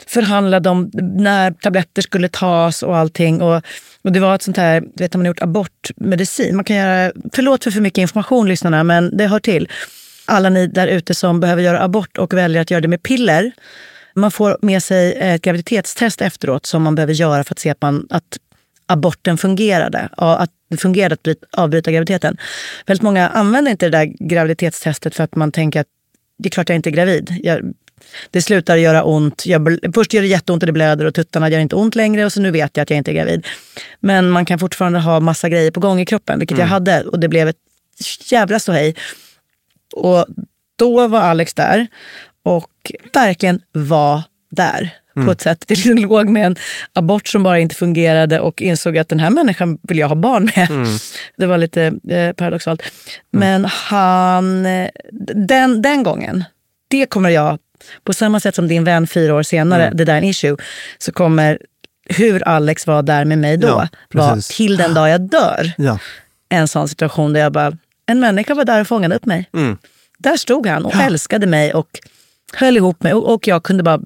förhandlade 0.06 0.68
om 0.70 0.90
när 0.94 1.50
tabletter 1.50 2.02
skulle 2.02 2.28
tas 2.28 2.82
och 2.82 2.96
allting. 2.96 3.42
Och, 3.42 3.62
och 4.04 4.12
det 4.12 4.20
var 4.20 4.34
ett 4.34 4.42
sånt 4.42 4.56
här, 4.56 4.80
du 4.80 5.04
vet 5.04 5.14
när 5.14 5.18
man 5.18 5.26
har 5.26 5.30
gjort 5.30 5.42
abortmedicin. 5.42 6.56
Man 6.56 6.64
kan 6.64 6.76
göra, 6.76 7.12
förlåt 7.32 7.64
för 7.64 7.70
för 7.70 7.80
mycket 7.80 8.02
information 8.02 8.48
lyssnarna, 8.48 8.84
men 8.84 9.16
det 9.16 9.26
hör 9.26 9.40
till. 9.40 9.68
Alla 10.26 10.48
ni 10.48 10.66
där 10.66 10.86
ute 10.86 11.14
som 11.14 11.40
behöver 11.40 11.62
göra 11.62 11.82
abort 11.82 12.18
och 12.18 12.34
väljer 12.34 12.62
att 12.62 12.70
göra 12.70 12.80
det 12.80 12.88
med 12.88 13.02
piller. 13.02 13.52
Man 14.14 14.30
får 14.30 14.58
med 14.62 14.82
sig 14.82 15.12
ett 15.12 15.42
graviditetstest 15.42 16.22
efteråt 16.22 16.66
som 16.66 16.82
man 16.82 16.94
behöver 16.94 17.12
göra 17.12 17.44
för 17.44 17.54
att 17.54 17.58
se 17.58 17.70
att, 17.70 17.82
man, 17.82 18.06
att 18.10 18.38
aborten 18.86 19.38
fungerade. 19.38 20.08
Att 20.16 20.50
det 20.70 20.76
fungerade 20.76 21.14
att 21.14 21.60
avbryta 21.60 21.92
graviditeten. 21.92 22.36
Väldigt 22.86 23.02
många 23.02 23.28
använder 23.28 23.70
inte 23.70 23.86
det 23.86 23.98
där 23.98 24.04
graviditetstestet 24.28 25.14
för 25.14 25.24
att 25.24 25.36
man 25.36 25.52
tänker 25.52 25.80
att 25.80 25.86
det 26.38 26.48
är 26.48 26.50
klart 26.50 26.68
jag 26.68 26.76
inte 26.76 26.88
är 26.88 26.92
gravid. 26.92 27.36
Jag, 27.42 27.74
det 28.30 28.42
slutar 28.42 28.76
göra 28.76 29.02
ont. 29.04 29.46
Jag, 29.46 29.78
först 29.94 30.12
gör 30.12 30.22
det 30.22 30.28
jätteont 30.28 30.62
och 30.62 30.66
det 30.66 30.72
blöder 30.72 31.04
och 31.04 31.14
tuttarna 31.14 31.48
gör 31.48 31.60
inte 31.60 31.76
ont 31.76 31.94
längre 31.94 32.24
och 32.24 32.32
så 32.32 32.40
nu 32.40 32.50
vet 32.50 32.76
jag 32.76 32.82
att 32.82 32.90
jag 32.90 32.96
inte 32.96 33.10
är 33.10 33.14
gravid. 33.14 33.46
Men 34.00 34.30
man 34.30 34.44
kan 34.44 34.58
fortfarande 34.58 34.98
ha 34.98 35.20
massa 35.20 35.48
grejer 35.48 35.70
på 35.70 35.80
gång 35.80 36.00
i 36.00 36.06
kroppen, 36.06 36.38
vilket 36.38 36.58
jag 36.58 36.66
hade. 36.66 37.02
Och 37.04 37.20
det 37.20 37.28
blev 37.28 37.48
ett 37.48 37.56
jävla 38.30 38.58
ståhej. 38.58 38.94
Och 39.92 40.26
då 40.76 41.08
var 41.08 41.20
Alex 41.20 41.54
där 41.54 41.86
och 42.42 42.92
verkligen 43.12 43.60
var 43.72 44.22
där. 44.50 44.90
på 45.14 45.30
ett 45.30 45.40
sätt. 45.40 45.64
Det 45.66 45.84
låg 45.94 46.28
med 46.28 46.46
en 46.46 46.56
abort 46.92 47.28
som 47.28 47.42
bara 47.42 47.58
inte 47.58 47.74
fungerade 47.74 48.40
och 48.40 48.62
insåg 48.62 48.98
att 48.98 49.08
den 49.08 49.20
här 49.20 49.30
människan 49.30 49.78
vill 49.82 49.98
jag 49.98 50.08
ha 50.08 50.14
barn 50.14 50.50
med. 50.56 50.68
Det 51.36 51.46
var 51.46 51.58
lite 51.58 51.82
eh, 52.08 52.32
paradoxalt. 52.32 52.82
Men 53.30 53.64
han, 53.64 54.66
eh, 54.66 54.88
den, 55.34 55.82
den 55.82 56.02
gången, 56.02 56.44
det 56.88 57.06
kommer 57.06 57.30
jag, 57.30 57.58
på 58.04 58.12
samma 58.12 58.40
sätt 58.40 58.54
som 58.54 58.68
din 58.68 58.84
vän 58.84 59.06
fyra 59.06 59.34
år 59.34 59.42
senare, 59.42 59.90
det 59.94 60.04
där 60.04 60.14
är 60.14 60.18
en 60.18 60.24
issue, 60.24 60.56
så 60.98 61.12
kommer 61.12 61.58
hur 62.08 62.48
Alex 62.48 62.86
var 62.86 63.02
där 63.02 63.24
med 63.24 63.38
mig 63.38 63.56
då, 63.56 63.66
Ja, 63.66 63.88
var 64.12 64.54
till 64.56 64.76
den 64.76 64.94
dag 64.94 65.08
jag 65.08 65.20
dör. 65.20 65.72
Ja. 65.78 65.98
En 66.48 66.68
sån 66.68 66.88
situation 66.88 67.32
där 67.32 67.40
jag 67.40 67.52
bara, 67.52 67.78
en 68.06 68.20
människa 68.20 68.54
var 68.54 68.64
där 68.64 68.80
och 68.80 68.86
fångade 68.86 69.14
upp 69.16 69.26
mig. 69.26 69.50
Mm. 69.54 69.78
Där 70.18 70.36
stod 70.36 70.66
han 70.66 70.84
och 70.84 70.94
älskade 70.94 71.46
mig 71.46 71.74
och 71.74 71.88
höll 72.54 72.76
ihop 72.76 73.02
mig 73.02 73.14
och, 73.14 73.34
och 73.34 73.48
jag 73.48 73.62
kunde 73.62 73.82
bara 73.82 74.00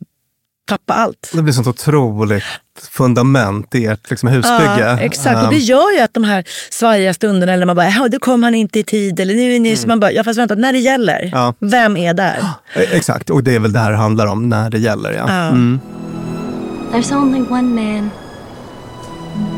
tappa 0.69 0.95
allt. 0.95 1.31
Det 1.35 1.43
blir 1.43 1.53
sånt 1.53 1.67
otroligt 1.67 2.45
fundament 2.91 3.75
i 3.75 3.87
ert 3.87 4.11
liksom, 4.11 4.29
husbygge. 4.29 4.79
Ja, 4.81 4.99
exakt, 4.99 5.45
och 5.45 5.51
det 5.51 5.59
gör 5.59 5.93
ju 5.97 6.01
att 6.01 6.15
de 6.15 6.25
här 6.25 6.45
svajiga 6.71 7.15
stunderna, 7.15 7.53
eller 7.53 7.67
man 7.67 7.77
bara, 7.77 7.89
ja, 7.89 8.09
då 8.09 8.19
kom 8.19 8.43
han 8.43 8.55
inte 8.55 8.79
i 8.79 8.83
tid, 8.85 9.21
eller 9.21 9.35
nu, 9.35 9.59
nu, 9.59 9.77
så 9.77 9.89
man 9.89 10.01
bara, 10.01 10.13
ja 10.13 10.25
fast 10.25 10.39
vänta, 10.39 10.55
när 10.55 10.73
det 10.73 10.79
gäller, 10.79 11.19
Mm. 11.19 11.31
Ja. 11.33 11.55
vem 11.61 11.97
är 11.97 12.15
där? 12.15 12.39
eh, 12.75 12.83
Exakt, 12.93 13.31
och 13.31 13.43
det 13.45 13.55
är 13.55 13.59
väl 13.59 13.73
det 13.73 13.79
här 13.79 13.91
det 13.91 13.97
handlar 13.97 14.27
om 14.27 14.49
när 14.49 14.71
det 14.71 14.79
gäller. 14.79 15.13
Ja. 15.13 15.25
Ja. 15.29 15.47
Mm. 15.49 15.81
There's 16.93 17.17
only 17.17 17.41
one 17.41 17.63
man 17.63 18.11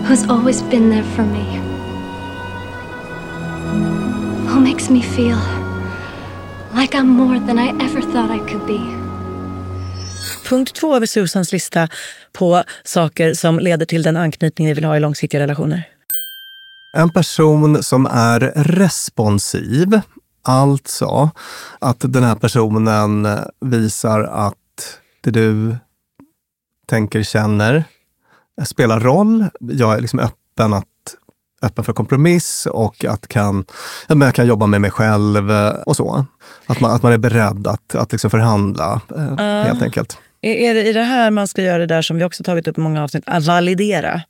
who's 0.09 0.31
always 0.31 0.65
been 0.71 0.91
there 0.91 1.05
for 1.17 1.23
me. 1.23 1.61
Who 4.49 4.61
makes 4.61 4.91
me 4.91 5.03
feel 5.03 5.39
like 6.81 6.99
I'm 6.99 7.07
more 7.09 7.39
than 7.47 7.59
I 7.59 7.69
ever 7.69 8.01
thought 8.13 8.31
I 8.31 8.39
could 8.53 8.67
be. 8.67 9.00
Punkt 10.51 10.75
två 10.75 10.97
över 10.97 11.07
Susans 11.07 11.53
lista 11.53 11.89
på 12.33 12.63
saker 12.85 13.35
som 13.35 13.59
leder 13.59 13.87
till 13.87 14.03
den 14.03 14.17
anknytning 14.17 14.69
ni 14.69 14.75
vill 14.75 14.85
ha 14.85 14.97
i 14.97 15.01
långsiktiga 15.01 15.41
relationer. 15.41 15.89
En 16.97 17.11
person 17.11 17.83
som 17.83 18.07
är 18.07 18.41
responsiv, 18.57 20.01
alltså 20.43 21.31
att 21.79 21.97
den 22.01 22.25
här 22.25 22.35
personen 22.35 23.29
visar 23.61 24.21
att 24.23 24.57
det 25.21 25.31
du 25.31 25.77
tänker, 26.87 27.23
känner 27.23 27.85
spelar 28.65 29.01
roll. 29.01 29.47
Jag 29.61 29.97
är 29.97 30.01
liksom 30.01 30.19
öppen, 30.19 30.73
att, 30.73 30.87
öppen 31.63 31.85
för 31.85 31.93
kompromiss 31.93 32.67
och 32.67 33.05
att 33.05 33.29
kan, 33.29 33.65
men 34.09 34.21
jag 34.21 34.35
kan 34.35 34.47
jobba 34.47 34.67
med 34.67 34.81
mig 34.81 34.91
själv 34.91 35.51
och 35.87 35.97
så. 35.97 36.27
Att 36.67 36.81
man, 36.81 36.91
att 36.91 37.03
man 37.03 37.13
är 37.13 37.19
beredd 37.19 37.67
att, 37.67 37.95
att 37.95 38.13
liksom 38.13 38.31
förhandla, 38.31 39.01
eh, 39.17 39.37
helt 39.39 39.83
enkelt. 39.83 40.19
Är, 40.43 40.75
det 40.75 40.89
i 40.89 40.93
det 40.93 41.03
här 41.03 41.31
man 41.31 41.49
ska 41.49 41.63
göra 41.63 41.79
det 41.79 41.87
där 41.87 42.03
som 42.03 42.17
vi 42.17 42.25
också 42.25 42.43
tagit 42.45 42.69
upp 42.69 42.79
i 42.79 42.81
många 42.81 43.03
avsnitt, 43.05 43.25
att 43.27 43.45
validera? 43.45 44.23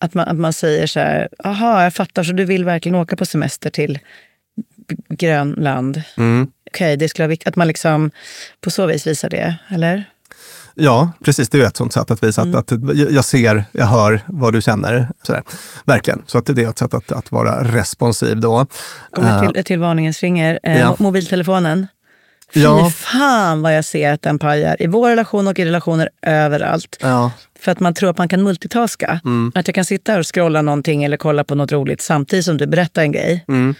Att 0.00 0.14
man, 0.14 0.28
att 0.28 0.36
man 0.36 0.52
säger 0.52 0.86
så 0.86 1.00
här, 1.00 1.28
aha, 1.44 1.82
jag 1.82 1.94
fattar, 1.94 2.22
så 2.24 2.32
du 2.32 2.44
vill 2.44 2.64
verkligen 2.64 2.94
åka 2.96 3.16
på 3.16 3.26
semester 3.26 3.70
till 3.70 3.98
Grönland? 5.08 6.02
Mm. 6.16 6.46
Okej, 6.70 6.96
det 6.96 7.08
skulle 7.08 7.24
vara 7.24 7.28
viktigt 7.30 7.48
att 7.48 7.56
man 7.56 7.68
liksom 7.68 8.10
på 8.60 8.70
så 8.70 8.86
vis 8.86 9.06
visar 9.06 9.30
det, 9.30 9.54
eller? 9.68 10.04
Ja, 10.74 11.12
precis. 11.24 11.48
Det 11.48 11.58
är 11.60 11.66
ett 11.66 11.76
sånt 11.76 11.92
sätt 11.92 12.10
att 12.10 12.22
visa 12.22 12.42
Mm. 12.42 12.54
att, 12.58 12.72
att 12.72 12.96
jag 13.10 13.24
ser, 13.24 13.64
jag 13.72 13.86
hör 13.86 14.20
vad 14.26 14.52
du 14.52 14.62
känner. 14.62 15.08
Sådär. 15.22 15.42
Verkligen. 15.84 16.22
Så 16.26 16.38
att 16.38 16.46
det 16.46 16.62
är 16.62 16.68
ett 16.70 16.78
sätt 16.78 16.94
att, 16.94 17.12
att 17.12 17.32
vara 17.32 17.64
responsiv 17.64 18.40
då. 18.40 18.66
Kommer 19.10 19.44
Eh, 19.44 19.50
till, 19.52 19.64
till 19.64 19.78
varningens 19.78 20.18
finger. 20.18 20.58
Eh, 20.62 20.80
ja. 20.80 20.96
mo- 20.98 21.12
Mobiltelefonen. 22.54 22.54
Fy 22.54 22.60
Ja. 22.60 22.90
fan 22.90 23.62
vad 23.62 23.76
jag 23.76 23.84
ser 23.84 24.12
att 24.12 24.22
den 24.22 24.38
pajar. 24.38 24.76
I 24.82 24.86
vår 24.86 25.08
relation 25.10 25.48
och 25.48 25.58
i 25.58 25.64
relationer 25.64 26.08
överallt. 26.22 26.96
ja, 27.00 27.30
För 27.60 27.72
att 27.72 27.80
man 27.80 27.94
tror 27.94 28.10
att 28.10 28.18
man 28.18 28.28
kan 28.28 28.42
multitaska. 28.42 29.20
Mm. 29.24 29.52
Att 29.54 29.68
jag 29.68 29.74
kan 29.74 29.84
sitta 29.84 30.18
och 30.18 30.34
scrolla 30.34 30.62
någonting 30.62 31.04
eller 31.04 31.16
kolla 31.16 31.44
på 31.44 31.54
något 31.54 31.72
roligt 31.72 32.00
samtidigt 32.00 32.44
som 32.44 32.56
du 32.56 32.66
berättar 32.66 33.02
en 33.02 33.12
grej. 33.12 33.44
Mm. 33.48 33.74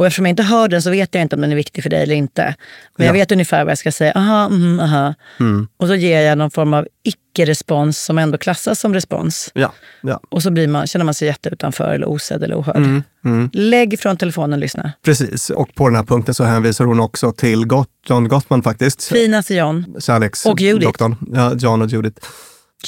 Och 0.00 0.06
eftersom 0.06 0.26
jag 0.26 0.30
inte 0.32 0.42
hör 0.42 0.68
den 0.68 0.82
så 0.82 0.90
vet 0.90 1.14
jag 1.14 1.22
inte 1.22 1.36
om 1.36 1.42
den 1.42 1.52
är 1.52 1.56
viktig 1.56 1.82
för 1.82 1.90
dig 1.90 2.02
eller 2.02 2.14
inte. 2.14 2.54
Men 2.96 3.06
jag 3.06 3.16
Ja. 3.16 3.20
vet 3.20 3.32
ungefär 3.32 3.64
vad 3.64 3.70
jag 3.70 3.78
ska 3.78 3.92
säga. 3.92 4.12
Aha, 4.16 4.48
mhm, 4.48 4.80
aha. 4.80 5.14
Mm. 5.40 5.68
Och 5.76 5.86
så 5.86 5.94
ger 5.94 6.20
jag 6.20 6.38
någon 6.38 6.50
form 6.50 6.74
av 6.74 6.86
icke-respons 7.02 7.98
som 8.04 8.18
ändå 8.18 8.38
klassas 8.38 8.80
som 8.80 8.94
respons. 8.94 9.50
ja, 9.54 9.72
ja. 10.02 10.20
Och 10.28 10.42
så 10.42 10.50
blir 10.50 10.68
man, 10.68 10.86
känner 10.86 11.04
man 11.04 11.14
sig 11.14 11.28
jätteutanför 11.28 11.94
eller 11.94 12.08
osedd 12.08 12.42
eller 12.42 12.60
ohörd. 12.60 13.02
Mm. 13.24 13.50
Lägg 13.52 14.00
från 14.00 14.16
telefonen 14.16 14.52
och 14.52 14.58
lyssna. 14.58 14.92
Precis. 15.04 15.50
Och 15.50 15.74
på 15.74 15.88
den 15.88 15.96
här 15.96 16.02
punkten 16.04 16.34
så 16.34 16.44
hänvisar 16.44 16.84
hon 16.84 17.00
också 17.00 17.32
till 17.32 17.64
Got- 17.66 17.86
John 18.08 18.28
Gottman 18.28 18.62
faktiskt. 18.62 19.04
Finaste 19.04 19.54
John. 19.54 19.94
Kärleksdoktorn. 20.00 20.52
Och 20.52 20.60
Judith. 20.60 21.04
Ja, 21.32 21.54
John 21.58 21.82
och 21.82 21.88
Judith. 21.88 22.26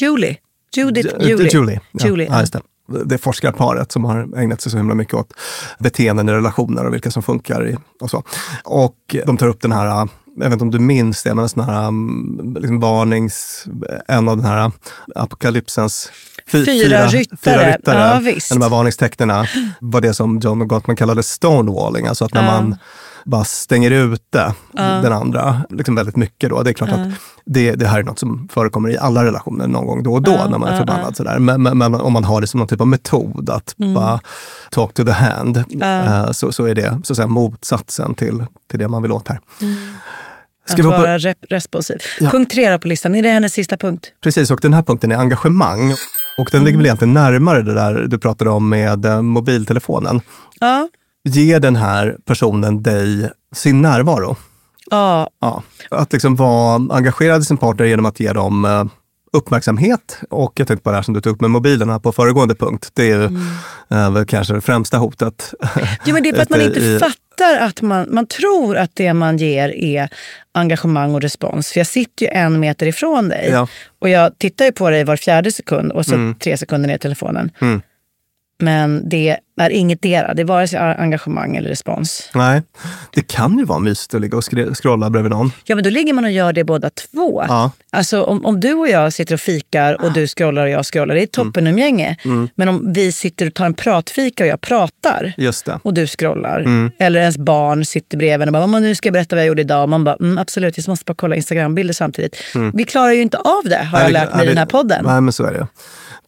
Julie. 0.00 0.36
Judith, 0.76 1.08
Ju- 1.20 1.28
Julie. 1.28 1.50
Julie. 1.52 1.80
Ja, 1.92 2.06
Julie, 2.06 2.26
ja. 2.30 2.40
just 2.40 2.52
det. 2.52 2.60
Det 3.04 3.18
forskarparet 3.18 3.92
som 3.92 4.04
har 4.04 4.38
ägnat 4.38 4.60
sig 4.60 4.72
så 4.72 4.78
himla 4.78 4.94
mycket 4.94 5.14
åt 5.14 5.32
beteenden 5.78 6.28
i 6.28 6.32
relationer 6.32 6.84
och 6.86 6.94
vilka 6.94 7.10
som 7.10 7.22
funkar 7.22 7.68
i, 7.68 7.76
och 8.00 8.10
så. 8.10 8.22
Och 8.64 9.16
de 9.26 9.36
tar 9.36 9.46
upp 9.46 9.60
den 9.60 9.72
här, 9.72 9.86
jag 10.36 10.44
vet 10.44 10.52
inte 10.52 10.64
om 10.64 10.70
du 10.70 10.78
minns 10.78 11.22
det, 11.22 11.34
men 11.34 11.42
en 11.42 11.48
sån 11.48 11.64
här 11.64 11.86
um, 11.88 12.56
liksom 12.60 12.80
varnings, 12.80 13.64
en 14.08 14.28
av 14.28 14.36
den 14.36 14.46
här 14.46 14.70
apokalypsens 15.14 16.10
fy- 16.52 16.64
Fyra 16.64 17.06
ryttare. 17.06 17.36
fyra 17.44 17.72
ryttare. 17.76 17.98
Ja, 18.14 18.20
visst. 18.34 18.48
de 18.52 18.62
här 18.62 18.68
varningstecknen 18.68 19.46
var 19.80 20.00
det 20.00 20.14
som 20.14 20.38
John 20.38 20.68
Gottman 20.68 20.96
kallade 20.96 21.22
stonewalling, 21.22 22.06
alltså 22.06 22.24
att 22.24 22.34
när 22.34 22.44
Ja. 22.44 22.60
man 22.60 22.76
bara 23.24 23.44
stänger 23.44 23.90
ute 23.90 24.54
den 24.72 25.12
andra 25.12 25.62
liksom 25.70 25.94
väldigt 25.94 26.16
mycket. 26.16 26.50
Då. 26.50 26.62
Det 26.62 26.70
är 26.70 26.74
klart 26.74 26.90
att 26.90 27.08
det, 27.44 27.72
det 27.72 27.86
här 27.86 27.98
är 27.98 28.02
något 28.02 28.18
som 28.18 28.48
förekommer 28.52 28.88
i 28.88 28.98
alla 28.98 29.24
relationer 29.24 29.66
någon 29.66 29.86
gång 29.86 30.02
då 30.02 30.12
och 30.12 30.22
då 30.22 30.46
när 30.50 30.58
man 30.58 30.68
är 30.68 30.78
förbannad. 30.78 31.16
Sådär. 31.16 31.38
Men, 31.38 31.62
men, 31.62 31.78
men 31.78 31.94
om 31.94 32.12
man 32.12 32.24
har 32.24 32.40
det 32.40 32.46
som 32.46 32.58
någon 32.58 32.68
typ 32.68 32.80
av 32.80 32.86
metod 32.86 33.50
att 33.50 33.74
Mm. 33.78 33.94
bara 33.94 34.20
talk 34.70 34.94
to 34.94 35.04
the 35.04 35.10
hand, 35.10 35.56
eh, 35.82 36.30
så, 36.30 36.52
så 36.52 36.64
är 36.64 36.74
det 36.74 37.00
så 37.04 37.12
att 37.12 37.16
säga, 37.16 37.26
motsatsen 37.26 38.14
till, 38.14 38.44
till 38.70 38.78
det 38.78 38.88
man 38.88 39.02
vill 39.02 39.12
åt 39.12 39.28
här. 39.28 39.40
Ska 40.68 40.82
Att 40.82 40.86
vara 40.86 41.18
rep 41.18 41.38
responsiv. 41.50 41.98
Ja. 42.20 42.30
Punkt 42.30 42.52
tre 42.52 42.78
på 42.78 42.88
listan. 42.88 43.14
Är 43.14 43.22
det 43.22 43.28
hennes 43.28 43.52
sista 43.52 43.76
punkt? 43.76 44.06
Precis, 44.22 44.50
och 44.50 44.58
den 44.62 44.74
här 44.74 44.82
punkten 44.82 45.12
är 45.12 45.16
engagemang. 45.16 45.92
Och 46.38 46.48
den 46.52 46.64
ligger 46.64 46.76
väl 46.78 46.86
egentligen 46.86 47.14
närmare 47.14 47.62
det 47.62 47.74
där 47.74 47.94
du 47.94 48.18
pratade 48.18 48.50
om 48.50 48.68
med 48.68 49.04
eh, 49.04 49.22
mobiltelefonen. 49.22 50.20
Ja. 50.60 50.88
Ger 51.24 51.60
den 51.60 51.76
här 51.76 52.16
personen 52.26 52.82
dig 52.82 53.30
sin 53.54 53.82
närvaro? 53.82 54.36
Ja, 54.90 55.30
Ja, 55.40 55.62
att 55.90 56.12
liksom 56.12 56.36
vara 56.36 56.74
engagerad 56.96 57.40
i 57.42 57.44
sin 57.44 57.56
partner 57.56 57.86
genom 57.86 58.06
att 58.06 58.20
ge 58.20 58.32
dem 58.32 58.64
eh, 58.64 58.84
uppmärksamhet. 59.32 60.18
Och 60.30 60.52
jag 60.56 60.68
tänkte 60.68 60.82
på 60.84 60.90
det 60.90 60.96
här 60.96 61.02
som 61.02 61.14
du 61.14 61.20
tog 61.20 61.32
upp 61.34 61.40
med 61.40 61.50
mobilerna 61.50 62.00
på 62.00 62.12
föregående 62.12 62.54
punkt. 62.54 62.90
Det 62.94 63.02
är 63.10 63.16
ju 63.16 63.24
eh, 63.90 64.10
väl 64.10 64.26
kanske 64.26 64.54
det 64.54 64.60
främsta 64.60 64.96
hotet. 64.98 65.54
Jo, 66.04 66.14
men 66.14 66.22
det 66.22 66.28
är 66.28 66.34
för 66.34 66.42
att 66.42 66.50
man 66.50 66.60
inte 66.60 66.80
i- 66.80 66.98
fattar 66.98 67.58
att 67.60 67.82
man, 67.82 68.06
man 68.10 68.26
tror 68.26 68.76
att 68.76 68.90
det 68.94 69.14
man 69.14 69.36
ger 69.36 69.68
är 69.68 70.08
engagemang 70.54 71.14
och 71.14 71.20
respons. 71.22 71.72
För 71.72 71.80
jag 71.80 71.86
sitter 71.86 72.26
ju 72.26 72.32
en 72.32 72.60
meter 72.60 72.86
ifrån 72.86 73.28
dig 73.28 73.48
Ja. 73.50 73.68
och 74.00 74.08
jag 74.08 74.38
tittar 74.38 74.64
ju 74.64 74.72
på 74.72 74.90
dig 74.90 75.04
var 75.04 75.16
fjärde 75.16 75.52
sekund 75.52 75.92
och 75.92 76.06
så 76.06 76.34
tre 76.42 76.56
sekunder 76.56 76.88
ner 76.88 76.96
i 76.96 76.98
telefonen. 76.98 77.50
Mm. 77.60 77.82
Men 78.62 79.08
det 79.08 79.36
är 79.60 79.70
inget 79.70 80.02
dera. 80.02 80.34
Det 80.34 80.42
är 80.42 80.46
vare 80.46 80.68
sig 80.68 80.78
engagemang 80.78 81.56
eller 81.56 81.68
respons. 81.68 82.30
Nej, 82.34 82.62
det 83.14 83.26
kan 83.26 83.58
ju 83.58 83.64
vara 83.64 83.78
mysigt 83.78 84.14
att 84.14 84.20
ligga 84.20 84.36
och 84.36 84.44
scrolla 84.82 85.10
bredvid 85.10 85.30
någon. 85.32 85.52
Ja, 85.64 85.74
men 85.74 85.84
då 85.84 85.90
ligger 85.90 86.12
man 86.12 86.24
och 86.24 86.30
gör 86.30 86.52
det 86.52 86.64
båda 86.64 86.90
två. 86.90 87.44
Ja. 87.48 87.70
Alltså 87.90 88.22
om, 88.22 88.44
om 88.44 88.60
du 88.60 88.72
och 88.74 88.88
jag 88.88 89.12
sitter 89.12 89.34
och 89.34 89.40
fikar 89.40 90.02
och 90.04 90.12
du 90.12 90.26
scrollar 90.26 90.62
och 90.62 90.68
jag 90.70 90.86
scrollar, 90.86 91.14
det 91.14 91.20
är 91.20 91.24
ett 91.24 91.36
Mm. 91.38 91.48
toppenumgänge. 91.52 92.16
Men 92.54 92.68
om 92.68 92.92
vi 92.92 93.12
sitter 93.12 93.46
och 93.46 93.54
tar 93.54 93.66
en 93.66 93.74
pratfika 93.74 94.44
och 94.44 94.48
jag 94.48 94.60
pratar 94.60 95.32
och 95.82 95.94
du 95.94 96.06
scrollar. 96.06 96.60
Mm. 96.60 96.90
Eller 96.98 97.20
ens 97.20 97.38
barn 97.38 97.84
sitter 97.84 98.16
bredvid 98.18 98.48
och 98.48 98.52
bara, 98.52 98.60
"Mamma, 98.60 98.78
nu 98.78 98.94
ska 98.94 99.06
jag 99.06 99.12
berätta 99.12 99.36
vad 99.36 99.42
jag 99.42 99.48
gjorde 99.48 99.62
idag. 99.62 99.82
Och 99.82 99.88
man 99.88 100.04
bara, 100.04 100.16
mm, 100.20 100.38
absolut, 100.38 100.76
jag 100.78 100.88
måste 100.88 101.04
bara 101.04 101.14
kolla 101.14 101.36
Instagrambilder 101.36 101.94
samtidigt. 101.94 102.36
Vi 102.74 102.84
klarar 102.84 103.12
ju 103.12 103.22
inte 103.22 103.36
av 103.36 103.62
det, 103.64 103.76
har 103.84 103.98
jag 104.00 104.10
Mm. 104.10 104.22
Lärt 104.22 104.34
mig 104.34 104.44
i 104.44 104.48
den 104.48 104.58
här 104.58 104.66
podden. 104.66 105.04
Nej, 105.04 105.20
men 105.20 105.32
så 105.32 105.44
är 105.44 105.52
det. 105.52 105.66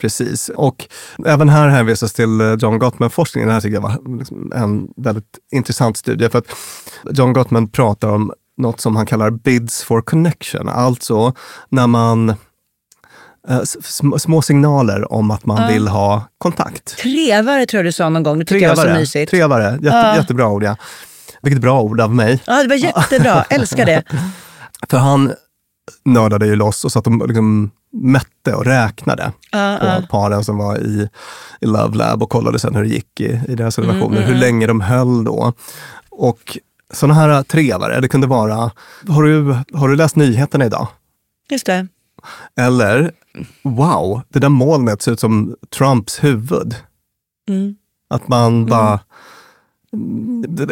Precis. 0.00 0.48
Och 0.48 0.87
även 1.26 1.48
här 1.48 1.68
hänvisas 1.68 2.12
till 2.12 2.40
eh, 2.40 2.54
John 2.54 2.78
Gottman-forskningen. 2.78 3.48
Det 3.48 3.54
här 3.54 3.61
tycker 3.61 3.74
jag 3.74 3.83
var 3.83 4.18
liksom 4.18 4.52
en 4.54 4.88
väldigt 4.96 5.38
intressant 5.52 5.96
studie. 5.96 6.28
För 6.28 6.38
att 6.38 6.46
John 7.18 7.33
Gottman 7.33 7.68
pratar 7.68 8.09
om 8.09 8.33
något 8.57 8.80
som 8.80 8.96
han 8.96 9.07
kallar 9.07 9.30
bids 9.30 9.83
for 9.85 10.00
connection. 10.00 10.68
Alltså 10.68 11.33
när 11.68 11.87
man 11.87 12.28
eh, 13.48 13.62
små 14.18 14.42
signaler 14.42 15.12
om 15.12 15.30
att 15.30 15.46
man 15.46 15.72
vill 15.72 15.88
ha 15.88 16.24
kontakt. 16.38 16.96
Trevare 16.98 17.66
tror 17.66 17.78
jag 17.78 17.85
du 17.87 17.92
sa 17.92 18.09
någon 18.09 18.22
gång. 18.22 18.38
Det 18.38 18.44
tycker 18.44 18.62
jag 18.62 18.68
var 18.70 18.76
så 18.76 18.83
Trevare. 18.83 19.00
mysigt. 19.00 19.30
Trevare. 19.30 19.64
Jätte, 19.72 19.87
Ja. 19.87 20.16
Jättebra 20.16 20.48
ord, 20.48 20.62
ja. 20.64 20.76
Vilket 21.42 21.61
bra 21.61 21.80
ord 21.83 22.00
av 22.00 22.14
mig. 22.14 22.42
Ja, 22.46 22.62
det 22.62 22.68
var 22.68 22.76
jättebra. 22.76 23.42
Älskar 23.50 23.87
det. 23.87 24.02
För 24.90 24.98
han 24.98 25.33
nördade 26.04 26.46
ju 26.46 26.57
loss 26.57 26.85
och 26.85 26.92
satt 26.92 27.07
och 27.07 27.28
liksom 27.28 27.70
mätte 27.94 28.54
och 28.54 28.64
räknade 28.64 29.33
Ja, 29.50 29.76
på 29.80 29.87
ja. 29.87 30.02
paren 30.11 30.44
som 30.44 30.59
var 30.59 30.78
i, 30.78 31.09
i 31.61 31.66
Love 31.66 31.96
Lab 31.96 32.22
och 32.22 32.30
kollade 32.30 32.59
sen 32.59 32.74
hur 32.74 32.83
det 32.83 32.88
gick 32.88 33.20
i, 33.20 33.40
i 33.48 33.54
deras 33.54 33.78
Mm, 33.78 33.90
relationer, 33.90 34.22
hur 34.22 34.35
länge 34.35 34.66
de 34.66 34.80
höll 34.80 35.24
då. 35.24 35.52
Och 36.11 36.59
sådana 36.92 37.14
här 37.14 37.42
trevare, 37.42 38.00
det 38.00 38.09
kunde 38.09 38.26
vara, 38.26 38.70
har 39.09 39.22
du, 39.22 39.57
har 39.78 39.88
du 39.88 39.96
läst 39.96 40.16
nyheterna 40.16 40.64
idag? 40.64 40.88
Just 41.50 41.66
det. 41.66 41.87
Eller, 42.57 43.12
wow, 43.62 44.22
det 44.28 44.38
där 44.38 44.48
molnet 44.48 45.02
ser 45.02 45.12
ut 45.12 45.20
som 45.20 45.57
Trumps 45.78 46.24
huvud. 46.24 46.76
Mm. 47.48 47.74
Att 48.11 48.28
man 48.28 48.66
bara... 48.66 49.00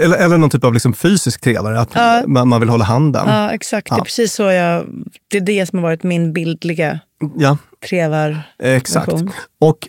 Eller, 0.01 0.17
eller 0.17 0.39
någon 0.39 0.51
typ 0.51 0.65
av 0.65 0.73
liksom 0.73 0.95
fysisk 0.95 1.41
trevare, 1.41 1.81
att 1.81 1.91
Ja. 1.95 2.23
man, 2.27 2.49
man 2.49 2.61
vill 2.61 2.69
hålla 2.69 2.85
handen. 2.85 3.29
Ja, 3.29 3.51
exakt. 3.51 3.89
Det 3.89 3.95
är 3.95 3.99
Ja. 3.99 4.05
precis 4.05 4.35
så 4.35 4.43
jag... 4.43 4.87
Det 5.29 5.37
är 5.37 5.41
det 5.41 5.67
som 5.67 5.79
har 5.79 5.83
varit 5.83 6.03
min 6.03 6.33
bildliga 6.33 7.01
Ja, 7.39 7.59
trevar... 7.89 8.43
exakt. 8.59 9.13
Och 9.61 9.89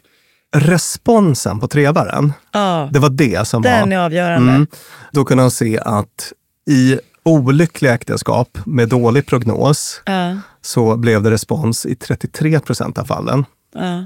responsen 0.56 1.60
på 1.60 1.67
trevaren, 1.67 2.34
Ja, 2.52 2.89
det 2.91 3.00
var 3.00 3.10
det 3.10 3.48
som 3.48 3.62
den 3.62 3.89
var... 3.89 3.96
är 3.98 4.00
avgörande. 4.06 4.52
Mm. 4.52 4.67
Då 5.12 5.26
kunde 5.26 5.43
han 5.43 5.52
se 5.52 5.80
att 5.80 6.34
i 6.69 7.00
olyckliga 7.24 7.93
äktenskap 7.93 8.58
med 8.65 8.89
dålig 8.89 9.26
prognos 9.26 10.02
Ja, 10.06 10.38
så 10.62 10.98
blev 10.98 11.24
det 11.24 11.32
respons 11.32 11.86
i 11.86 11.96
33 11.96 12.60
procent 12.60 12.98
av 12.98 13.06
fallen. 13.06 13.46
ja. 13.76 14.06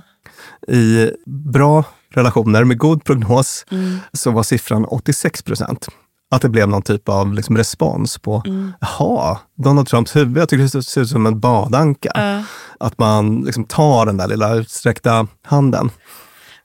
I 0.74 1.12
bra 1.26 1.84
relationer 2.13 2.63
med 2.63 2.78
god 2.78 3.04
prognos 3.04 3.65
Mm. 3.72 4.00
så 4.13 4.32
var 4.32 4.43
siffran 4.43 4.86
86 4.86 5.41
procent. 5.41 5.88
Att 6.32 6.41
det 6.41 6.50
blev 6.50 6.70
någon 6.70 6.82
typ 6.82 7.10
av 7.10 7.34
liksom 7.34 7.58
respons 7.58 8.17
på, 8.17 8.43
Mm. 8.46 8.72
jaha, 8.82 9.38
Donald 9.63 9.88
Trumps 9.88 10.15
huvud, 10.15 10.38
jag 10.38 10.50
tycker 10.50 10.78
det 10.78 10.84
ser 10.84 11.02
ut 11.02 11.10
som 11.10 11.26
en 11.26 11.39
badanka. 11.39 12.12
Ja. 12.15 12.43
Att 12.88 13.00
man 13.00 13.41
liksom 13.41 13.63
tar 13.65 14.06
den 14.06 14.17
där 14.17 14.28
lilla 14.28 14.56
utsträckta 14.56 15.28
handen. 15.46 15.89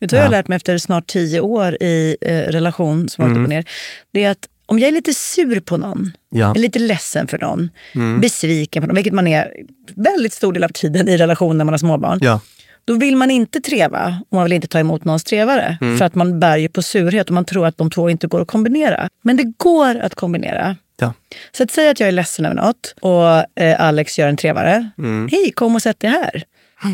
Vet 0.00 0.11
du 0.11 0.16
vad 0.16 0.20
jag 0.20 0.26
har 0.26 0.31
lärt 0.31 0.48
mig 0.48 0.57
efter 0.57 0.78
snart 0.78 1.07
tio 1.07 1.40
år 1.40 1.83
i 1.83 2.16
eh, 2.20 2.33
relation 2.38 3.09
som 3.09 3.24
och 3.44 3.48
ner? 3.48 3.64
Det 4.12 4.24
är 4.24 4.31
att 4.31 4.48
om 4.66 4.78
jag 4.78 4.88
är 4.88 4.92
lite 4.92 5.14
sur 5.14 5.61
på 5.61 5.76
någon, 5.76 6.12
Ja. 6.31 6.52
lite 6.55 6.78
ledsen 6.78 7.26
för 7.26 7.38
någon, 7.38 7.70
Mm. 7.94 8.20
besviken 8.20 8.83
på 8.83 8.87
någon, 8.87 8.96
vilket 8.96 9.12
man 9.12 9.26
är 9.26 9.52
väldigt 9.94 10.33
stor 10.33 10.52
del 10.52 10.64
av 10.64 10.68
tiden 10.68 11.09
i 11.09 11.16
relation 11.16 11.59
när 11.59 11.64
man 11.64 11.72
har 11.72 11.78
småbarn. 11.78 12.18
Ja. 12.22 12.40
Då 12.85 12.95
vill 12.97 13.16
man 13.16 13.31
inte 13.31 13.61
treva 13.61 14.23
och 14.29 14.37
man 14.37 14.45
vill 14.45 14.53
inte 14.53 14.68
ta 14.68 14.79
emot 14.79 15.05
någons 15.05 15.25
trevare. 15.25 15.79
Mm. 15.81 15.99
För 15.99 16.05
att 16.05 16.14
man 16.14 16.40
bär 16.40 16.57
ju 16.57 16.68
på 16.68 16.83
surhet 16.83 17.27
och 17.29 17.35
man 17.35 17.45
tror 17.45 17.66
att 17.66 17.79
de 17.79 17.90
två 17.90 18.11
inte 18.11 18.27
går 18.27 18.40
att 18.40 18.49
kombinera. 18.49 19.09
Men 19.23 19.37
det 19.37 19.53
går 19.57 19.97
att 19.97 20.14
kombinera. 20.14 20.77
Ja. 21.01 21.14
Så 21.53 21.62
att 21.62 21.71
säga 21.71 21.90
att 21.90 22.01
jag 22.01 22.09
är 22.09 22.12
ledsen 22.12 22.45
över 22.47 22.55
något 22.57 22.95
och 23.01 23.59
eh, 23.62 23.81
Alex 23.81 24.18
gör 24.18 24.29
en 24.29 24.37
trevare. 24.37 24.90
Mm. 24.99 25.29
Hej, 25.33 25.53
kom 25.53 25.75
och 25.75 25.83
sätt 25.83 26.01
dig 26.01 26.11
här. 26.11 26.45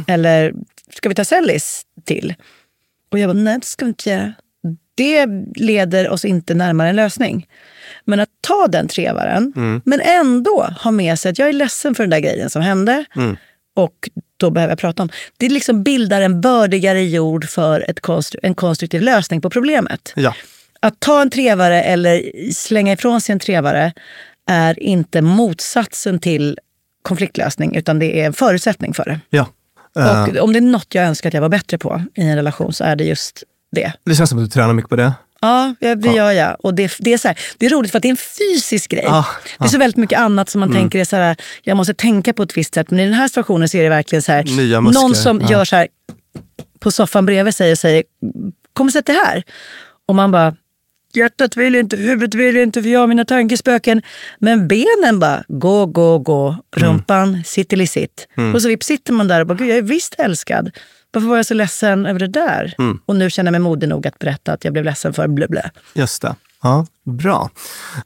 Eller, 0.06 0.54
ska 0.94 1.08
vi 1.08 1.14
ta 1.14 1.24
sellis 1.24 1.82
till? 2.04 2.34
Och 3.12 3.18
jag 3.18 3.28
bara, 3.30 3.42
nej 3.42 3.58
det 3.58 3.64
ska 3.66 3.84
vi 3.84 3.88
inte 3.88 4.10
göra. 4.10 4.32
Det 4.94 5.26
leder 5.56 6.08
oss 6.08 6.24
inte 6.24 6.54
närmare 6.54 6.88
en 6.88 6.96
lösning. 6.96 7.46
Men 8.04 8.20
att 8.20 8.28
ta 8.40 8.66
den 8.66 8.88
trevaren, 8.88 9.52
Mm. 9.56 9.80
men 9.84 10.00
ändå 10.00 10.68
ha 10.82 10.90
med 10.90 11.18
sig 11.18 11.30
att 11.30 11.38
jag 11.38 11.48
är 11.48 11.52
ledsen 11.52 11.94
för 11.94 12.02
den 12.02 12.10
där 12.10 12.20
grejen 12.20 12.50
som 12.50 12.62
hände. 12.62 13.04
Mm. 13.16 13.36
Och 13.74 14.08
då 14.38 14.50
behöver 14.50 14.70
jag 14.72 14.78
prata 14.78 15.02
om. 15.02 15.08
Det 15.36 15.48
liksom 15.48 15.82
bildar 15.82 16.20
en 16.20 16.40
bördigare 16.40 17.02
jord 17.02 17.48
för 17.48 17.90
ett 17.90 18.00
konstru- 18.00 18.38
en 18.42 18.54
konstruktiv 18.54 19.02
lösning 19.02 19.40
på 19.40 19.50
problemet. 19.50 20.12
Ja. 20.16 20.34
Att 20.80 21.00
ta 21.00 21.22
en 21.22 21.30
trevare 21.30 21.82
eller 21.82 22.22
slänga 22.52 22.92
ifrån 22.92 23.20
sig 23.20 23.32
en 23.32 23.38
trevare 23.38 23.92
är 24.50 24.82
inte 24.82 25.22
motsatsen 25.22 26.18
till 26.18 26.58
konfliktlösning 27.02 27.76
utan 27.76 27.98
det 27.98 28.20
är 28.20 28.26
en 28.26 28.32
förutsättning 28.32 28.94
för 28.94 29.04
det. 29.04 29.20
ja. 29.30 29.46
Eh, 29.98 30.22
Och 30.24 30.36
om 30.44 30.52
det 30.52 30.58
är 30.58 30.60
något 30.60 30.94
jag 30.94 31.04
önskar 31.04 31.30
att 31.30 31.34
jag 31.34 31.40
var 31.40 31.48
bättre 31.48 31.78
på 31.78 32.02
i 32.14 32.22
en 32.22 32.36
relation 32.36 32.72
så 32.72 32.84
är 32.84 32.96
det 32.96 33.04
just 33.04 33.44
det. 33.72 33.92
det 34.04 34.14
känns 34.14 34.30
som 34.30 34.38
att 34.38 34.44
du 34.44 34.50
tränar 34.50 34.74
mycket 34.74 34.88
på 34.88 34.96
det. 34.96 35.12
Ja, 35.40 35.74
ja, 35.80 35.94
det 35.94 36.08
gör 36.12 36.32
jag. 36.32 36.56
Och 36.64 36.74
det, 36.74 36.92
det, 36.98 37.12
är 37.12 37.18
så 37.18 37.28
här, 37.28 37.38
det 37.58 37.66
är 37.66 37.70
roligt 37.70 37.90
för 37.90 37.98
att 37.98 38.02
det 38.02 38.08
är 38.08 38.10
en 38.10 38.16
fysisk 38.16 38.90
grej. 38.90 39.06
Ah, 39.08 39.24
Det 39.58 39.64
är 39.64 39.68
så 39.68 39.78
väldigt 39.78 39.96
mycket 39.96 40.18
annat 40.18 40.48
som 40.48 40.60
man 40.60 40.68
Mm. 40.70 40.82
tänker 40.82 40.98
är 40.98 41.04
så 41.04 41.16
här, 41.16 41.36
jag 41.62 41.76
måste 41.76 41.94
tänka 41.94 42.32
på 42.32 42.42
ett 42.42 42.56
visst 42.56 42.74
sätt. 42.74 42.90
Men 42.90 43.00
i 43.00 43.04
den 43.04 43.12
här 43.14 43.28
situationen 43.28 43.68
så 43.68 43.76
är 43.76 43.82
det 43.82 43.88
verkligen 43.88 44.22
så 44.22 44.32
här, 44.32 44.80
någon 44.80 45.14
som 45.14 45.40
ja. 45.40 45.50
gör 45.50 45.64
så 45.64 45.76
här 45.76 45.88
på 46.80 46.90
soffan 46.90 47.26
bredvid 47.26 47.54
sig 47.54 47.72
och 47.72 47.78
säger, 47.78 48.02
kom 48.72 48.86
och 48.86 48.92
sätt 48.92 49.06
dig 49.06 49.16
här. 49.16 49.42
Och 50.08 50.14
man 50.14 50.30
bara, 50.30 50.56
hjärtat 51.14 51.56
vill 51.56 51.74
inte, 51.74 51.96
huvudet 51.96 52.34
vill 52.34 52.56
inte 52.56 52.82
för 52.82 52.88
jag 52.90 53.00
har 53.00 53.06
mina 53.06 53.24
tankespöken. 53.24 54.02
Men 54.38 54.68
benen 54.68 55.18
bara, 55.20 55.44
gå, 55.48 55.86
gå, 55.86 56.18
gå. 56.18 56.56
Rumpan, 56.76 57.44
sitt 57.44 57.72
eller 57.72 57.86
sitt. 57.86 58.28
Mm. 58.36 58.54
Och 58.54 58.62
så 58.62 58.68
vips 58.68 58.86
sitter 58.86 59.12
man 59.12 59.28
där 59.28 59.40
och 59.40 59.46
bara, 59.46 59.54
gud 59.58 59.68
jag 59.68 59.76
är 59.78 59.82
visst 59.82 60.14
älskad. 60.18 60.70
Varför 61.12 61.28
var 61.28 61.36
jag 61.36 61.46
så 61.46 61.54
ledsen 61.54 62.06
över 62.06 62.18
det 62.18 62.26
där? 62.26 62.74
Mm. 62.78 62.98
Och 63.06 63.16
nu 63.16 63.30
känner 63.30 63.46
jag 63.46 63.52
mig 63.52 63.70
modig 63.70 63.88
nog 63.88 64.06
att 64.06 64.18
berätta 64.18 64.52
att 64.52 64.64
jag 64.64 64.72
blev 64.72 64.84
ledsen 64.84 65.12
för 65.12 65.28
blö, 65.28 65.46
blö. 65.48 65.62
Just 65.94 66.22
det. 66.22 66.34
Ja, 66.62 66.86
bra. 67.04 67.50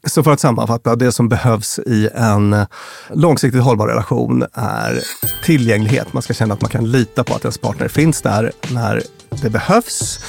Så 0.04 0.22
för 0.22 0.32
att 0.32 0.40
sammanfatta, 0.40 0.96
det 0.96 1.12
som 1.12 1.28
behövs 1.28 1.78
i 1.78 2.08
en 2.14 2.66
långsiktigt 3.10 3.62
hållbar 3.62 3.88
relation 3.88 4.44
är 4.52 5.00
tillgänglighet. 5.44 6.12
Man 6.12 6.22
ska 6.22 6.34
känna 6.34 6.54
att 6.54 6.60
man 6.60 6.70
kan 6.70 6.90
lita 6.90 7.24
på 7.24 7.34
att 7.34 7.44
ens 7.44 7.58
partner 7.58 7.88
finns 7.88 8.22
där 8.22 8.52
när 8.70 9.02
det 9.42 9.50
behövs. 9.50 10.20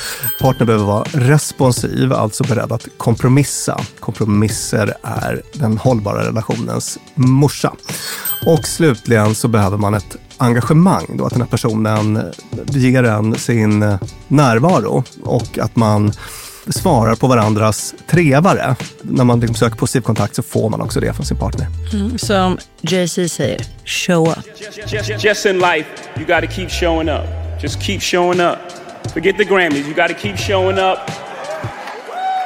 Partner 0.41 0.65
behöver 0.65 0.85
vara 0.85 1.03
responsiv, 1.03 2.13
alltså 2.13 2.43
beredd 2.43 2.71
att 2.71 2.87
kompromissa. 2.97 3.81
Kompromisser 3.99 4.93
är 5.03 5.41
den 5.53 5.77
hållbara 5.77 6.27
relationens 6.27 6.99
morsa. 7.15 7.73
Och 8.45 8.65
slutligen 8.65 9.35
så 9.35 9.47
behöver 9.47 9.77
man 9.77 9.93
ett 9.93 10.17
engagemang, 10.43 11.05
då, 11.17 11.25
att 11.25 11.31
den 11.31 11.41
här 11.41 11.49
personen 11.49 12.31
ger 12.67 13.03
en 13.03 13.35
sin 13.35 13.97
närvaro 14.27 15.03
och 15.23 15.59
att 15.59 15.75
man 15.75 16.11
svarar 16.69 17.15
på 17.15 17.27
varandras 17.27 17.95
trevare. 18.09 18.75
När 19.01 19.23
man 19.23 19.39
liksom 19.39 19.55
söker 19.55 19.75
positiv 19.75 20.01
kontakt 20.01 20.35
så 20.35 20.43
får 20.43 20.69
man 20.69 20.81
också 20.81 20.99
det 20.99 21.13
från 21.13 21.25
sin 21.25 21.37
partner. 21.37 21.67
Som 22.17 22.57
Jay-Z 22.81 23.29
säger, 23.29 23.61
show 23.85 24.29
up. 24.29 24.37
Just, 24.87 25.23
just 25.23 25.45
in 25.45 25.59
life, 25.59 25.85
you 26.17 26.25
got 26.25 26.41
to 26.41 26.55
keep 26.55 26.69
showing 26.69 27.09
up. 27.09 27.25
Just 27.63 27.81
keep 27.81 27.99
showing 27.99 28.41
up. 28.41 28.57
Forget 29.13 29.37
the 29.37 29.43
Grammys. 29.43 29.87
You 29.87 29.93
got 29.93 30.07
to 30.07 30.13
keep 30.13 30.37
showing 30.37 30.77
up. 30.77 30.99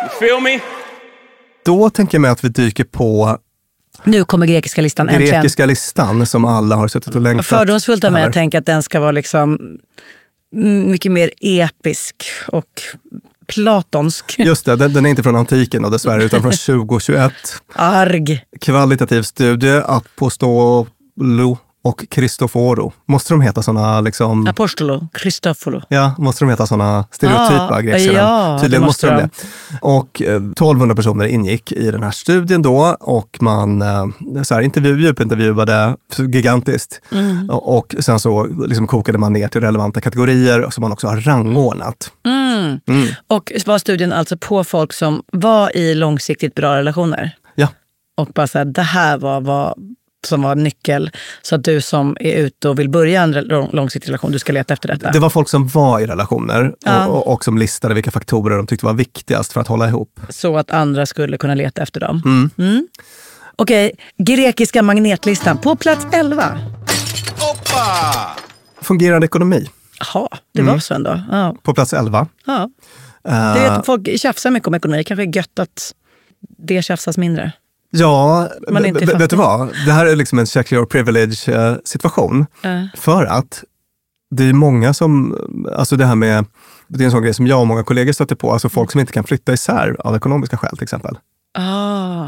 You 0.03 0.09
feel 0.19 0.41
me? 0.41 0.59
Då 1.65 1.89
tänker 1.89 2.15
jag 2.15 2.21
mig 2.21 2.31
att 2.31 2.43
vi 2.43 2.49
dyker 2.49 2.83
på 2.83 3.37
Nu 4.03 4.25
kommer 4.25 4.47
grekiska 4.47 4.81
listan 4.81 5.09
äntligen. 5.09 5.33
grekiska 5.33 5.65
listan 5.65 6.25
som 6.25 6.45
alla 6.45 6.75
har 6.75 6.87
suttit 6.87 7.15
och 7.15 7.21
längtat 7.21 7.45
Fördomsfullt 7.45 8.03
av 8.03 8.11
mig 8.11 8.23
att 8.23 8.33
tänka 8.33 8.57
att 8.59 8.65
den 8.65 8.83
ska 8.83 8.99
vara 8.99 9.11
liksom 9.11 9.77
mycket 10.85 11.11
mer 11.11 11.31
episk 11.41 12.15
och 12.47 12.81
platonsk. 13.47 14.35
Just 14.39 14.65
det, 14.65 14.75
den, 14.75 14.93
den 14.93 15.05
är 15.05 15.09
inte 15.09 15.23
från 15.23 15.35
antiken 15.35 15.85
och 15.85 15.91
dessvärre 15.91 16.23
utan 16.23 16.41
från 16.41 16.51
2021. 16.85 17.33
Arg. 17.75 18.41
Kvalitativ 18.61 19.21
studie, 19.21 19.81
Apostolo 19.85 21.57
och 21.87 22.09
Cristoforo. 22.09 22.93
Måste 23.05 23.33
de 23.33 23.41
heta 23.41 23.61
sådana 23.61 24.01
liksom, 24.01 24.47
Apostolo, 24.47 25.07
Cristofolo. 25.13 25.81
Ja, 25.89 26.15
måste 26.17 26.45
de 26.45 26.49
heta 26.49 26.67
sådana 26.67 27.05
stereotypa 27.11 27.67
Ja, 27.69 27.79
greker? 27.79 28.13
ja, 28.13 28.59
Tydligen 28.61 28.85
måste 28.85 29.07
de 29.07 29.15
det. 29.15 29.29
Och 29.81 30.21
eh, 30.21 30.35
1200 30.35 30.95
personer 30.95 31.25
ingick 31.25 31.71
i 31.71 31.91
den 31.91 32.03
här 32.03 32.11
studien 32.11 32.61
då 32.61 32.95
och 32.99 33.37
man 33.41 33.81
eh, 33.81 34.05
så 34.43 34.55
här, 34.55 34.61
intervju, 34.61 35.01
djupintervjuade 35.01 35.95
gigantiskt. 36.17 37.01
Mm. 37.11 37.49
Och, 37.49 37.77
och 37.77 37.95
sen 37.99 38.19
så 38.19 38.45
liksom 38.67 38.87
kokade 38.87 39.17
man 39.17 39.33
ner 39.33 39.47
till 39.47 39.61
relevanta 39.61 40.01
kategorier 40.01 40.69
som 40.69 40.81
man 40.81 40.91
också 40.91 41.07
har 41.07 41.17
rangordnat. 41.17 42.11
Mm. 42.25 42.79
Mm. 42.87 43.07
Och 43.27 43.51
var 43.65 43.77
studien 43.77 44.13
alltså 44.13 44.37
på 44.37 44.63
folk 44.63 44.93
som 44.93 45.23
var 45.31 45.77
i 45.77 45.95
långsiktigt 45.95 46.55
bra 46.55 46.75
relationer? 46.75 47.31
Ja. 47.55 47.67
Och 48.17 48.27
bara 48.27 48.47
så 48.47 48.57
här, 48.57 48.65
det 48.65 48.81
här 48.81 49.17
var 49.17 49.41
vad 49.41 49.73
som 50.25 50.41
var 50.41 50.55
nyckel. 50.55 51.11
Så 51.41 51.55
att 51.55 51.63
du 51.63 51.81
som 51.81 52.17
är 52.19 52.33
ute 52.35 52.69
och 52.69 52.79
vill 52.79 52.89
börja 52.89 53.21
en 53.21 53.31
långsiktig 53.71 54.09
relation, 54.09 54.31
du 54.31 54.39
ska 54.39 54.53
leta 54.53 54.73
efter 54.73 54.87
detta. 54.87 55.11
Det 55.11 55.19
var 55.19 55.29
folk 55.29 55.49
som 55.49 55.67
var 55.67 55.99
i 55.99 56.05
relationer 56.05 56.73
Ja. 56.85 57.05
och, 57.07 57.27
och, 57.33 57.43
som 57.43 57.57
listade 57.57 57.93
vilka 57.93 58.11
faktorer 58.11 58.57
de 58.57 58.67
tyckte 58.67 58.85
var 58.85 58.93
viktigast 58.93 59.53
för 59.53 59.61
att 59.61 59.67
hålla 59.67 59.87
ihop. 59.87 60.19
Så 60.29 60.57
att 60.57 60.71
andra 60.71 61.05
skulle 61.05 61.37
kunna 61.37 61.55
leta 61.55 61.81
efter 61.81 61.99
dem. 61.99 62.21
Mm. 62.25 62.49
Mm. 62.57 62.87
Okej, 63.55 63.91
grekiska 64.17 64.81
magnetlistan 64.81 65.57
på 65.57 65.75
plats 65.75 66.05
11. 66.11 66.59
Fungerande 68.81 69.25
ekonomi 69.25 69.69
Jaha, 69.99 70.27
det 70.53 70.61
var 70.61 70.79
så 70.79 70.93
ändå. 70.93 71.21
Ja. 71.31 71.55
på 71.63 71.73
plats 71.73 71.93
11. 71.93 72.27
Ja. 72.45 72.69
Eh, 73.27 73.53
Det 73.53 73.59
vet, 73.69 73.85
folk 73.85 74.19
tjafsar 74.19 74.51
mycket 74.51 74.67
om 74.67 74.73
ekonomi. 74.75 75.03
kanske 75.03 75.23
är 75.23 75.35
gött 75.37 75.59
att 75.59 75.93
det 76.57 76.81
tjafsas 76.81 77.17
mindre. 77.17 77.51
Ja, 77.99 78.49
Man 78.71 78.85
inte 78.85 78.99
vet 78.99 79.11
fattig. 79.11 79.29
du 79.29 79.35
vad? 79.35 79.67
Det 79.85 79.91
här 79.91 80.05
är 80.05 80.15
liksom 80.15 80.39
en 80.39 80.45
check 80.45 80.71
your 80.71 80.85
privilege 80.85 81.49
eh, 81.49 81.75
situation. 81.83 82.45
Eh. 82.61 82.83
För 82.95 83.25
att 83.25 83.63
det 84.35 84.43
är 84.49 84.53
många 84.53 84.93
som, 84.93 85.37
alltså 85.75 85.95
det 85.95 86.05
här 86.05 86.15
med, 86.15 86.45
det 86.87 87.03
är 87.03 87.05
en 87.05 87.11
sån 87.11 87.23
grej 87.23 87.33
som 87.33 87.47
jag 87.47 87.59
och 87.61 87.67
många 87.67 87.83
kollegor 87.83 88.11
stöter 88.13 88.35
på, 88.35 88.51
alltså 88.53 88.69
folk 88.69 88.91
som 88.91 88.99
inte 88.99 89.13
kan 89.13 89.23
flytta 89.23 89.53
isär 89.53 89.95
av 89.99 90.15
ekonomiska 90.15 90.57
skäl 90.57 90.77
till 90.77 90.83
exempel. 90.83 91.17
Ah, 91.57 92.27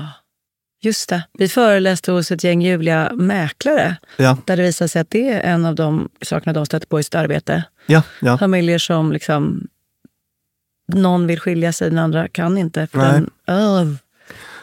just 0.82 1.10
det. 1.10 1.24
Vi 1.34 1.48
föreläste 1.48 2.12
hos 2.12 2.32
ett 2.32 2.44
gäng 2.44 2.62
ljuvliga 2.62 3.12
mäklare 3.14 3.96
Ja, 4.18 4.38
där 4.46 4.58
det 4.58 4.64
visade 4.64 4.88
sig 4.90 5.02
att 5.02 5.10
det 5.10 5.30
är 5.30 5.40
en 5.54 5.66
av 5.66 5.76
de 5.76 6.10
sakerna 6.22 6.54
de 6.54 6.66
stöter 6.66 6.88
på 6.88 7.00
i 7.00 7.04
sitt 7.04 7.16
arbete. 7.16 7.64
ja, 7.86 8.02
ja. 8.22 8.38
Familjer 8.38 8.78
som 8.78 9.12
liksom... 9.12 9.68
Någon 10.94 11.28
vill 11.28 11.40
skilja 11.40 11.74
sig, 11.74 11.90
den 11.90 12.00
andra 12.00 12.28
kan 12.28 12.58
inte. 12.58 12.88
För 12.88 12.98
Nej. 12.98 13.12
den, 13.12 13.30
Öh. 13.48 13.88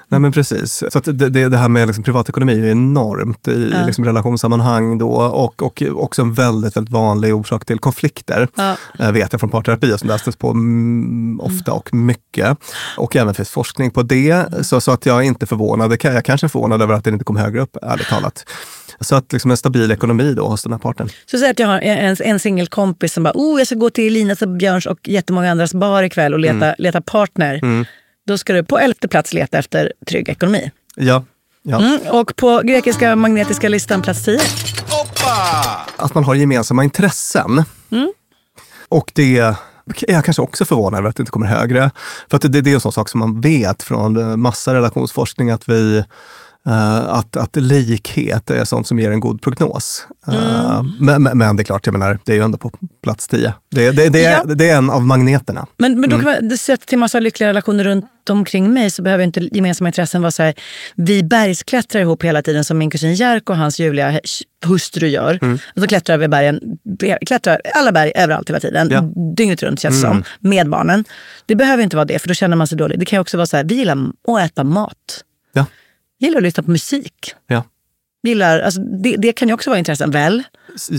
Nej 0.09 0.20
men 0.20 0.32
precis. 0.32 0.82
Så 0.90 1.00
det, 1.00 1.28
det, 1.28 1.48
det 1.48 1.57
här 1.57 1.68
med 1.68 1.86
liksom 1.86 2.04
privatekonomi 2.04 2.61
är 2.61 2.70
enormt 2.70 3.48
i 3.48 3.70
Ja. 3.72 3.86
liksom 3.86 4.04
relationssammanhang 4.04 4.98
då 4.98 5.09
och, 5.11 5.62
och 5.62 5.82
också 5.94 6.22
en 6.22 6.32
väldigt, 6.32 6.76
väldigt 6.76 6.92
vanlig 6.92 7.34
orsak 7.34 7.64
till 7.64 7.78
konflikter. 7.78 8.48
Ja. 8.54 8.76
eh, 8.98 9.12
vet 9.12 9.32
jag 9.32 9.40
från 9.40 9.50
parterapi 9.50 9.98
som 9.98 10.09
lästes 10.09 10.36
på 10.36 10.50
mm, 10.50 11.40
ofta 11.40 11.72
och 11.72 11.94
mycket. 11.94 12.59
Och 12.96 13.16
även 13.16 13.34
finns 13.34 13.50
forskning 13.50 13.90
på 13.90 14.02
det. 14.02 14.44
Så, 14.66 14.80
så 14.80 14.90
att 14.92 15.07
jag 15.07 15.16
är 15.18 15.22
inte 15.22 15.46
förvånad. 15.46 15.90
Det 15.90 16.04
Jag 16.04 16.24
kanske 16.24 16.46
är 16.46 16.48
förvånad 16.48 16.82
över 16.82 16.94
att 16.94 17.04
den 17.04 17.12
inte 17.12 17.24
kom 17.24 17.36
högre 17.36 17.61
upp, 17.61 17.76
ärligt 17.82 18.09
talat. 18.09 18.44
Så 19.00 19.16
att 19.16 19.32
liksom 19.32 19.50
en 19.50 19.57
stabil 19.57 19.90
ekonomi 19.90 20.34
då 20.34 20.48
hos 20.48 20.62
den 20.62 20.72
här 20.72 20.78
parten. 20.78 21.09
Så 21.30 21.38
säg 21.38 21.50
att 21.50 21.59
jag 21.59 21.66
har 21.66 21.80
en, 21.80 22.16
en 22.20 22.38
singelkompis 22.40 23.12
som 23.12 23.22
bara, 23.22 23.32
oh, 23.34 23.61
jag 23.61 23.66
ska 23.66 23.76
gå 23.76 23.90
till 23.90 24.12
Linas 24.12 24.42
och 24.42 24.48
Björns 24.48 24.86
och 24.86 25.09
jättemånga 25.09 25.50
andras 25.50 25.74
bar 25.74 26.02
ikväll 26.02 26.34
och 26.34 26.40
leta, 26.40 26.74
leta 26.78 27.00
partner. 27.00 27.61
Då 28.27 28.39
ska 28.39 28.53
du 28.53 28.64
på 28.64 28.79
elfte 28.79 29.09
plats 29.09 29.33
leta 29.33 29.59
efter 29.59 29.93
trygg 30.07 30.29
ekonomi. 30.29 30.70
Ja, 30.97 31.24
ja. 31.62 31.79
Mm, 31.81 32.01
och 32.11 32.37
på 32.37 32.61
grekiska 32.64 33.16
magnetiska 33.16 33.68
listan 33.68 34.03
plats 34.03 34.24
10. 34.24 34.39
Att 35.97 36.14
man 36.14 36.24
har 36.24 36.35
gemensamma 36.35 36.85
intressen. 36.85 37.64
Och 38.89 39.11
det 39.14 39.39
är 39.39 39.55
jag 40.09 40.24
kanske 40.24 40.43
också 40.43 40.64
förvånad 40.64 40.99
över 40.99 41.09
att 41.09 41.16
det 41.16 41.20
inte 41.20 41.33
kommer 41.33 41.47
högre. 41.47 41.91
För 42.31 42.37
att 42.37 42.43
det, 42.43 42.61
det 42.61 42.70
är 42.70 42.74
en 42.74 42.81
sån 42.81 42.93
sak 42.93 43.09
som 43.09 43.20
man 43.20 43.41
vet 43.41 43.83
från 43.83 44.41
massa 44.41 44.74
relationsforskning 44.74 45.51
att 45.51 45.68
vi 45.68 46.05
att, 47.08 47.36
att 47.36 47.56
likhet 47.56 48.50
är 48.50 48.64
sånt 48.64 48.86
som 48.86 48.98
ger 48.98 49.10
en 49.10 49.20
god 49.20 49.42
prognos. 49.42 50.06
Eh, 50.28 50.82
men, 51.00 51.22
men, 51.22 51.38
men 51.38 51.56
det 51.56 51.62
är 51.62 51.64
klart, 51.64 51.86
jag 51.86 51.92
menar, 51.92 52.18
det 52.24 52.32
är 52.32 52.36
ju 52.36 52.42
ändå 52.42 52.58
på 52.58 52.70
plats 53.02 53.28
10. 53.28 53.52
Det, 53.70 53.90
det, 53.90 54.08
det, 54.08 54.24
är, 54.24 54.32
Ja. 54.32 54.54
det 54.54 54.70
är 54.70 54.76
en 54.76 54.90
av 54.90 55.02
magneterna. 55.06 55.66
Men, 55.78 56.00
men 56.00 56.10
då 56.10 56.16
Mm. 56.16 56.24
kan 56.26 56.34
man, 56.40 56.48
det 56.48 56.56
sett 56.58 56.86
till 56.86 56.98
massa 56.98 57.20
lyckliga 57.20 57.48
relationer 57.48 57.84
runt 57.84 58.04
omkring 58.30 58.72
mig 58.72 58.90
så 58.90 59.02
behöver 59.02 59.24
inte 59.24 59.40
gemensamma 59.52 59.88
intressen 59.88 60.22
vara 60.22 60.30
så 60.30 60.42
här, 60.42 60.54
vi 60.94 61.22
bergsklättrar 61.22 62.00
ihop 62.00 62.24
hela 62.24 62.42
tiden 62.42 62.64
som 62.64 62.78
min 62.78 62.90
kusin 62.90 63.14
Jerk 63.14 63.50
och 63.50 63.56
hans 63.56 63.78
Julia 63.80 64.20
hustru 64.66 65.08
gör. 65.08 65.38
Mm. 65.42 65.58
Så 65.76 65.86
klättrar 65.86 66.18
vi 66.18 66.28
bergen, 66.28 66.60
be- 66.98 67.18
klättrar 67.26 67.60
alla 67.74 67.92
berg 67.92 68.12
överallt 68.14 68.48
hela 68.50 68.60
tiden, 68.60 68.88
Ja. 68.90 68.98
Mm. 68.98 69.34
dygnet 69.34 69.62
runt 69.62 69.80
känns 69.80 70.02
det 70.02 70.08
som, 70.08 70.24
med 70.40 70.68
barnen. 70.70 71.04
Det 71.46 71.54
behöver 71.54 71.82
inte 71.82 71.96
vara 71.96 72.04
det, 72.04 72.18
för 72.18 72.28
då 72.28 72.34
känner 72.34 72.56
man 72.56 72.66
sig 72.66 72.78
dålig. 72.78 72.98
Det 72.98 73.04
kan 73.04 73.20
också 73.20 73.36
vara 73.36 73.46
så 73.46 73.56
här, 73.56 73.64
vi 73.64 73.74
gillar 73.74 73.98
att 74.28 74.40
äta 74.50 74.64
mat. 74.64 74.94
Ja. 75.52 75.66
Gillar 76.18 76.36
att 76.36 76.42
lyssna 76.42 76.62
på 76.62 76.70
musik. 76.70 77.34
Ja. 77.46 77.64
Gillar, 78.22 78.60
alltså, 78.60 78.80
det, 78.80 79.16
det 79.18 79.32
kan 79.32 79.48
ju 79.48 79.54
också 79.54 79.70
vara 79.70 79.78
intressen, 79.78 80.10
väl? 80.10 80.42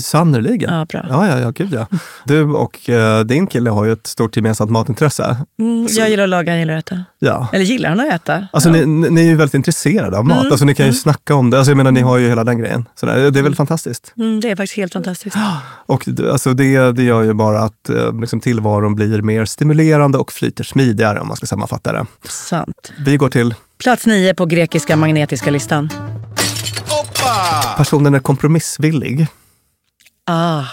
Sannerligen. 0.01 0.74
Ja, 0.74 0.86
bra. 0.86 1.05
Ja, 1.09 1.28
ja, 1.28 1.39
ja, 1.39 1.49
gud 1.49 1.74
ja. 1.74 1.88
Du 2.26 2.43
och 2.43 2.89
eh, 2.89 3.24
din 3.24 3.47
kille 3.47 3.70
har 3.70 3.86
ju 3.86 3.91
ett 3.91 4.07
stort 4.07 4.36
gemensamt 4.36 4.72
matintresse. 4.72 5.38
Mm, 5.59 5.88
jag 5.89 6.09
gillar 6.09 6.24
att 6.24 6.30
laga, 6.30 6.51
jag 6.51 6.59
gillar 6.59 6.78
att 6.78 6.91
äta. 6.91 7.03
Ja. 7.20 7.47
Eller 7.53 7.65
gillar 7.65 7.89
han 7.89 7.99
att 7.99 8.13
äta? 8.13 8.47
Alltså 8.53 8.70
ni, 8.70 8.86
ni 8.86 9.09
ni 9.09 9.22
är 9.22 9.26
ju 9.26 9.36
väldigt 9.36 9.53
intresserade 9.53 10.18
av 10.18 10.26
mat. 10.26 10.39
Mm, 10.39 10.51
Alltså 10.51 10.65
ni 10.65 10.76
kan 10.76 10.86
ju 10.86 10.93
snacka 10.93 11.36
om 11.36 11.49
det. 11.49 11.57
Alltså 11.57 11.72
jag 11.72 11.78
menar, 11.78 11.91
ni 11.91 12.01
har 12.01 12.18
ju 12.18 12.30
hela 12.30 12.43
den 12.43 12.57
grejen. 12.57 12.86
Så 12.95 13.05
det, 13.05 13.39
är 13.39 13.43
väl 13.43 13.55
fantastiskt. 13.55 14.13
Mm, 14.18 14.39
det 14.39 14.51
är 14.51 14.55
faktiskt 14.55 14.78
helt 14.78 14.93
fantastiskt. 14.93 15.36
Och 15.86 16.07
alltså 16.32 16.53
det, 16.53 16.91
det 16.91 17.03
gör 17.03 17.24
ju 17.24 17.34
bara 17.34 17.59
att 17.59 17.89
eh, 17.89 18.20
liksom 18.20 18.39
tillvaron 18.39 18.95
blir 18.95 19.22
mer 19.22 19.45
stimulerande 19.45 20.18
och 20.18 20.32
flyter 20.32 20.63
smidigare 20.63 21.20
om 21.20 21.28
man 21.28 21.38
ska 21.38 21.45
sammanfatta 21.45 21.93
det. 21.93 22.05
Sant. 22.30 22.93
Vi 23.05 23.18
går 23.18 23.30
till 23.30 23.55
Plats 23.78 24.06
nio 24.06 24.34
på 24.34 24.46
grekiska 24.46 24.96
magnetiska 24.96 25.52
listan. 25.52 25.90
personen 27.78 28.16
är 28.16 28.20
kompromissvillig. 28.20 29.28
Ah, 30.26 30.64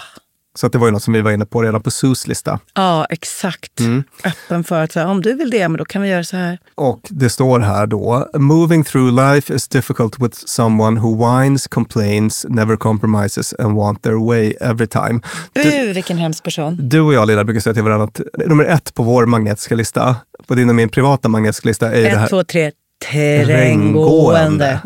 Så 0.57 0.65
att 0.67 0.71
det 0.73 0.77
var 0.77 0.87
ju 0.87 0.91
något 0.91 1.03
som 1.03 1.13
vi 1.13 1.21
var 1.21 1.31
inne 1.31 1.45
på 1.45 1.61
redan 1.61 1.81
på 1.83 1.91
SUS 1.91 2.27
lista. 2.27 2.59
ja, 2.73 3.05
exakt. 3.09 3.79
Mm. 3.79 4.03
Öppen 4.23 4.63
för 4.63 4.83
att 4.83 4.91
säga, 4.91 5.07
om 5.07 5.21
du 5.21 5.33
vill 5.33 5.49
det, 5.49 5.69
men 5.69 5.77
då 5.77 5.85
kan 5.85 6.01
vi 6.01 6.07
göra 6.09 6.23
så 6.23 6.37
här. 6.37 6.59
Och 6.75 6.99
det 7.09 7.29
står 7.29 7.59
här 7.59 7.87
då, 7.87 8.29
moving 8.33 8.83
through 8.83 9.33
life 9.33 9.53
is 9.55 9.67
difficult 9.67 10.19
with 10.19 10.37
someone 10.45 10.99
who 10.99 11.39
whines, 11.39 11.67
complains, 11.67 12.45
never 12.49 12.75
compromises 12.77 13.53
and 13.59 13.75
want 13.77 14.01
their 14.01 14.27
way 14.27 14.53
every 14.61 14.87
time. 14.87 15.19
Du, 15.53 15.61
Uh, 15.87 15.93
vilken 15.93 16.17
hemsk 16.17 16.43
person. 16.43 16.77
du 16.89 16.99
och 17.01 17.13
jag 17.13 17.27
Lilla 17.27 17.43
brukar 17.43 17.61
säga 17.61 17.73
till 17.73 17.83
varandra 17.83 18.05
att 18.05 18.21
nummer 18.47 18.63
ett 18.65 18.93
på 18.93 19.03
vår 19.03 19.25
magnetiska 19.25 19.75
lista, 19.75 20.15
på 20.47 20.55
din 20.55 20.69
och 20.69 20.75
min 20.75 20.89
privata 20.89 21.29
magnetiska 21.29 21.67
lista, 21.67 21.91
är 21.91 21.95
ju 21.97 22.03
det 22.03 22.09
Ett, 22.09 22.17
här 22.17 22.27
två, 22.27 22.43
tre. 22.43 22.71
Terränggående. 23.11 24.79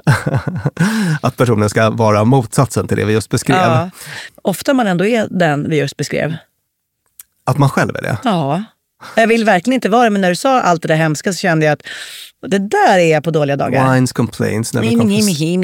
att 1.21 1.37
personen 1.37 1.69
ska 1.69 1.89
vara 1.89 2.23
motsatsen 2.23 2.87
till 2.87 2.97
det 2.97 3.05
vi 3.05 3.13
just 3.13 3.29
beskrev. 3.29 3.57
Ja. 3.57 3.89
Ofta 4.41 4.73
man 4.73 4.87
ändå 4.87 5.05
är 5.05 5.27
den 5.29 5.69
vi 5.69 5.77
just 5.77 5.97
beskrev. 5.97 6.35
Att 7.43 7.57
man 7.57 7.69
själv 7.69 7.95
är 7.95 8.01
det. 8.01 8.17
Ja. 8.23 8.63
Jag 9.15 9.27
vill 9.27 9.45
verkligen 9.45 9.75
inte 9.75 9.89
vara 9.89 10.03
det, 10.03 10.09
men 10.09 10.21
när 10.21 10.29
du 10.29 10.35
sa 10.35 10.61
allt 10.61 10.81
det 10.81 10.87
där 10.87 10.95
hemska 10.95 11.33
så 11.33 11.37
kände 11.37 11.65
jag 11.65 11.73
att 11.73 11.81
det 12.47 12.57
där 12.59 12.97
är 12.97 13.11
jag 13.11 13.23
på 13.23 13.31
dåliga 13.31 13.55
dagar. 13.55 13.93
Whines, 13.93 14.13
complains, 14.13 14.73
never 14.73 14.87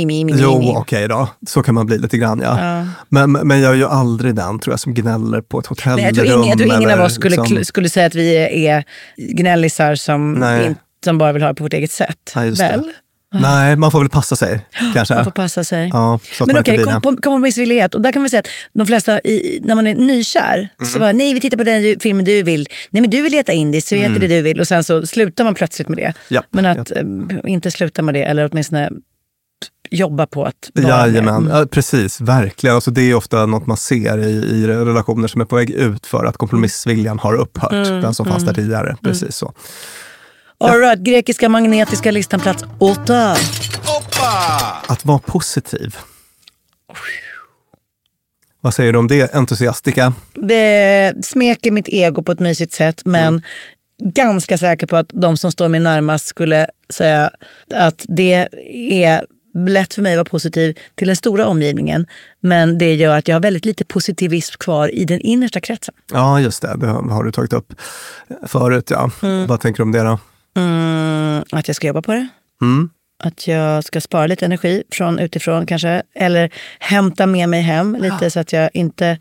mi. 0.04 0.34
Jo, 0.38 0.74
okej 0.76 1.08
då. 1.08 1.28
Så 1.48 1.64
kan 1.64 1.76
man 1.76 1.86
bli 1.86 1.98
lite 1.98 2.18
grann 2.18 2.42
ja. 2.44 2.60
Ja. 2.60 2.88
Men, 3.10 3.32
men 3.32 3.62
jag 3.62 3.72
är 3.72 3.76
ju 3.76 3.86
aldrig 3.86 4.36
den 4.36 4.60
tror 4.60 4.74
jag 4.74 4.80
som 4.80 4.94
gnäller 4.94 5.42
på 5.42 5.60
ett 5.60 5.66
hotellrum. 5.66 5.96
Nej, 5.96 6.06
jag, 6.06 6.16
tror 6.16 6.28
ingen, 6.28 6.50
jag 6.50 6.58
tror 6.58 6.68
ingen 6.68 6.90
eller 6.90 7.00
av 7.00 7.06
oss 7.06 7.16
skulle, 7.16 7.36
liksom- 7.36 7.66
skulle 7.66 7.90
säga 7.90 8.08
att 8.08 8.16
vi 8.16 8.36
är 8.68 8.84
gnällisar 9.18 9.96
som, 9.96 10.34
Nej. 10.34 10.66
in, 10.66 10.76
som 11.06 11.18
bara 11.18 11.32
vill 11.34 11.42
ha 11.42 11.50
det 11.50 11.56
på 11.56 11.64
vårt 11.64 11.74
eget 11.74 11.92
sätt. 11.92 12.32
Ja. 12.36 12.42
Väl? 12.42 12.92
Nej, 13.42 13.76
man 13.76 13.92
får 13.92 14.00
väl 14.00 14.10
passa 14.10 14.36
sig 14.36 14.66
kanske. 14.94 15.16
Man 15.16 15.24
får 15.24 15.32
passa 15.32 15.64
sig. 15.64 15.90
Ja, 15.94 16.20
Men 16.40 16.48
man 16.54 16.62
okej, 16.62 16.86
kompromissvillighet. 17.02 17.96
Och 17.96 18.02
där 18.02 18.12
kan 18.12 18.24
vi 18.24 18.30
säga 18.30 18.40
att 18.40 18.48
de 18.74 18.88
flesta, 18.88 19.20
i, 19.20 19.60
när 19.64 19.76
man 19.76 19.88
är 19.88 19.96
nykär, 19.96 20.70
Mm. 20.80 20.92
så 20.92 21.00
bara, 21.00 21.12
nej 21.12 21.34
vi 21.34 21.40
tittar 21.40 21.58
på 21.58 21.64
den 21.64 22.00
filmen 22.00 22.26
du 22.26 22.44
vill. 22.44 22.68
Nej 22.90 23.02
men 23.02 23.10
du 23.10 23.22
vill 23.22 23.34
äta 23.34 23.52
indiskt, 23.52 23.88
så 23.88 23.96
äter 23.96 24.20
det 24.20 24.28
du 24.28 24.42
vill. 24.42 24.60
Och 24.60 24.68
sen 24.68 24.84
så 24.84 25.06
slutar 25.08 25.44
man 25.44 25.56
plötsligt 25.56 25.88
med 25.90 25.98
det. 25.98 26.04
Mm. 26.04 26.14
Japp, 26.28 26.46
men 26.52 26.66
att 26.66 26.92
eh, 26.92 27.04
inte 27.46 27.72
sluta 27.72 28.02
med 28.02 28.14
det, 28.14 28.24
eller 28.24 28.50
åtminstone 28.52 28.90
jobba 29.90 30.26
på 30.28 30.46
att 30.46 30.70
vara 30.74 31.08
Jajamän, 31.08 31.44
med. 31.44 31.56
ja, 31.62 31.66
precis. 31.66 32.22
Verkligen. 32.22 32.76
Alltså, 32.76 32.92
det 32.92 33.02
är 33.02 33.16
ofta 33.16 33.46
något 33.46 33.68
man 33.68 33.78
ser 33.78 34.18
i, 34.18 34.30
i 34.32 34.68
relationer 34.68 35.28
som 35.28 35.42
är 35.42 35.46
på 35.46 35.56
väg 35.56 35.70
ut 35.70 36.06
för 36.06 36.26
att 36.26 36.38
kompromissviljan 36.38 37.20
har 37.20 37.34
upphört. 37.36 37.72
Mm, 37.72 38.02
Den 38.02 38.14
som 38.14 38.26
fanns 38.26 38.44
där 38.46 38.54
tidigare. 38.54 38.96
Precis 39.04 39.36
så. 39.36 39.54
All 40.58 40.80
right, 40.80 41.00
grekiska 41.00 41.50
magnetiska 41.50 42.12
listan 42.12 42.40
plats 42.40 42.64
åtta. 42.80 43.36
Att 44.88 45.06
vara 45.06 45.20
positiv. 45.20 45.96
Vad 48.62 48.74
säger 48.74 48.94
du 48.94 49.00
om 49.00 49.08
det, 49.08 49.34
entusiastika? 49.36 50.14
Det 50.34 51.14
smeker 51.26 51.72
mitt 51.72 51.88
ego 51.90 52.24
på 52.24 52.32
ett 52.32 52.40
mysigt 52.40 52.74
sätt, 52.74 53.02
men 53.06 53.28
Mm. 53.28 53.42
ganska 54.14 54.58
säker 54.58 54.88
på 54.88 54.96
att 54.96 55.10
de 55.14 55.38
som 55.38 55.52
står 55.52 55.68
mig 55.68 55.80
närmast 55.80 56.26
skulle 56.26 56.68
säga 56.90 57.30
att 57.74 58.06
det 58.08 58.48
är 59.04 59.26
lätt 59.68 59.94
för 59.94 60.02
mig 60.02 60.14
att 60.14 60.18
vara 60.18 60.26
positiv 60.26 60.78
till 60.96 61.08
den 61.08 61.16
stora 61.16 61.48
omgivningen. 61.48 62.08
Men 62.40 62.78
det 62.78 62.94
gör 62.96 63.18
att 63.18 63.28
jag 63.28 63.36
har 63.36 63.42
väldigt 63.42 63.66
lite 63.66 63.86
positivism 63.86 64.54
kvar 64.60 64.96
i 64.96 65.06
den 65.06 65.20
innersta 65.20 65.60
kretsen. 65.60 65.96
Ja, 66.14 66.40
just 66.40 66.62
det. 66.62 66.78
Det 66.78 66.88
har 66.88 67.24
du 67.24 67.32
tagit 67.32 67.54
upp 67.54 67.74
förut. 68.48 68.90
Ja. 68.90 69.12
Vad 69.48 69.60
tänker 69.62 69.78
du 69.78 69.84
om 69.84 69.92
det 69.92 70.02
då? 70.04 70.20
Mm, 70.58 71.44
att 71.52 71.68
jag 71.68 71.76
ska 71.76 71.88
jobba 71.88 72.02
på 72.02 72.12
det. 72.12 72.28
Mm. 72.62 72.90
Att 73.24 73.48
jag 73.48 73.84
ska 73.84 74.02
spara 74.02 74.28
lite 74.28 74.46
energi 74.46 74.84
från 74.92 75.20
utifrån 75.20 75.66
kanske. 75.66 76.04
Eller 76.16 76.54
hämta 76.80 77.26
med 77.26 77.50
mig 77.50 77.62
hem 77.62 77.98
lite 78.02 78.32
så 78.32 78.40
att 78.40 78.54
jag 78.54 78.70
inte... 78.74 79.20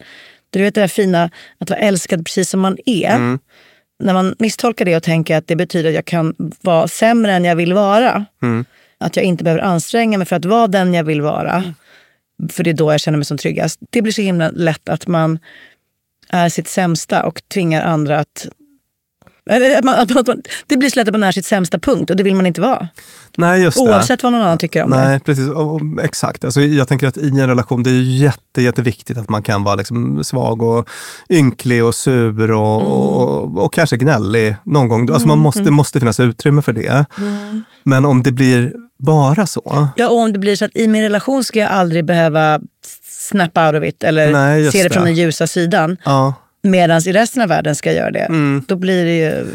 Du 0.51 0.63
vet 0.63 0.75
det 0.75 0.81
där 0.81 0.89
fina 0.89 1.31
att 1.59 1.71
vara 1.71 1.81
älskad 1.81 2.25
precis 2.25 2.51
som 2.51 2.61
man 2.61 2.79
är. 2.87 3.39
När 3.99 4.15
man 4.15 4.35
misstolkar 4.39 4.85
det 4.85 4.97
och 4.97 5.03
tänker 5.03 5.37
att 5.37 5.47
det 5.47 5.57
betyder 5.57 5.89
att 5.89 5.95
jag 5.95 6.05
kan 6.05 6.35
vara 6.61 6.89
sämre 6.89 7.33
än 7.33 7.45
jag 7.45 7.57
vill 7.57 7.73
vara. 7.73 8.25
Att 8.99 9.17
jag 9.17 9.25
inte 9.25 9.45
behöver 9.45 9.63
anstränga 9.63 10.19
mig 10.19 10.27
för 10.27 10.37
att 10.37 10.45
vara 10.45 10.67
den 10.67 10.95
jag 10.95 11.05
vill 11.05 11.21
vara. 11.21 11.75
För 12.53 12.65
det 12.65 12.71
är 12.71 12.75
då 12.75 12.93
jag 12.93 13.01
känner 13.01 13.19
mig 13.19 13.25
som 13.25 13.39
tryggast. 13.39 13.81
Det 13.91 14.03
blir 14.03 14.13
så 14.13 14.23
himla 14.23 14.51
lätt 14.51 14.89
att 14.89 15.07
man 15.07 15.39
är 16.29 16.49
sitt 16.49 16.69
sämsta 16.69 17.27
och 17.27 17.43
tvingar 17.49 17.83
andra 17.83 18.19
att... 18.19 18.47
Att 19.51 19.85
man, 19.85 19.95
att 19.95 20.27
man, 20.27 20.43
det 20.67 20.77
blir 20.77 20.91
så 20.91 20.99
lätt 21.01 21.09
att 21.09 21.15
man 21.15 21.23
är 21.23 21.33
sitt 21.33 21.47
sämsta 21.47 21.79
punkt 21.79 22.11
och 22.11 22.17
det 22.17 22.23
vill 22.23 22.35
man 22.35 22.47
inte 22.47 22.61
vara. 22.61 22.89
Nej, 23.37 23.63
just 23.63 23.77
det. 23.77 23.83
Oavsett 23.83 24.23
vad 24.23 24.33
någon 24.33 24.43
annan 24.43 24.59
tycker 24.59 24.83
om 24.85 24.91
det. 24.91 24.97
Nej, 24.97 25.21
precis. 25.21 25.49
Och, 25.49 25.75
och, 25.75 25.81
exakt. 26.03 26.45
Alltså, 26.45 26.61
jag 26.61 26.89
tänker 26.89 27.07
att 27.07 27.17
i 27.17 27.29
en 27.29 27.47
relation, 27.47 27.83
det 27.83 27.91
är 27.91 28.03
jätte, 28.03 28.63
jätteviktigt 28.63 29.19
att 29.19 29.29
man 29.29 29.43
kan 29.43 29.65
vara 29.65 29.75
liksom 29.75 30.25
svag 30.25 30.63
och 30.63 30.89
ynklig 31.31 31.85
och 31.85 31.95
sur 31.95 32.51
och, 32.51 32.81
Mm. 32.81 32.93
och, 32.93 33.65
och 33.65 33.73
kanske 33.73 33.97
gnällig 33.97 34.57
någon 34.65 34.89
gång. 34.89 35.11
Alltså 35.13 35.29
man 35.29 35.39
måste, 35.39 35.61
det 35.61 35.71
måste 35.71 35.99
finnas 36.01 36.21
utrymme 36.21 36.63
för 36.63 36.73
det. 36.73 37.07
Mm. 37.19 37.63
Men 37.83 38.05
om 38.05 38.23
det 38.23 38.33
blir 38.33 38.73
bara 38.99 39.47
så, 39.47 39.89
Ja, 39.97 40.09
och 40.09 40.19
om 40.19 40.33
det 40.33 40.39
blir 40.39 40.57
så 40.57 40.65
att 40.65 40.71
i 40.77 40.89
min 40.89 41.03
relation 41.03 41.45
ska 41.45 41.59
jag 41.59 41.71
aldrig 41.71 42.05
behöva 42.05 42.61
snap 43.09 43.59
out 43.59 43.75
of 43.75 43.85
it 43.89 44.03
eller 44.05 44.33
Nej, 44.33 44.73
se 44.73 44.83
det, 44.83 44.89
det. 44.89 44.95
från 44.95 45.05
den 45.05 45.15
ljusa 45.15 45.47
sidan. 45.47 45.97
ja. 46.05 46.35
Medan 46.65 47.01
i 47.07 47.13
resten 47.13 47.43
av 47.43 47.49
världen 47.49 47.75
ska 47.75 47.89
jag 47.93 47.97
göra 47.97 48.11
det. 48.11 48.19
Mm. 48.25 48.63
Då 48.69 48.77
blir 48.77 49.05
det 49.05 49.17
ju... 49.17 49.47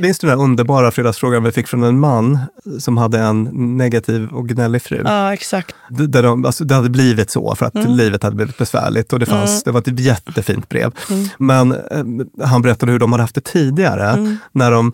Minns 0.00 0.18
du 0.18 0.26
den 0.26 0.38
underbara 0.40 0.90
fredagsfrågan 0.90 1.42
vi 1.44 1.52
fick 1.52 1.68
från 1.68 1.82
en 1.82 2.00
man 2.00 2.38
som 2.78 2.96
hade 2.96 3.18
en 3.18 3.42
negativ 3.76 4.28
och 4.32 4.48
gnällig 4.48 4.82
fru? 4.82 5.02
Ja, 5.04 5.32
exakt. 5.32 5.74
D- 5.90 6.06
Där 6.06 6.22
de, 6.22 6.44
alltså, 6.44 6.64
det 6.64 6.74
hade 6.74 6.90
blivit 6.90 7.30
så 7.30 7.54
för 7.54 7.66
att 7.66 7.74
Mm. 7.74 7.92
livet 7.96 8.22
hade 8.22 8.36
blivit 8.36 8.58
besvärligt 8.58 9.12
och 9.12 9.18
det, 9.18 9.26
fanns, 9.26 9.62
det 9.62 9.70
var 9.70 9.80
ett 9.80 10.00
jättefint 10.00 10.68
brev. 10.68 10.92
Mm. 11.10 11.28
Men 11.38 11.72
eh, 11.72 12.46
han 12.46 12.62
berättade 12.62 12.92
hur 12.92 12.98
de 12.98 13.12
hade 13.12 13.22
haft 13.24 13.34
det 13.34 13.40
tidigare 13.44 14.10
Mm. 14.10 14.36
när 14.52 14.70
de 14.70 14.92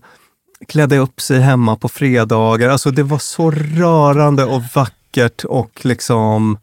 klädde 0.68 0.99
upp 0.99 1.20
sig 1.20 1.41
hemma 1.41 1.76
på 1.76 1.89
fredagar. 1.89 2.68
Alltså 2.68 2.91
det 2.91 3.03
var 3.03 3.18
så 3.18 3.51
rörande 3.51 4.45
och 4.45 4.62
vackert 4.74 5.45
och 5.45 5.80
liksom, 5.85 6.59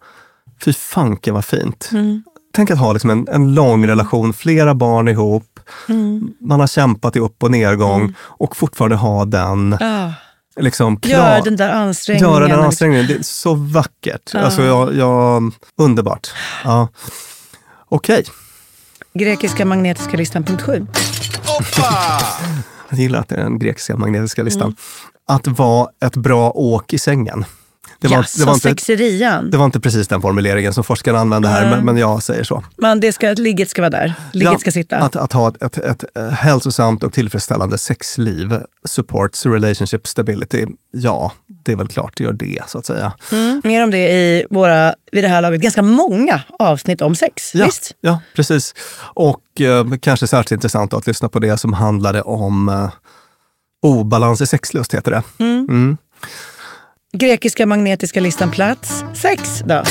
fy 0.65 0.73
fanken 0.73 1.33
vad 1.33 1.45
fint. 1.45 1.89
Mm. 1.93 2.23
Tänk 2.53 2.71
att 2.71 2.79
ha 2.79 2.93
liksom 2.93 3.09
en, 3.09 3.27
en 3.27 3.53
lång 3.53 3.87
relation, 3.87 4.33
flera 4.33 4.75
barn 4.75 5.07
ihop. 5.07 5.59
Man 6.39 6.59
har 6.59 6.67
kämpat 6.67 7.15
i 7.15 7.19
upp 7.19 7.43
och 7.43 7.51
nedgång 7.51 8.13
och 8.19 8.55
fortfarande 8.55 8.95
ha 8.95 9.25
den 9.25 9.73
Ah. 9.73 10.09
liksom, 10.59 10.99
Gör 11.03 11.41
den 11.41 11.55
där 11.55 11.69
ansträngningen. 11.69 12.33
Göra 12.33 12.47
den 12.47 12.59
ansträngningen. 12.59 13.07
Det 13.07 13.13
är 13.13 13.23
så 13.23 13.53
vackert. 13.53 14.35
Alltså, 14.35 14.63
jag, 14.63 14.95
jag, 14.95 15.51
underbart. 15.77 16.27
Ja. 16.63 16.87
Okej, 17.89 18.23
Grekiska 19.13 19.65
magnetiska 19.65 20.17
listan 20.17 20.43
punkt 20.43 20.61
sju. 20.61 20.87
jag 22.89 22.99
gillar 22.99 23.19
att 23.19 23.29
det 23.29 23.35
är 23.35 23.43
den 23.43 23.59
grekiska 23.59 23.97
magnetiska 23.97 24.43
listan. 24.43 24.63
Mm. 24.63 24.75
Att 25.27 25.47
vara 25.47 25.89
ett 26.05 26.15
bra 26.15 26.51
åk 26.51 26.93
i 26.93 26.99
sängen. 26.99 27.45
Det 28.01 28.07
var, 28.07 28.17
Jaså, 28.17 28.39
det, 28.39 28.45
var 28.45 28.53
inte, 28.53 28.69
sexerian. 28.69 29.49
det 29.49 29.57
var 29.57 29.65
inte 29.65 29.79
precis 29.79 30.07
den 30.07 30.21
formuleringen 30.21 30.73
som 30.73 30.83
forskarna 30.83 31.19
använde 31.19 31.47
här, 31.47 31.69
men, 31.69 31.85
men 31.85 31.97
jag 31.97 32.23
säger 32.23 32.43
så. 32.43 32.63
Men 32.77 32.99
det 32.99 33.13
ska, 33.13 33.31
ligget 33.31 33.69
ska 33.69 33.81
vara 33.81 33.89
där. 33.89 34.13
Ligget 34.33 34.53
Ja, 34.53 34.59
ska 34.59 34.71
sitta. 34.71 34.97
Att, 34.97 35.15
att 35.15 35.33
ha 35.33 35.49
ett, 35.49 35.61
ett, 35.61 35.77
ett 35.77 36.03
eh, 36.15 36.29
hälsosamt 36.29 37.03
och 37.03 37.13
tillfredsställande 37.13 37.77
sexliv, 37.77 38.59
supports 38.85 39.45
relationship 39.45 40.07
stability, 40.07 40.65
ja, 40.91 41.31
det 41.65 41.71
är 41.71 41.75
väl 41.75 41.87
klart 41.87 42.17
det 42.17 42.23
gör 42.23 42.33
det 42.33 42.61
så 42.67 42.77
att 42.77 42.85
säga. 42.85 43.13
Mm. 43.31 43.61
Mer 43.63 43.83
om 43.83 43.91
det 43.91 44.11
i 44.11 44.45
våra, 44.49 44.95
vid 45.11 45.23
det 45.23 45.27
här 45.27 45.41
laget, 45.41 45.61
ganska 45.61 45.81
många 45.81 46.41
avsnitt 46.59 47.01
om 47.01 47.15
sex. 47.15 47.55
Ja, 47.55 47.65
Visst? 47.65 47.95
ja 48.01 48.19
precis. 48.35 48.73
Och 49.13 49.61
eh, 49.61 49.85
kanske 50.01 50.27
särskilt 50.27 50.51
intressant 50.51 50.93
att 50.93 51.07
lyssna 51.07 51.29
på 51.29 51.39
det 51.39 51.57
som 51.57 51.73
handlade 51.73 52.21
om 52.21 52.69
eh, 52.69 52.89
obalans 53.81 54.41
i 54.41 54.47
sexlust, 54.47 54.93
heter 54.93 55.11
det. 55.11 55.43
Mm. 55.43 55.97
Grekiska 57.13 57.65
magnetiska 57.65 58.19
listan 58.19 58.51
plats 58.51 59.03
sex 59.13 59.63
då. 59.65 59.83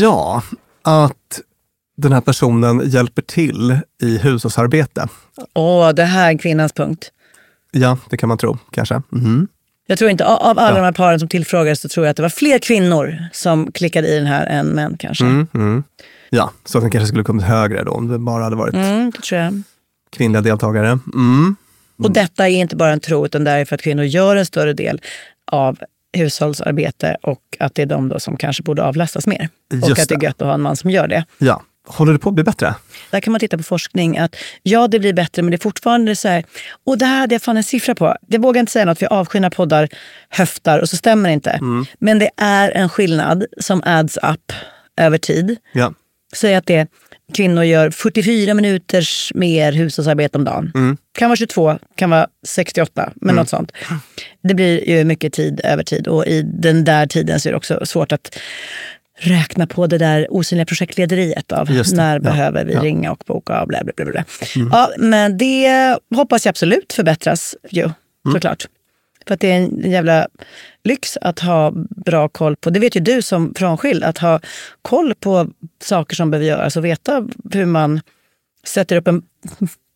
Ja, 0.00 0.42
att 0.82 1.40
den 1.96 2.12
här 2.12 2.20
personen 2.20 2.82
hjälper 2.90 3.22
till 3.22 3.78
i 4.02 4.18
hushållsarbete. 4.18 5.08
Åh, 5.54 5.90
det 5.90 6.04
här 6.04 6.34
är 6.34 6.38
kvinnans 6.38 6.72
punkt. 6.72 7.10
Ja, 7.70 7.98
det 8.10 8.16
kan 8.16 8.28
man 8.28 8.38
tro 8.38 8.58
kanske. 8.70 9.02
Mhm. 9.08 9.48
Jag 9.86 9.98
tror 9.98 10.10
inte, 10.10 10.24
av 10.26 10.58
alla 10.58 10.74
de 10.76 10.80
här 10.84 10.92
paren 10.92 11.18
som 11.18 11.28
tillfrågades 11.28 11.80
så 11.80 11.88
tror 11.88 12.06
jag 12.06 12.10
att 12.10 12.16
det 12.16 12.22
var 12.22 12.28
fler 12.30 12.58
kvinnor 12.58 13.18
som 13.32 13.72
klickade 13.72 14.08
i 14.08 14.16
den 14.18 14.26
här 14.26 14.46
än 14.46 14.66
män 14.66 14.96
kanske. 14.98 15.24
Mm, 15.24 15.46
mm. 15.54 15.84
Ja, 16.30 16.52
så 16.64 16.78
att 16.78 16.84
den 16.84 16.90
kanske 16.90 17.06
skulle 17.06 17.24
kommit 17.24 17.44
högre 17.44 17.84
då 17.84 17.92
om 17.92 18.08
det 18.08 18.18
bara 18.18 18.44
hade 18.44 18.56
varit 18.56 18.74
Mm, 18.74 19.10
det 19.10 19.22
tror 19.22 19.40
jag. 19.40 19.62
kvinnliga 20.16 20.42
deltagare. 20.42 20.98
Mm. 21.14 21.56
Och 22.04 22.12
detta 22.12 22.48
är 22.48 22.52
inte 22.52 22.76
bara 22.76 22.92
en 22.92 23.00
tro, 23.00 23.26
utan 23.26 23.44
det 23.44 23.50
är 23.50 23.64
för 23.64 23.74
att 23.74 23.82
kvinnor 23.82 24.04
gör 24.04 24.36
en 24.36 24.46
större 24.46 24.72
del 24.72 25.00
av 25.46 25.78
hushållsarbete 26.12 27.16
och 27.22 27.40
att 27.58 27.74
det 27.74 27.82
är 27.82 27.86
de 27.86 28.20
som 28.20 28.36
kanske 28.36 28.62
borde 28.62 28.82
avlastas 28.82 29.26
mer. 29.26 29.48
och 29.82 29.88
Just 29.88 30.02
att 30.02 30.08
det 30.08 30.14
är 30.14 30.22
gött 30.22 30.42
att 30.42 30.46
ha 30.46 30.54
en 30.54 30.60
man 30.60 30.76
som 30.76 30.90
gör 30.90 31.08
det. 31.08 31.24
Ja, 31.38 31.62
håller 31.86 32.12
det 32.12 32.18
på 32.18 32.28
att 32.28 32.34
bli 32.34 32.44
bättre? 32.44 32.74
Där 33.10 33.20
kan 33.20 33.32
man 33.32 33.40
titta 33.40 33.56
på 33.56 33.62
forskning 33.62 34.18
att 34.18 34.36
ja, 34.62 34.88
det 34.88 34.98
blir 34.98 35.12
bättre, 35.12 35.42
men 35.42 35.50
det 35.50 35.56
är 35.56 35.62
fortfarande 35.62 36.16
så 36.16 36.28
här. 36.28 36.44
Och 36.84 36.98
det 36.98 37.06
här 37.06 37.20
hade 37.20 37.34
jag 37.34 37.42
fan 37.42 37.56
en 37.56 37.64
siffra 37.64 37.94
på. 37.94 38.16
Jag 38.28 38.42
vågar 38.42 38.60
inte 38.60 38.72
säga 38.72 38.84
något, 38.84 38.98
för 38.98 39.04
jag 39.04 39.12
avskyr 39.12 39.50
poddar 39.50 39.88
höftar 40.28 40.78
och 40.78 40.88
så 40.88 40.96
stämmer 40.96 41.28
det 41.28 41.32
inte. 41.32 41.58
Men 41.98 42.18
det 42.18 42.30
är 42.36 42.70
en 42.70 42.88
skillnad 42.88 43.44
som 43.60 43.82
adds 43.84 44.16
up 44.16 44.52
över 44.96 45.18
tid. 45.18 45.56
Ja. 45.72 45.92
Säg 46.34 46.54
att 46.54 46.66
det 46.66 46.88
kvinnor 47.34 47.64
gör 47.64 47.90
44 47.90 48.54
minuters 48.54 49.32
mer 49.34 49.72
hushållsarbete 49.72 50.38
om 50.38 50.44
dagen. 50.44 50.96
Kan 51.18 51.28
vara 51.28 51.36
22, 51.36 51.78
kan 51.94 52.10
vara 52.10 52.26
68, 52.46 53.12
men 53.14 53.34
något 53.34 53.48
sånt. 53.48 53.72
Det 54.42 54.54
blir 54.54 54.88
ju 54.88 55.04
mycket 55.04 55.32
tid 55.32 55.60
över 55.64 55.82
tid 55.82 56.08
och 56.08 56.26
i 56.26 56.42
den 56.42 56.84
där 56.84 57.06
tiden 57.06 57.40
så 57.40 57.48
är 57.48 57.50
det 57.50 57.56
också 57.56 57.86
svårt 57.86 58.12
att 58.12 58.38
räkna 59.18 59.66
på 59.66 59.86
det 59.86 59.98
där 59.98 60.26
osynliga 60.30 60.66
projektlederiet 60.66 61.52
av 61.52 61.70
när 61.92 62.14
ja, 62.14 62.20
behöver 62.20 62.64
vi 62.64 62.72
ja. 62.72 62.82
ringa 62.82 63.12
och 63.12 63.22
boka 63.26 63.62
och 63.62 63.68
bla 63.68 63.84
bla 63.84 63.92
bla. 63.96 64.04
bla. 64.04 64.24
Ja, 64.54 64.90
men 64.98 65.38
det 65.38 65.96
hoppas 66.14 66.44
jag 66.46 66.50
absolut 66.50 66.92
förbättras 66.92 67.56
ju, 67.70 67.90
såklart. 68.32 68.66
För 69.26 69.34
att 69.34 69.40
det 69.40 69.50
är 69.50 69.56
en 69.56 69.90
jävla 69.90 70.28
lyx 70.84 71.18
att 71.20 71.38
ha 71.38 71.72
bra 71.90 72.28
koll 72.28 72.56
på, 72.56 72.70
det 72.70 72.80
vet 72.80 72.96
ju 72.96 73.00
du 73.00 73.22
som 73.22 73.54
frånskild, 73.54 74.04
att 74.04 74.18
ha 74.18 74.40
koll 74.82 75.14
på 75.14 75.48
saker 75.82 76.16
som 76.16 76.30
behöver 76.30 76.46
göras 76.46 76.76
och 76.76 76.84
veta 76.84 77.26
hur 77.52 77.66
man 77.66 78.00
sätter 78.66 78.96
upp 78.96 79.08
en 79.08 79.22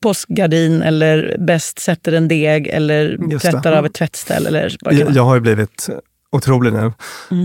påskgardin 0.03 0.83
eller 0.83 1.37
bäst 1.39 1.79
sätter 1.79 2.12
en 2.12 2.29
deg 2.29 2.66
eller 2.66 3.39
tvättar 3.39 3.72
av 3.72 3.87
ett 3.87 3.95
tvättställ 3.95 4.47
eller 4.47 4.77
vad 4.81 4.95
Jag, 4.95 5.11
jag 5.11 5.22
har 5.22 5.35
ju 5.35 5.41
blivit 5.41 5.89
otrolig 6.37 6.72
nu. 6.72 6.93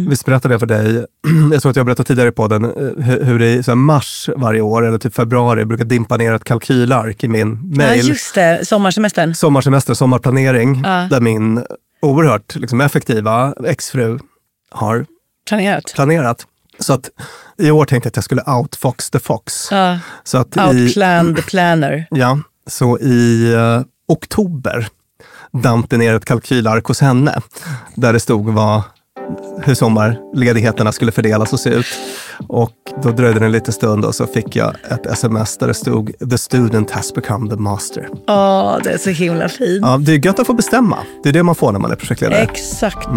Visst 0.09 0.25
berättade 0.25 0.53
jag 0.53 0.59
för 0.59 0.67
dig, 0.67 1.05
jag 1.51 1.61
tror 1.61 1.69
att 1.69 1.75
jag 1.75 1.85
berättade 1.85 2.07
tidigare 2.07 2.29
i 2.29 2.31
podden, 2.31 2.65
eh, 2.65 2.71
hur, 3.03 3.23
hur 3.23 3.39
det 3.39 3.53
i 3.53 3.63
så 3.63 3.75
mars 3.75 4.29
varje 4.37 4.61
år, 4.61 4.87
eller 4.87 4.97
typ 4.97 5.15
februari, 5.15 5.65
brukar 5.65 5.85
dimpa 5.85 6.17
ner 6.17 6.33
ett 6.33 6.43
kalkylark 6.43 7.23
i 7.23 7.27
min 7.27 7.59
Ja, 7.71 7.77
mail. 7.77 8.07
just 8.07 8.35
det, 8.35 8.65
sommarsemestern. 8.67 9.35
Sommarsemester, 9.35 9.93
sommarplanering, 9.93 10.81
Ja. 10.85 11.07
där 11.09 11.21
min 11.21 11.63
oerhört 12.01 12.55
liksom, 12.55 12.81
effektiva 12.81 13.53
exfru 13.65 14.19
har 14.71 15.05
Planerat. 15.49 15.91
planerat. 15.95 16.47
Så 16.79 16.93
att 16.93 17.09
i 17.57 17.71
år 17.71 17.85
tänkte 17.85 18.07
jag 18.07 18.11
att 18.11 18.15
jag 18.15 18.23
skulle 18.23 18.41
outfox 18.41 19.09
the 19.09 19.19
fox. 19.19 19.67
Ja, 19.71 19.99
Så 20.23 20.37
att 20.37 20.57
i, 20.57 20.59
outplan 20.59 21.35
the 21.35 21.41
planner. 21.41 22.05
ja, 22.11 22.39
så 22.67 22.99
i 22.99 23.53
eh, 23.53 23.81
oktober 24.07 24.87
damp 25.51 25.89
det 25.89 25.97
ner 25.97 26.13
ett 26.13 26.25
kalkylark 26.25 26.85
hos 26.85 27.01
henne 27.01 27.41
där 27.95 28.13
det 28.13 28.19
stod 28.19 28.45
vad, 28.49 28.81
hur 29.63 29.75
sommarledigheterna 29.75 30.91
skulle 30.91 31.11
fördelas 31.11 31.53
och 31.53 31.59
se 31.59 31.69
ut. 31.69 31.85
Och 32.47 32.71
då 33.03 33.11
dröjde 33.11 33.39
det 33.39 33.45
en 33.45 33.51
liten 33.51 33.73
stund 33.73 34.05
och 34.05 34.15
så 34.15 34.27
fick 34.27 34.55
jag 34.55 34.75
ett 34.91 35.05
sms 35.05 35.57
där 35.57 35.67
det 35.67 35.73
stod 35.73 36.11
“The 36.31 36.37
student 36.37 36.91
has 36.91 37.13
become 37.13 37.49
the 37.49 37.55
master”. 37.55 38.07
Åh, 38.27 38.77
det 38.83 38.89
är 38.91 38.97
så 38.97 39.09
himla 39.09 39.49
fint. 39.49 39.85
Ja, 39.85 39.97
det 39.97 40.11
är 40.13 40.25
gött 40.25 40.39
att 40.39 40.47
få 40.47 40.53
bestämma. 40.53 40.97
Det 41.23 41.29
är 41.29 41.33
det 41.33 41.43
man 41.43 41.55
får 41.55 41.71
när 41.71 41.79
man 41.79 41.91
är 41.91 41.95
projektledare. 41.95 42.39
Exakt. 42.41 43.07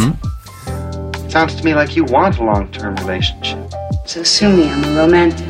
Sounds 1.33 1.57
to 1.61 1.65
me 1.65 1.83
like 1.83 1.99
you 2.01 2.13
want 2.13 2.41
a 2.41 2.45
long 2.45 2.67
term 2.73 2.97
relationship. 2.97 3.59
So 4.07 4.25
sue 4.25 4.49
me, 4.49 4.63
I'm 4.63 4.99
a 4.99 5.05
romantic. 5.07 5.47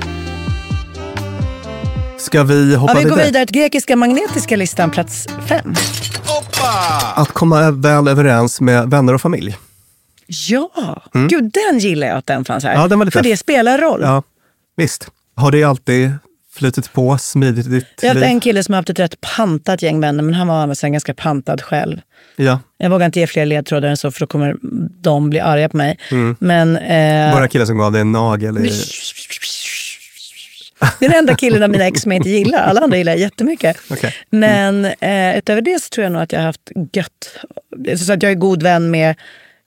Ska 2.19 2.43
vi 2.43 2.75
hoppa 2.75 2.93
Ja, 2.93 2.99
vi 2.99 3.05
går 3.05 3.11
vidare? 3.11 3.27
vidare 3.27 3.47
till 3.47 3.57
grekiska 3.57 3.97
magnetiska 3.97 4.57
listan, 4.57 4.91
plats 4.91 5.27
fem. 5.47 5.75
Att 7.15 7.29
komma 7.33 7.71
väl 7.71 8.09
överens 8.09 8.61
med 8.61 8.91
vänner 8.91 9.15
och 9.15 9.21
familj. 9.21 9.57
Ja, 10.27 11.03
gud 11.29 11.53
den 11.53 11.79
gillar 11.79 12.07
jag 12.07 12.17
att 12.17 12.27
den 12.27 12.45
fanns 12.45 12.65
här. 12.65 12.71
Mm. 12.71 12.83
Ja, 12.83 12.89
den 12.89 12.99
var 12.99 13.07
lite- 13.07 13.19
För 13.19 13.23
det 13.25 13.37
spelar 13.37 13.79
roll. 13.79 14.01
Ja, 14.03 14.23
visst. 14.77 15.09
Har 15.37 15.51
det 15.53 15.65
alltid 15.65 16.13
flutit 16.55 16.93
på 16.93 17.19
smidigt 17.19 17.67
i 17.67 17.69
ditt 17.69 17.87
Jag 18.01 18.09
har 18.09 18.15
haft 18.15 18.21
liv? 18.21 18.31
en 18.31 18.41
kille 18.41 18.63
som 18.65 18.73
har 18.75 18.79
haft 18.79 18.91
ett 18.91 18.99
rätt 18.99 19.21
pantat 19.37 19.83
gäng 19.83 20.01
vänner, 20.01 20.23
men 20.23 20.35
han 20.35 20.47
var 20.49 20.85
en 20.85 20.93
ganska 20.93 21.15
pantad 21.15 21.63
själv. 21.63 21.99
Ja, 22.37 22.59
Jag 22.79 22.91
vågar 22.91 23.07
inte 23.07 23.21
ge 23.21 23.27
fler 23.27 23.47
ledtrådar 23.47 23.89
än 23.89 23.97
så, 23.97 24.11
för 24.11 24.21
då 24.21 24.27
kommer 24.27 24.57
de 25.03 25.31
bli 25.31 25.41
arga 25.41 25.69
på 25.69 25.77
mig. 25.77 25.99
Men... 26.39 26.77
Eh, 26.77 27.33
bara 27.35 27.49
killen 27.49 27.67
som 27.67 27.79
gav 27.79 27.93
dig 27.93 28.01
en 28.01 28.13
nagel 28.13 28.59
i... 28.59 28.71
Det 30.99 31.05
är 31.05 31.09
den 31.09 31.19
enda 31.19 31.35
killen 31.35 31.63
av 31.63 31.71
mina 31.71 31.87
ex 31.87 32.01
som 32.01 32.13
jag 32.13 32.19
inte 32.19 32.31
gillar. 32.31 32.59
Alla 32.59 32.81
andra 32.81 32.97
gillar 32.97 33.13
jag 33.13 33.21
jättemycket. 33.21 33.77
Okej. 33.91 34.15
Men 34.31 34.85
eh, 34.85 35.39
utöver 35.39 35.63
det 35.63 35.83
så 35.83 35.89
tror 35.89 36.03
jag 36.03 36.13
nog 36.13 36.23
att 36.23 36.33
jag 36.33 36.41
har 36.41 36.47
haft 36.47 36.71
gött. 36.93 37.39
Så 37.99 38.13
att 38.13 38.23
jag 38.23 38.33
är 38.33 38.37
god 38.37 38.63
vän 38.63 38.91
med 38.91 39.15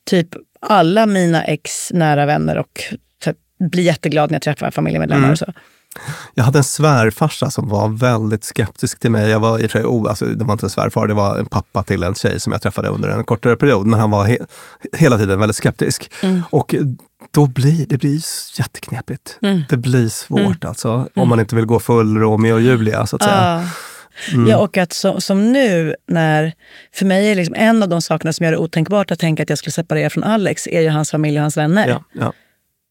typ 0.10 0.28
alla 0.60 1.06
mina 1.06 1.44
ex 1.44 1.92
nära 1.94 2.26
vänner 2.26 2.58
och 2.58 2.84
att 3.26 3.36
blir 3.70 3.84
jätteglad 3.84 4.32
när 4.32 4.36
jag 4.36 4.42
träffar 4.42 4.72
familjemedlemmar 4.72 5.32
och 5.32 5.38
så. 5.38 5.54
Jag 6.34 6.44
hade 6.44 6.58
en 6.58 6.64
svärfarsa 6.64 7.52
som 7.52 7.70
var 7.70 7.90
väldigt 7.90 8.44
skeptisk 8.44 9.00
till 9.00 9.12
mig. 9.12 9.30
Jag 9.30 9.40
var 9.40 9.60
i 9.60 9.68
och 9.68 9.72
för 9.72 9.80
sig, 9.80 9.88
oh, 9.88 10.10
alltså, 10.10 10.26
det 10.26 10.46
var 10.46 10.54
inte 10.54 10.66
en 10.66 10.70
svärfar, 10.70 11.08
det 11.08 11.14
var 11.14 11.38
en 11.38 11.46
pappa 11.46 11.84
till 11.84 12.04
en 12.04 12.16
tjej 12.16 12.40
som 12.40 12.52
jag 12.52 12.62
träffade 12.62 12.90
under 12.90 13.10
en 13.10 13.24
kortare 13.24 13.56
period. 13.56 13.88
Men 13.88 14.00
han 14.00 14.12
var 14.12 14.26
he 14.26 14.38
hela 14.94 15.18
tiden 15.18 15.40
väldigt 15.40 15.56
skeptisk. 15.56 16.12
Och 16.50 16.76
då 17.32 17.46
blir 17.46 17.86
det 17.86 17.98
blir 17.98 18.22
jätteknepigt. 18.60 19.40
Det 19.70 19.78
blir 19.78 20.10
svårt 20.10 20.66
alltså, 20.66 21.08
om 21.16 21.30
man 21.30 21.40
inte 21.40 21.56
vill 21.56 21.66
gå 21.66 21.80
full 21.80 22.18
Romeo 22.18 22.54
och 22.54 22.62
Julia 22.62 23.06
så 23.08 23.16
att 23.16 23.24
säga. 23.24 23.64
Ja. 23.64 23.70
Ja, 24.48 24.58
och 24.58 24.78
att 24.78 24.94
så, 24.94 25.22
som 25.22 25.52
nu, 25.54 25.96
när, 26.08 26.54
för 26.94 27.06
mig 27.06 27.32
är 27.32 27.36
liksom 27.36 27.56
en 27.56 27.84
av 27.84 27.90
de 27.90 28.02
sakerna 28.02 28.34
som 28.34 28.44
gör 28.44 28.52
det 28.52 28.58
otänkbart 28.58 29.12
att 29.12 29.20
tänka 29.20 29.44
att 29.44 29.50
jag 29.50 29.58
skulle 29.58 29.72
separera 29.72 30.10
från 30.10 30.24
Alex, 30.24 30.68
är 30.68 30.82
ju 30.82 30.90
hans 30.90 31.12
familj 31.12 31.38
och 31.38 31.42
hans 31.42 31.58
vänner. 31.58 31.88
Ja, 31.88 32.04
ja, 32.14 32.34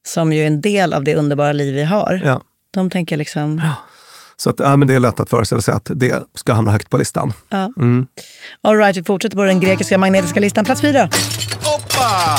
Som 0.07 0.33
ju 0.33 0.43
är 0.43 0.47
en 0.47 0.61
del 0.61 0.93
av 0.93 1.05
det 1.05 1.15
underbara 1.15 1.53
liv 1.53 1.75
vi 1.75 1.85
har. 1.85 2.21
ja. 2.25 2.43
De 2.77 2.91
tänker 2.91 3.17
liksom, 3.17 3.63
så 4.39 4.51
att, 4.51 4.57
ja, 4.59 4.77
men 4.77 4.89
det 4.89 4.95
är 4.95 5.01
lätt 5.01 5.21
att 5.21 5.31
föreställa 5.31 5.61
sig 5.63 5.75
att 5.75 5.91
det 5.95 6.23
ska 6.35 6.53
hamna 6.53 6.71
högt 6.73 6.91
på 6.91 6.97
listan. 6.97 7.33
ja. 7.49 7.71
All 8.63 8.77
right, 8.77 8.97
vi 8.97 9.05
fortsätter 9.05 9.37
på 9.37 9.45
den 9.45 9.61
grekiska 9.61 9.99
magnetiska 9.99 10.41
listan. 10.41 10.65
Plats 10.65 10.81
fyra. 10.81 11.09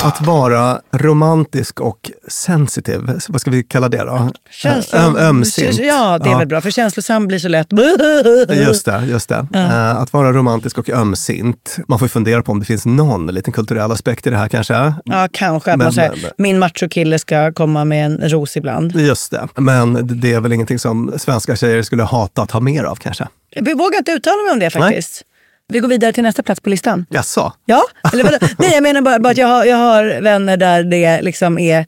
Att 0.02 0.20
vara 0.20 0.80
romantisk 0.92 1.80
och 1.80 2.10
sensitiv, 2.28 3.00
vad 3.28 3.40
ska 3.40 3.50
vi 3.50 3.62
kalla 3.62 3.88
det 3.88 3.98
då? 4.04 4.30
Känslo- 4.62 4.98
Öm, 4.98 5.16
ömsint. 5.16 5.78
Ja, 5.78 6.18
det 6.18 6.30
är 6.30 6.38
väl 6.38 6.46
bra. 6.48 6.60
För 6.60 6.70
känslosam 6.70 7.26
blir 7.26 7.38
så 7.38 7.48
lätt... 7.48 7.68
Just 8.66 8.84
det, 8.84 9.04
just 9.06 9.28
det. 9.28 9.46
Eh, 9.54 9.96
Att 9.96 10.12
vara 10.12 10.32
romantisk 10.32 10.78
och 10.78 10.88
ömsint. 10.90 11.76
Man 11.88 11.98
får 11.98 12.06
ju 12.06 12.10
fundera 12.10 12.42
på 12.42 12.52
om 12.52 12.60
det 12.60 12.66
finns 12.66 12.86
någon 12.86 13.26
liten 13.26 13.52
kulturell 13.52 13.92
aspekt 13.92 14.26
i 14.26 14.30
det 14.30 14.36
här 14.36 14.48
kanske. 14.48 14.94
Ja, 15.04 15.28
kanske. 15.32 15.72
Att 15.72 15.78
Men- 15.78 15.84
man 15.86 15.92
säger, 15.92 16.10
men- 16.22 16.30
min 16.38 16.58
machokille 16.58 17.18
ska 17.18 17.52
komma 17.52 17.84
med 17.84 18.06
en 18.06 18.28
ros 18.30 18.56
ibland. 18.56 18.96
Just 18.96 19.30
det. 19.30 19.48
Men 19.56 20.20
det 20.20 20.32
är 20.32 20.40
väl 20.40 20.52
ingenting 20.52 20.78
som 20.78 21.12
svenska 21.18 21.56
tjejer 21.56 21.82
skulle 21.88 22.02
hata 22.02 22.42
att 22.42 22.50
ha 22.50 22.60
mer 22.60 22.84
av 22.84 22.96
kanske? 22.96 23.28
Vi 23.60 23.74
vågar 23.74 23.98
inte 23.98 24.12
uttala 24.12 24.42
mig 24.42 24.52
om 24.52 24.58
det 24.58 24.70
faktiskt. 24.70 25.24
Vi 25.72 25.78
går 25.80 25.88
vidare 25.88 26.12
till 26.12 26.22
nästa 26.22 26.42
plats 26.42 26.60
på 26.60 26.70
listan. 26.70 27.06
Jaså? 27.10 27.52
Ja, 27.64 27.82
eller 28.12 28.24
vadå? 28.24 28.38
Nej 28.58 28.70
jag 28.74 28.82
menar 28.82 29.00
bara, 29.00 29.18
bara 29.18 29.30
att 29.30 29.36
jag 29.36 29.46
har, 29.46 29.64
jag 29.64 29.76
har 29.76 30.20
vänner 30.22 30.56
där 30.56 30.82
det 30.84 31.22
liksom 31.22 31.58
är 31.58 31.86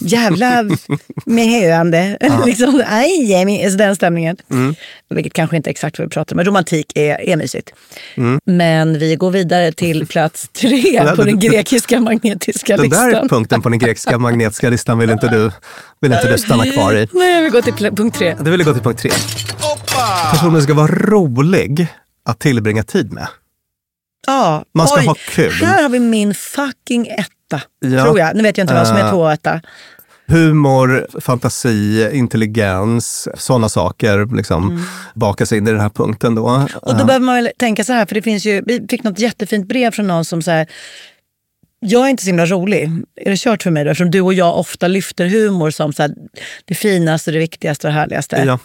jävla 0.00 0.64
mehöande. 1.26 2.18
liksom, 2.46 2.82
aj, 2.88 3.34
alltså 3.64 3.78
den 3.78 3.96
stämningen. 3.96 4.36
Mm. 4.50 4.74
Vilket 5.10 5.32
kanske 5.32 5.56
inte 5.56 5.68
är 5.68 5.72
exakt 5.72 5.98
vad 5.98 6.08
vi 6.08 6.10
pratar 6.10 6.34
om, 6.34 6.36
men 6.36 6.44
romantik 6.44 6.92
är, 6.94 7.28
är 7.28 7.36
mysigt. 7.36 7.72
Mm. 8.16 8.40
Men 8.44 8.98
vi 8.98 9.16
går 9.16 9.30
vidare 9.30 9.72
till 9.72 10.06
plats 10.06 10.48
tre 10.48 11.06
på 11.16 11.22
den 11.24 11.38
grekiska 11.38 12.00
magnetiska 12.00 12.76
Den 12.76 12.88
där 12.90 13.06
listan. 13.06 13.28
punkten 13.28 13.62
på 13.62 13.68
den 13.68 13.78
grekiska 13.78 14.18
magnetiska 14.18 14.70
listan 14.70 14.98
vill 14.98 15.10
inte 15.10 15.28
du, 15.28 15.50
vill 16.00 16.12
inte 16.12 16.32
du 16.32 16.38
stanna 16.38 16.66
kvar 16.66 16.94
i. 16.94 17.08
Nej, 17.12 17.42
vi 17.42 17.48
går 17.50 17.62
till 17.62 17.72
pl- 17.74 17.96
punkt 17.96 18.18
tre. 18.18 18.36
Du 18.40 18.50
vill 18.50 18.64
gå 18.64 18.72
till 18.72 18.82
punkt 18.82 18.98
tre. 19.02 19.10
Personen 20.32 20.62
ska 20.62 20.74
vara 20.74 20.86
rolig 20.86 21.86
att 22.30 22.38
tillbringa 22.38 22.82
tid 22.82 23.12
med. 23.12 23.28
Ja, 24.26 24.64
Man 24.74 24.88
ska 24.88 25.00
oj, 25.00 25.06
ha 25.06 25.14
kul. 25.28 25.52
Här 25.52 25.82
har 25.82 25.90
vi 25.90 25.98
min 25.98 26.34
fucking 26.34 27.06
etta. 27.06 27.62
Ja. 27.80 28.04
Tror 28.04 28.18
jag. 28.18 28.36
Nu 28.36 28.42
vet 28.42 28.58
jag 28.58 28.64
inte 28.64 28.74
vad 28.74 28.86
som 28.86 28.96
är 28.96 29.04
Eh, 29.04 29.10
två 29.10 29.28
etta. 29.28 29.60
Humor, 30.26 31.06
fantasi, 31.20 32.10
intelligens, 32.12 33.28
sådana 33.34 33.68
saker 33.68 34.36
liksom 34.36 34.86
bakas 35.14 35.52
in 35.52 35.68
i 35.68 35.70
den 35.70 35.80
här 35.80 35.88
punkten 35.88 36.34
då. 36.34 36.48
Mm. 36.48 36.68
Och 36.82 36.94
då 36.94 37.00
Eh, 37.00 37.06
behöver 37.06 37.26
man 37.26 37.34
väl 37.34 37.50
tänka 37.58 37.84
så 37.84 37.92
här, 37.92 38.06
för 38.06 38.14
det 38.14 38.22
finns 38.22 38.46
ju, 38.46 38.62
vi 38.66 38.86
fick 38.90 39.02
något 39.02 39.18
jättefint 39.18 39.68
brev 39.68 39.90
från 39.90 40.06
någon 40.06 40.24
som 40.24 40.42
säger 40.42 40.66
jag 41.80 42.06
är 42.06 42.10
inte 42.10 42.22
så 42.22 42.26
himla 42.26 42.46
rolig. 42.46 42.90
Är 43.16 43.30
det 43.30 43.36
kört 43.36 43.62
för 43.62 43.70
mig 43.70 43.84
då? 43.84 43.90
Eftersom 43.90 44.10
du 44.10 44.20
och 44.20 44.34
jag 44.34 44.58
ofta 44.58 44.88
lyfter 44.88 45.26
humor 45.26 45.70
som 45.70 45.92
så 45.92 46.02
här, 46.02 46.14
det 46.64 46.74
finaste, 46.74 47.30
det 47.30 47.38
viktigaste 47.38 47.86
och 47.86 47.92
det 47.92 47.98
härligaste. 47.98 48.42
Ja. 48.46 48.58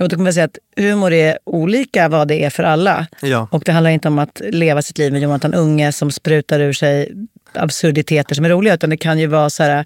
Och 0.00 0.08
då 0.08 0.16
kan 0.16 0.22
man 0.22 0.32
säga 0.32 0.44
att 0.44 0.58
humor 0.76 1.12
är 1.12 1.38
olika 1.44 2.08
vad 2.08 2.28
det 2.28 2.44
är 2.44 2.50
för 2.50 2.62
alla. 2.62 3.06
Ja. 3.22 3.48
Och 3.50 3.62
det 3.66 3.72
handlar 3.72 3.90
inte 3.90 4.08
om 4.08 4.18
att 4.18 4.40
leva 4.44 4.82
sitt 4.82 4.98
liv 4.98 5.12
med 5.12 5.22
Jonathan 5.22 5.54
Unge 5.54 5.92
som 5.92 6.10
sprutar 6.10 6.60
ur 6.60 6.72
sig 6.72 7.12
absurditeter 7.52 8.34
som 8.34 8.44
är 8.44 8.50
roliga. 8.50 8.74
Utan 8.74 8.90
det 8.90 8.96
kan 8.96 9.18
ju 9.18 9.26
vara 9.26 9.50
så 9.50 9.62
här, 9.62 9.84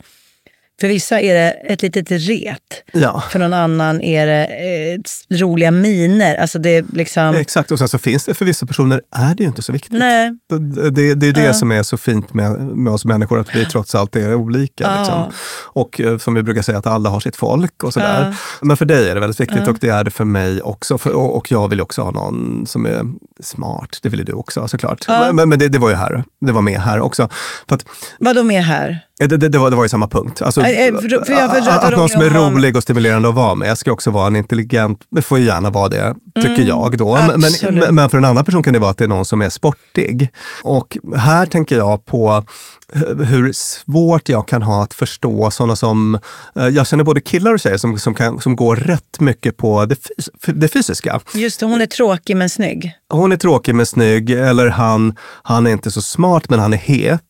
för 0.81 0.89
vissa 0.89 1.21
är 1.21 1.35
det 1.35 1.51
ett 1.51 1.83
litet 1.83 2.11
ret. 2.11 2.59
Ja. 2.93 3.23
För 3.31 3.39
någon 3.39 3.53
annan 3.53 4.01
är 4.01 4.27
det 4.27 4.47
eh, 4.47 5.37
roliga 5.37 5.71
miner. 5.71 6.37
Alltså 6.37 6.59
det 6.59 6.85
liksom... 6.93 7.35
Exakt, 7.35 7.71
och 7.71 7.79
sen 7.79 7.89
så 7.89 7.99
finns 7.99 8.25
det 8.25 8.35
för 8.35 8.45
vissa 8.45 8.67
personer 8.67 9.01
är 9.17 9.35
det 9.35 9.43
ju 9.43 9.49
inte 9.49 9.63
så 9.63 9.73
viktigt. 9.73 9.93
Nej. 9.93 10.31
Det, 10.49 10.91
det, 10.91 11.15
det 11.15 11.27
är 11.29 11.33
det 11.33 11.45
Ja. 11.45 11.55
som 11.55 11.73
är 11.73 11.83
så 11.83 11.97
fint 11.97 12.35
med, 12.35 12.61
med 12.61 12.93
oss 12.93 13.05
människor, 13.05 13.41
att 13.41 13.57
vi 13.57 13.67
trots 13.67 13.95
allt 13.95 14.17
är 14.17 14.35
olika. 14.35 14.85
Ja. 14.85 14.99
Liksom. 14.99 15.33
Och 15.73 16.01
eh, 16.01 16.19
som 16.19 16.35
vi 16.35 16.43
brukar 16.43 16.63
säga, 16.63 16.79
att 16.79 16.87
alla 16.87 17.11
har 17.11 17.21
sitt 17.21 17.37
folk 17.37 17.83
och 17.85 17.93
sådär. 17.93 18.37
Men 18.61 18.77
för 18.77 18.85
dig 18.85 19.11
är 19.11 19.15
det 19.15 19.21
väldigt 19.21 19.41
viktigt 19.41 19.69
och 19.69 19.77
det 19.81 19.89
är 19.89 20.05
det 20.05 20.11
för 20.11 20.25
mig 20.25 20.63
också. 20.63 20.99
För, 20.99 21.11
och, 21.13 21.37
och 21.37 21.51
jag 21.53 21.69
vill 21.69 21.81
också 21.81 22.03
ha 22.03 22.11
någon 22.11 22.67
som 22.67 22.87
är 22.87 23.03
smart. 23.43 23.99
Det 24.03 24.09
vill 24.09 24.19
ju 24.21 24.25
du 24.25 24.33
också 24.33 24.69
såklart. 24.69 25.05
Ja. 25.09 25.33
Men, 25.33 25.49
men 25.49 25.59
det, 25.59 25.69
det 25.69 25.79
var 25.79 25.91
ju 25.91 25.97
här. 25.97 26.25
Det 26.41 26.53
var 26.53 26.63
med 26.63 26.81
här 26.81 27.01
också. 27.01 27.29
För 27.69 27.75
att, 27.77 27.85
Vad 28.19 28.37
då 28.37 28.43
mer 28.43 28.61
här? 28.61 29.01
Det, 29.19 29.27
det, 29.27 29.49
det, 29.49 29.59
var, 29.59 29.71
det 29.71 29.77
var 29.77 29.83
ju 29.85 29.89
samma 29.89 30.09
punkt. 30.09 30.43
Alltså, 30.43 30.61
för- 30.61 31.25
för 31.25 31.33
jag 31.33 31.51
att, 31.57 31.85
att 31.85 31.97
någon 31.97 32.09
som 32.09 32.23
är 32.23 32.31
rolig 32.31 32.77
och 32.77 32.83
stimulerande 32.83 33.29
att 33.29 33.35
vara 33.35 33.55
med. 33.55 33.69
Jag 33.69 33.79
ska 33.79 33.93
också 33.93 34.11
vara 34.11 34.27
en 34.27 34.37
intelligent, 34.37 35.01
det 35.11 35.23
får 35.23 35.39
ju 35.39 35.45
gärna 35.45 35.71
vara 35.71 35.89
det, 35.89 36.15
tycker 36.35 36.49
Mm, 36.55 36.67
jag 36.67 36.99
då. 36.99 37.15
Men, 37.15 37.41
men, 37.81 37.95
men 37.95 38.11
för 38.11 38.19
en 38.19 38.25
annan 38.25 38.45
person 38.45 38.63
kan 38.63 38.73
det 38.73 38.79
vara 38.79 38.91
att 38.91 38.99
det 38.99 39.05
är 39.05 39.09
någon 39.09 39.25
som 39.25 39.43
är 39.43 39.49
sportig. 39.49 40.29
Och 40.63 40.99
här 41.17 41.47
tänker 41.47 41.77
jag 41.77 42.05
på 42.07 42.45
hu- 42.93 43.25
hur 43.25 43.53
svårt 43.53 44.29
jag 44.29 44.49
kan 44.49 44.63
ha 44.63 44.83
att 44.83 44.95
förstå 44.95 45.51
sådana 45.51 45.77
som, 45.77 46.19
jag 46.55 46.87
känner 46.87 47.05
både 47.05 47.21
killar 47.21 47.53
och 47.53 47.61
tjejer 47.61 47.77
som, 47.77 47.99
som, 47.99 48.15
kan, 48.15 48.41
som 48.41 48.57
går 48.57 48.77
rätt 48.77 49.21
mycket 49.21 49.57
på 49.57 49.85
det, 49.87 49.95
fys- 49.95 50.53
det 50.55 50.69
fysiska. 50.69 51.21
Just 51.35 51.61
det, 51.61 51.67
hon 51.67 51.81
är 51.81 51.87
tråkig 51.87 52.37
men 52.37 52.51
snygg. 52.51 52.93
Hon 53.09 53.33
är 53.33 53.37
tråkig 53.37 53.75
men 53.75 53.87
snygg, 53.87 54.31
eller 54.31 54.69
han, 54.69 55.15
han 55.43 55.67
är 55.67 55.71
inte 55.71 55.91
så 55.91 56.03
smart 56.03 56.51
men 56.51 56.59
han 56.61 56.73
är 56.73 56.77
het. 56.79 57.21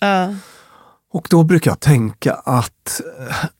Ja. 0.00 0.34
Och 1.14 1.26
då 1.30 1.42
brukar 1.42 1.70
jag 1.70 1.80
tänka 1.80 2.34
att 2.34 3.00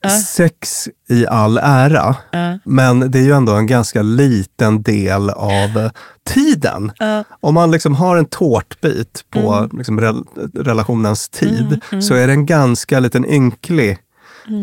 eh, 0.05 0.11
sex 0.11 0.89
i 1.09 1.27
all 1.27 1.59
ära, 1.63 2.17
Ja. 2.31 2.59
men 2.65 3.11
det 3.11 3.19
är 3.19 3.23
ju 3.23 3.33
ändå 3.33 3.53
en 3.53 3.67
ganska 3.67 4.03
liten 4.03 4.83
del 4.83 5.31
av 5.31 5.91
tiden. 6.27 6.93
Ja. 6.99 7.25
Om 7.41 7.55
man 7.55 7.71
liksom 7.71 7.95
har 7.95 8.17
en 8.17 8.25
tårtbit 8.27 9.25
på 9.31 9.69
liksom 9.73 10.01
rel 10.01 10.25
relationens 10.55 11.29
tid 11.29 11.81
så 12.03 12.15
är 12.15 12.27
det 12.27 12.33
en 12.33 12.47
ganska 12.47 13.01
liten 13.01 13.27
ynklig 13.31 13.99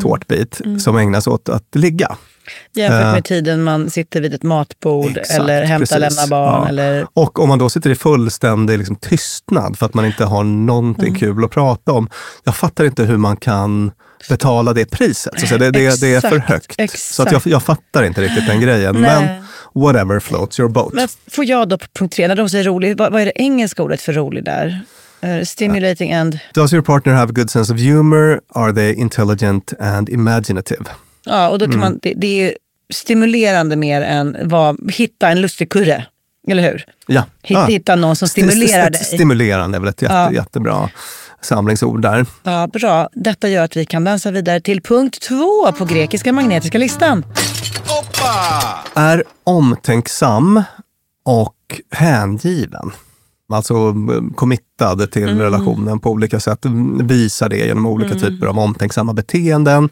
tårtbit 0.02 0.60
som 0.78 0.96
ägnas 0.96 1.26
åt 1.26 1.48
att 1.48 1.74
ligga. 1.74 2.16
Jämfört 2.74 3.00
Eh, 3.06 3.12
med 3.12 3.24
tiden 3.24 3.62
man 3.62 3.90
sitter 3.90 4.20
vid 4.20 4.34
ett 4.34 4.42
matbord 4.42 5.16
Exakt, 5.16 5.40
eller 5.40 5.62
hämtar 5.64 6.00
precis. 6.00 6.16
lämna 6.18 6.26
barn. 6.36 6.62
Ja. 6.62 6.68
Eller, 6.68 7.06
Och 7.14 7.38
om 7.38 7.48
man 7.48 7.58
då 7.58 7.70
sitter 7.70 7.90
i 7.90 7.94
fullständig 7.94 8.78
liksom, 8.78 8.96
tystnad 8.96 9.78
för 9.78 9.86
att 9.86 9.94
man 9.94 10.04
inte 10.06 10.24
har 10.24 10.44
någonting 10.44 11.08
Mm. 11.08 11.20
kul 11.20 11.44
att 11.44 11.50
prata 11.50 11.92
om. 11.92 12.08
Jag 12.44 12.54
fattar 12.56 12.84
inte 12.84 13.04
hur 13.04 13.16
man 13.16 13.36
kan 13.36 13.92
betala 14.28 14.72
det 14.72 14.84
priset. 14.84 15.48
Så 15.48 15.56
det, 15.56 15.70
det, 15.70 16.00
det 16.00 16.14
är 16.14 16.20
för 16.20 16.36
Exakt, 16.36 16.78
högt. 16.80 16.98
Så 16.98 17.22
att 17.22 17.26
jag, 17.26 17.36
exakt. 17.36 17.46
jag 17.52 17.62
fattar 17.62 18.02
inte 18.02 18.20
riktigt 18.20 18.46
den 18.46 18.60
grejen. 18.60 18.94
Nej. 19.00 19.02
Men 19.74 19.82
whatever 19.82 20.20
floats 20.20 20.60
your 20.60 20.70
boat. 20.70 20.92
men 20.92 21.08
får 21.30 21.44
jag 21.44 21.68
då 21.68 21.78
på 21.78 21.86
punkt 21.98 22.12
tre, 22.16 22.28
när 22.28 22.36
de 22.36 22.48
säger 22.48 22.64
rolig, 22.64 22.98
vad, 22.98 23.12
vad 23.12 23.20
är 23.22 23.26
det 23.26 23.32
engelska 23.42 23.82
ordet 23.82 24.00
för 24.02 24.12
rolig 24.12 24.44
där? 24.44 24.80
Eh, 25.20 25.42
stimulating 25.44 26.12
and... 26.12 26.38
Does 26.54 26.72
your 26.72 26.82
partner 26.82 27.12
have 27.12 27.30
a 27.30 27.34
good 27.34 27.50
sense 27.50 27.72
of 27.74 27.80
humor? 27.80 28.40
Are 28.54 28.72
they 28.72 28.94
intelligent 28.94 29.72
and 29.80 30.08
imaginative? 30.08 30.84
Ja, 31.24 31.48
och 31.48 31.58
då 31.58 31.64
Mm. 31.64 31.72
kan 31.72 31.80
man, 31.80 31.98
det, 32.02 32.14
det 32.16 32.26
är 32.48 32.56
stimulerande 32.92 33.76
mer 33.76 34.02
än 34.02 34.36
vad, 34.42 34.90
hitta 34.92 35.28
en 35.28 35.40
lustig 35.40 35.70
kurre. 35.70 36.06
Eller 36.48 36.62
hur? 36.62 36.84
Ja. 37.06 37.24
Hitta, 37.42 37.64
hitta 37.64 37.96
någon 37.96 38.16
som 38.16 38.28
stimulerar 38.28 38.90
dig. 38.90 39.04
Stimulerande 39.04 39.78
är 39.78 39.80
väl 39.80 39.88
ett 39.88 40.02
jätte, 40.02 40.14
Ja. 40.14 40.32
jättebra 40.32 40.90
samlingsord 41.40 42.02
där. 42.02 42.26
Ja, 42.42 42.66
bra. 42.72 43.08
Detta 43.12 43.48
gör 43.48 43.64
att 43.64 43.76
vi 43.76 43.84
kan 43.86 44.04
dansa 44.04 44.30
vidare 44.30 44.60
till 44.60 44.80
punkt 44.82 45.20
två 45.22 45.72
på 45.72 45.84
grekiska 45.84 46.32
magnetiska 46.32 46.78
listan. 46.78 47.24
är 48.94 49.24
omtänksam 49.44 50.62
och 51.24 51.56
hängiven. 51.90 52.90
Alltså 53.54 53.74
eh, 53.74 54.34
committad 54.34 55.10
till 55.12 55.22
Mm. 55.28 55.38
relationen 55.38 56.00
på 56.00 56.10
olika 56.10 56.40
sätt. 56.40 56.58
Visar 57.02 57.48
det 57.48 57.56
genom 57.56 57.86
olika 57.86 58.14
typer 58.14 58.46
av 58.46 58.58
omtänksamma 58.58 59.12
beteenden. 59.12 59.88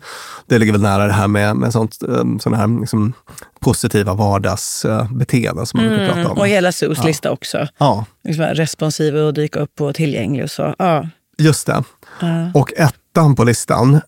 Det 0.47 0.59
ligger 0.59 0.73
väl 0.73 0.83
nära 0.83 1.07
det 1.07 1.13
här 1.13 1.29
med, 1.29 1.57
med 1.57 1.73
sånt, 1.73 1.99
eh, 2.09 2.25
såna 2.41 2.57
här 2.57 2.81
liksom, 2.81 3.13
positiva 3.61 4.15
vardagsbeteenden 4.15 5.67
som 5.67 5.81
man 5.81 5.89
brukar 5.89 6.07
prata 6.07 6.21
om. 6.21 6.27
Mm, 6.27 6.39
Och 6.39 6.47
hela 6.49 6.73
Sus 6.73 6.99
Ja. 6.99 7.05
lista 7.07 7.31
också. 7.31 7.67
Ja, 7.79 8.05
Liksom 8.25 8.45
responsiv 8.45 9.17
och 9.17 9.35
dyka 9.35 9.61
upp 9.61 9.81
och 9.81 9.95
tillgänglig 9.95 10.45
och 10.45 10.51
så. 10.51 10.75
Ja. 10.79 11.09
just 11.39 11.67
det. 11.67 11.85
Ja. 12.21 12.51
Och 12.55 12.73
ettan 12.77 13.35
på 13.37 13.45
listan, 13.45 14.01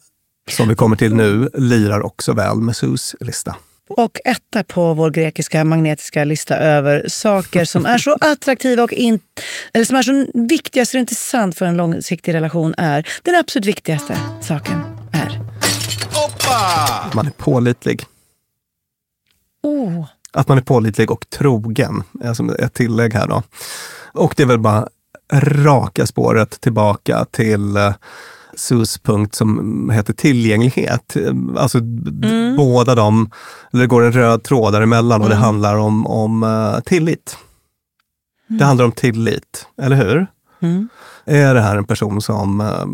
som 0.50 0.68
vi 0.68 0.74
kommer 0.74 0.96
till 0.96 1.14
nu, 1.14 1.48
lirar 1.54 2.02
också 2.06 2.32
väl 2.32 2.56
med 2.56 2.76
Sus 2.76 3.14
lista. 3.20 3.56
Och 3.96 4.18
etta 4.24 4.64
på 4.64 4.94
vår 4.94 5.10
grekiska 5.10 5.64
magnetiska 5.64 6.24
lista 6.24 6.56
över 6.56 7.08
saker 7.08 7.64
som 7.64 7.86
är 7.86 7.98
så 7.98 8.12
attraktiva 8.20 8.82
och 8.82 8.92
in, 8.92 9.20
eller 9.72 9.84
som 9.84 9.96
är 9.96 10.02
så 10.02 10.26
viktiga 10.34 10.86
så 10.86 10.92
det 10.92 10.98
är 10.98 11.00
intressant 11.00 11.58
för 11.58 11.66
en 11.66 11.76
långsiktig 11.76 12.34
relation 12.34 12.74
är 12.78 13.08
den 13.22 13.34
absolut 13.34 13.66
viktigaste 13.66 14.16
saken 14.40 14.82
är... 15.12 15.40
Man 17.14 17.26
är 17.26 17.30
pålitlig. 17.30 18.04
Oh. 19.62 20.06
Att 20.32 20.48
man 20.48 20.58
är 20.58 20.62
pålitlig 20.62 21.10
och 21.10 21.30
trogen, 21.30 22.02
är 22.20 22.34
som 22.34 22.50
ett 22.50 22.74
tillägg 22.74 23.14
här 23.14 23.28
då. 23.28 23.42
Och 24.12 24.34
det 24.36 24.42
är 24.42 24.46
väl 24.46 24.58
bara 24.58 24.88
raka 25.32 26.06
spåret 26.06 26.60
tillbaka 26.60 27.24
till 27.30 27.76
eh, 28.52 28.56
Sus 28.56 28.98
punkt 28.98 29.34
som 29.34 29.90
heter 29.90 30.12
tillgänglighet. 30.12 31.16
Alltså 31.56 31.80
b- 31.80 32.54
båda 32.56 32.94
de, 32.94 33.30
det 33.72 33.86
går 33.86 34.02
en 34.04 34.12
röd 34.12 34.42
tråd 34.44 34.72
däremellan 34.72 35.22
och 35.22 35.28
det 35.28 35.34
handlar 35.34 35.76
om, 35.76 36.06
om 36.06 36.42
eh, 36.42 36.80
tillit. 36.80 37.36
Det 38.46 38.64
handlar 38.64 38.84
om 38.84 38.92
tillit, 38.92 39.66
eller 39.82 39.96
hur? 39.96 40.26
Mm. 40.62 40.88
Är 41.24 41.54
det 41.54 41.60
här 41.60 41.76
en 41.76 41.84
person 41.84 42.22
som 42.22 42.60
eh, 42.60 42.86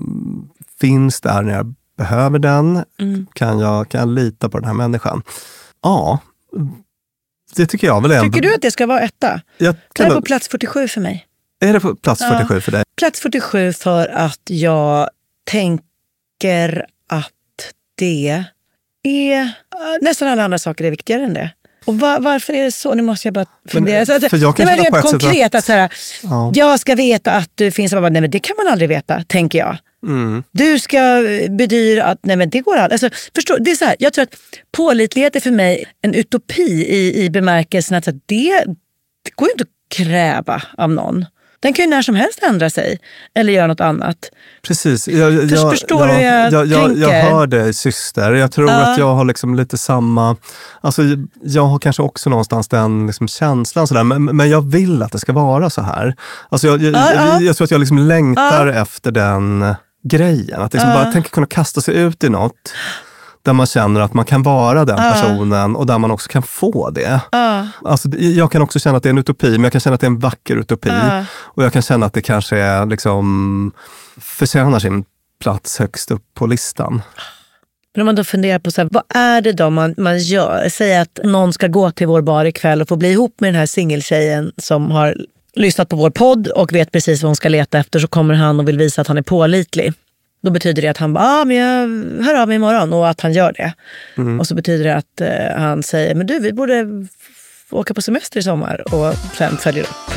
finns 0.80 1.20
där 1.20 1.42
när 1.42 1.54
jag 1.56 1.74
behöver 1.96 2.38
den? 2.38 2.84
Mm. 3.00 3.26
Kan, 3.32 3.58
jag, 3.58 3.88
kan 3.88 4.00
jag 4.00 4.08
lita 4.08 4.48
på 4.48 4.58
den 4.58 4.66
här 4.66 4.74
människan? 4.74 5.22
Ja, 5.82 6.18
det 7.56 7.66
tycker 7.66 7.86
jag 7.86 8.00
väl 8.02 8.10
är 8.10 8.22
Tycker 8.22 8.40
du 8.42 8.54
att 8.54 8.62
det 8.62 8.70
ska 8.70 8.86
vara 8.86 9.00
etta? 9.00 9.40
Jag 9.58 9.74
Det 9.94 10.02
är 10.02 10.14
på 10.14 10.22
plats 10.22 10.48
47 10.48 10.88
för 10.88 11.00
mig. 11.00 11.26
är 11.60 11.72
det 11.72 11.80
på 11.80 11.96
plats 11.96 12.20
Ja. 12.20 12.30
47 12.38 12.60
för 12.60 12.72
dig? 12.72 12.84
Plats 12.96 13.20
47 13.20 13.72
för 13.72 14.08
att 14.08 14.40
jag 14.44 15.08
tänker 15.50 16.86
att 17.08 17.32
det 17.94 18.28
är... 19.04 19.42
eh, 19.42 19.48
Nästan 20.00 20.28
alla 20.28 20.44
andra 20.44 20.58
saker 20.58 20.84
är 20.84 20.90
viktigare 20.90 21.22
än 21.24 21.34
det. 21.34 21.50
Och 21.84 21.98
va- 22.00 22.18
varför 22.20 22.52
är 22.52 22.64
det 22.64 22.72
så? 22.72 22.94
Nu 22.94 23.02
måste 23.02 23.28
jag 23.28 23.34
bara 23.34 23.46
fundera. 23.68 24.06
Så 24.06 24.12
att- 24.12 24.30
för 24.30 24.36
jag 24.36 24.56
kan 24.56 24.66
nej, 24.66 24.76
men 24.76 24.84
rent 25.02 25.10
konkret, 25.10 25.46
att- 25.46 25.54
att, 25.54 25.64
så 25.64 25.72
här, 25.72 25.92
Ja. 26.22 26.52
jag 26.54 26.80
ska 26.80 26.94
veta 26.94 27.32
att 27.32 27.50
du 27.54 27.70
finns. 27.70 27.92
Bara, 27.92 28.08
Nej, 28.08 28.20
men 28.20 28.30
det 28.30 28.38
kan 28.38 28.56
man 28.58 28.72
aldrig 28.72 28.88
veta, 28.88 29.24
tänker 29.26 29.58
jag. 29.58 29.76
Mm. 30.06 30.42
Du 30.52 30.78
ska 30.78 30.98
bedyra 31.50 32.04
att 32.04 32.18
nej 32.22 32.36
men 32.36 32.50
det 32.50 32.60
går 32.60 32.76
aldrig. 32.76 32.92
Alltså, 33.02 33.20
förstå, 33.34 33.56
det 33.60 33.70
är 33.70 33.74
så 33.76 33.84
här, 33.84 33.96
jag 33.98 34.12
tror 34.12 34.22
att 34.22 34.34
pålitlighet 34.72 35.36
är 35.36 35.40
för 35.40 35.50
mig 35.50 35.84
en 36.02 36.14
utopi 36.14 36.86
i, 36.88 37.24
i 37.24 37.30
bemärkelsen 37.30 37.96
att 37.98 38.06
här, 38.06 38.20
det, 38.26 38.64
det 39.24 39.30
går 39.34 39.50
inte 39.50 39.62
att 39.62 39.96
kräva 39.96 40.62
av 40.76 40.90
någon. 40.90 41.24
Den 41.60 41.72
kan 41.72 41.84
ju 41.84 41.90
när 41.90 42.02
som 42.02 42.14
helst 42.14 42.42
ändra 42.42 42.70
sig 42.70 42.98
eller 43.34 43.52
göra 43.52 43.66
något 43.66 43.80
annat. 43.80 44.16
Precis. 44.62 45.08
Jag, 45.08 45.32
jag, 45.32 45.50
Först- 45.50 45.70
förstår 45.70 46.06
du 46.06 46.12
hur 46.12 46.20
jag 46.20 46.52
jag, 46.52 46.66
jag, 46.66 46.80
jag 46.98 47.10
tänker? 47.10 47.30
hör 47.30 47.46
dig 47.46 47.74
syster. 47.74 48.32
Jag 48.34 48.52
tror 48.52 48.70
Ja. 48.70 48.76
att 48.92 48.98
jag 48.98 49.14
har 49.14 49.24
liksom 49.24 49.54
lite 49.54 49.78
samma... 49.78 50.36
Alltså, 50.80 51.02
jag 51.42 51.62
har 51.64 51.78
kanske 51.78 52.02
också 52.02 52.30
någonstans 52.30 52.68
den 52.68 53.06
liksom 53.06 53.28
känslan, 53.28 53.86
sådär, 53.86 54.04
men, 54.04 54.24
men 54.24 54.50
jag 54.50 54.70
vill 54.70 55.02
att 55.02 55.12
det 55.12 55.18
ska 55.18 55.32
vara 55.32 55.70
så 55.70 55.82
här. 55.82 56.14
Alltså, 56.48 56.66
jag, 56.66 56.82
jag, 56.82 56.92
Ja, 56.92 57.12
ja. 57.14 57.26
jag, 57.32 57.42
jag 57.42 57.56
tror 57.56 57.64
att 57.64 57.70
jag 57.70 57.80
liksom 57.80 57.98
längtar 57.98 58.66
efter 58.66 59.10
den 59.10 59.74
grejen. 60.04 60.62
Att 60.62 60.72
liksom 60.72 60.90
bara 60.92 61.12
tänka 61.12 61.28
kunna 61.28 61.46
kasta 61.46 61.80
sig 61.80 61.96
ut 61.96 62.24
i 62.24 62.28
något 62.28 62.72
där 63.48 63.52
man 63.52 63.66
känner 63.66 64.00
att 64.00 64.14
man 64.14 64.24
kan 64.24 64.42
vara 64.42 64.84
den 64.84 64.96
Ja. 64.98 65.12
personen 65.12 65.76
och 65.76 65.86
där 65.86 65.98
man 65.98 66.10
också 66.10 66.28
kan 66.28 66.42
få 66.42 66.90
det. 66.90 67.20
Ja. 67.32 67.66
Alltså, 67.84 68.08
jag 68.18 68.52
kan 68.52 68.62
också 68.62 68.78
känna 68.78 68.96
att 68.96 69.02
det 69.02 69.08
är 69.08 69.10
en 69.10 69.18
utopi, 69.18 69.50
men 69.50 69.62
jag 69.62 69.72
kan 69.72 69.80
känna 69.80 69.94
att 69.94 70.00
det 70.00 70.04
är 70.06 70.10
en 70.10 70.18
vacker 70.18 70.56
utopi. 70.56 70.88
Ja. 70.88 71.24
Och 71.34 71.64
jag 71.64 71.72
kan 71.72 71.82
känna 71.82 72.06
att 72.06 72.12
det 72.12 72.22
kanske 72.22 72.58
är, 72.58 72.86
liksom, 72.86 73.72
förtjänar 74.20 74.78
sin 74.78 75.04
plats 75.42 75.78
högst 75.78 76.10
upp 76.10 76.24
på 76.34 76.46
listan. 76.46 77.02
Men 77.94 78.00
om 78.02 78.06
man 78.06 78.14
då 78.16 78.24
funderar 78.24 78.58
på 78.58 78.70
så 78.70 78.80
här, 78.80 78.88
vad 78.92 79.02
är 79.14 79.40
det 79.40 79.52
då 79.52 79.70
man, 79.70 79.94
man 79.96 80.18
gör? 80.18 80.68
Säg 80.68 80.96
att 80.98 81.18
någon 81.24 81.52
ska 81.52 81.66
gå 81.66 81.90
till 81.90 82.06
vår 82.06 82.22
bar 82.22 82.44
ikväll 82.44 82.82
och 82.82 82.88
få 82.88 82.96
bli 82.96 83.12
ihop 83.12 83.40
med 83.40 83.48
den 83.48 83.58
här 83.58 83.66
singeltjejen 83.66 84.52
som 84.56 84.90
har 84.90 85.16
lyssnat 85.54 85.88
på 85.88 85.96
vår 85.96 86.10
podd 86.10 86.48
och 86.48 86.72
vet 86.72 86.92
precis 86.92 87.22
vad 87.22 87.28
hon 87.28 87.36
ska 87.36 87.48
leta 87.48 87.78
efter. 87.78 87.98
Så 87.98 88.08
kommer 88.08 88.34
han 88.34 88.60
och 88.60 88.68
vill 88.68 88.78
visa 88.78 89.00
att 89.00 89.08
han 89.08 89.18
är 89.18 89.22
pålitlig. 89.22 89.92
Då 90.42 90.50
betyder 90.50 90.82
det 90.82 90.88
att 90.88 90.96
han 90.96 91.12
bara, 91.12 91.24
ah, 91.24 91.44
men 91.44 91.56
jag 91.56 91.88
hör 92.24 92.34
av 92.42 92.48
mig 92.48 92.54
imorgon 92.56 92.92
och 92.92 93.08
att 93.08 93.20
han 93.20 93.32
gör 93.32 93.52
det. 93.52 93.72
Och 94.40 94.46
så 94.46 94.54
betyder 94.54 94.84
det 94.84 94.96
att 94.96 95.20
eh, 95.20 95.60
han 95.60 95.82
säger, 95.82 96.14
men 96.14 96.26
du 96.26 96.38
vi 96.38 96.52
borde 96.52 96.86
åka 97.70 97.94
på 97.94 98.02
semester 98.02 98.40
i 98.40 98.42
sommar 98.42 98.94
och 98.94 99.14
sen 99.36 99.56
följer 99.56 99.82
upp. 99.84 100.12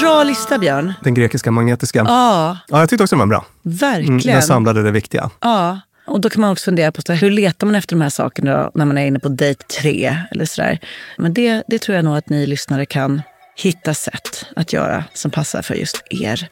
Bra 0.00 0.22
lista 0.24 0.58
Björn. 0.58 0.92
Den 1.02 1.14
grekiska 1.14 1.50
magnetiska. 1.50 1.98
Ja, 2.08 2.58
Ja, 2.68 2.80
jag 2.80 2.88
tyckte 2.88 3.02
också 3.04 3.16
den 3.16 3.20
var 3.20 3.26
bra. 3.26 3.44
verkligen. 3.62 4.12
Mm, 4.20 4.34
den 4.34 4.42
samlade 4.42 4.82
det 4.82 4.90
viktiga. 4.90 5.30
Ja, 5.40 5.80
och 6.06 6.20
då 6.20 6.30
kan 6.30 6.40
man 6.40 6.50
också 6.50 6.64
fundera 6.64 6.92
på 6.92 7.02
så 7.06 7.12
här, 7.12 7.20
hur 7.20 7.30
letar 7.30 7.66
man 7.66 7.74
efter 7.74 7.96
de 7.96 8.02
här 8.02 8.10
sakerna 8.10 8.62
då, 8.62 8.70
när 8.74 8.84
man 8.84 8.98
är 8.98 9.06
inne 9.06 9.18
på 9.18 9.28
dejt 9.28 9.64
tre 9.80 10.16
eller 10.30 10.44
sådär. 10.44 10.78
Men 11.16 11.34
det, 11.34 11.62
det 11.68 11.78
tror 11.78 11.96
jag 11.96 12.04
nog 12.04 12.16
att 12.16 12.28
ni 12.28 12.46
lyssnare 12.46 12.86
kan 12.86 13.22
hitta 13.56 13.94
sätt 13.94 14.46
att 14.56 14.72
göra 14.72 15.04
som 15.14 15.30
passar 15.30 15.62
för 15.62 15.74
just 15.74 16.02
er. 16.10 16.48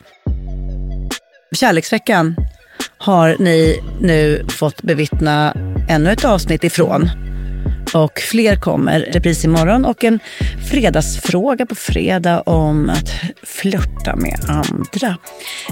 Kärleksveckan 1.53 2.37
har 2.99 3.37
ni 3.39 3.81
nu 4.01 4.45
fått 4.49 4.83
bevittna 4.83 5.55
ännu 5.89 6.11
ett 6.11 6.25
avsnitt 6.25 6.65
ifrån. 6.65 7.11
Och 7.95 8.19
fler 8.31 8.57
kommer. 8.57 9.01
Repris 9.01 9.45
imorgon 9.45 9.85
och 9.85 10.05
en 10.05 10.19
fredagsfråga 10.71 11.67
på 11.67 11.75
fredag 11.75 12.41
om 12.41 12.91
att 12.91 13.11
flörta 13.43 14.17
med 14.17 14.41
andra. 14.49 15.17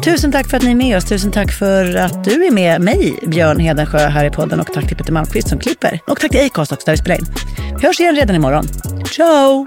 Tusen 0.04 0.32
tack 0.32 0.50
för 0.50 0.56
att 0.56 0.62
ni 0.62 0.70
är 0.70 0.74
med 0.74 0.96
oss. 0.96 1.04
Tusen 1.04 1.30
tack 1.30 1.52
för 1.52 1.94
att 1.96 2.24
du 2.24 2.46
är 2.46 2.50
med 2.50 2.80
mig, 2.80 3.18
Björn 3.26 3.60
Hedensjö, 3.60 3.98
här 3.98 4.24
i 4.24 4.30
podden. 4.30 4.60
Och 4.60 4.66
tack 4.66 4.88
till 4.88 4.96
Peter 4.96 5.12
Malmqvist 5.12 5.48
som 5.48 5.58
klipper. 5.58 6.00
Och 6.06 6.20
tack 6.20 6.30
till 6.30 6.46
Acast 6.46 6.72
också, 6.72 6.84
där 6.86 6.92
vi 6.92 6.98
spelar 6.98 7.16
in. 7.16 7.26
Vi 7.80 7.86
hörs 7.86 8.00
igen 8.00 8.16
redan 8.16 8.36
imorgon. 8.36 8.64
Ciao! 9.04 9.66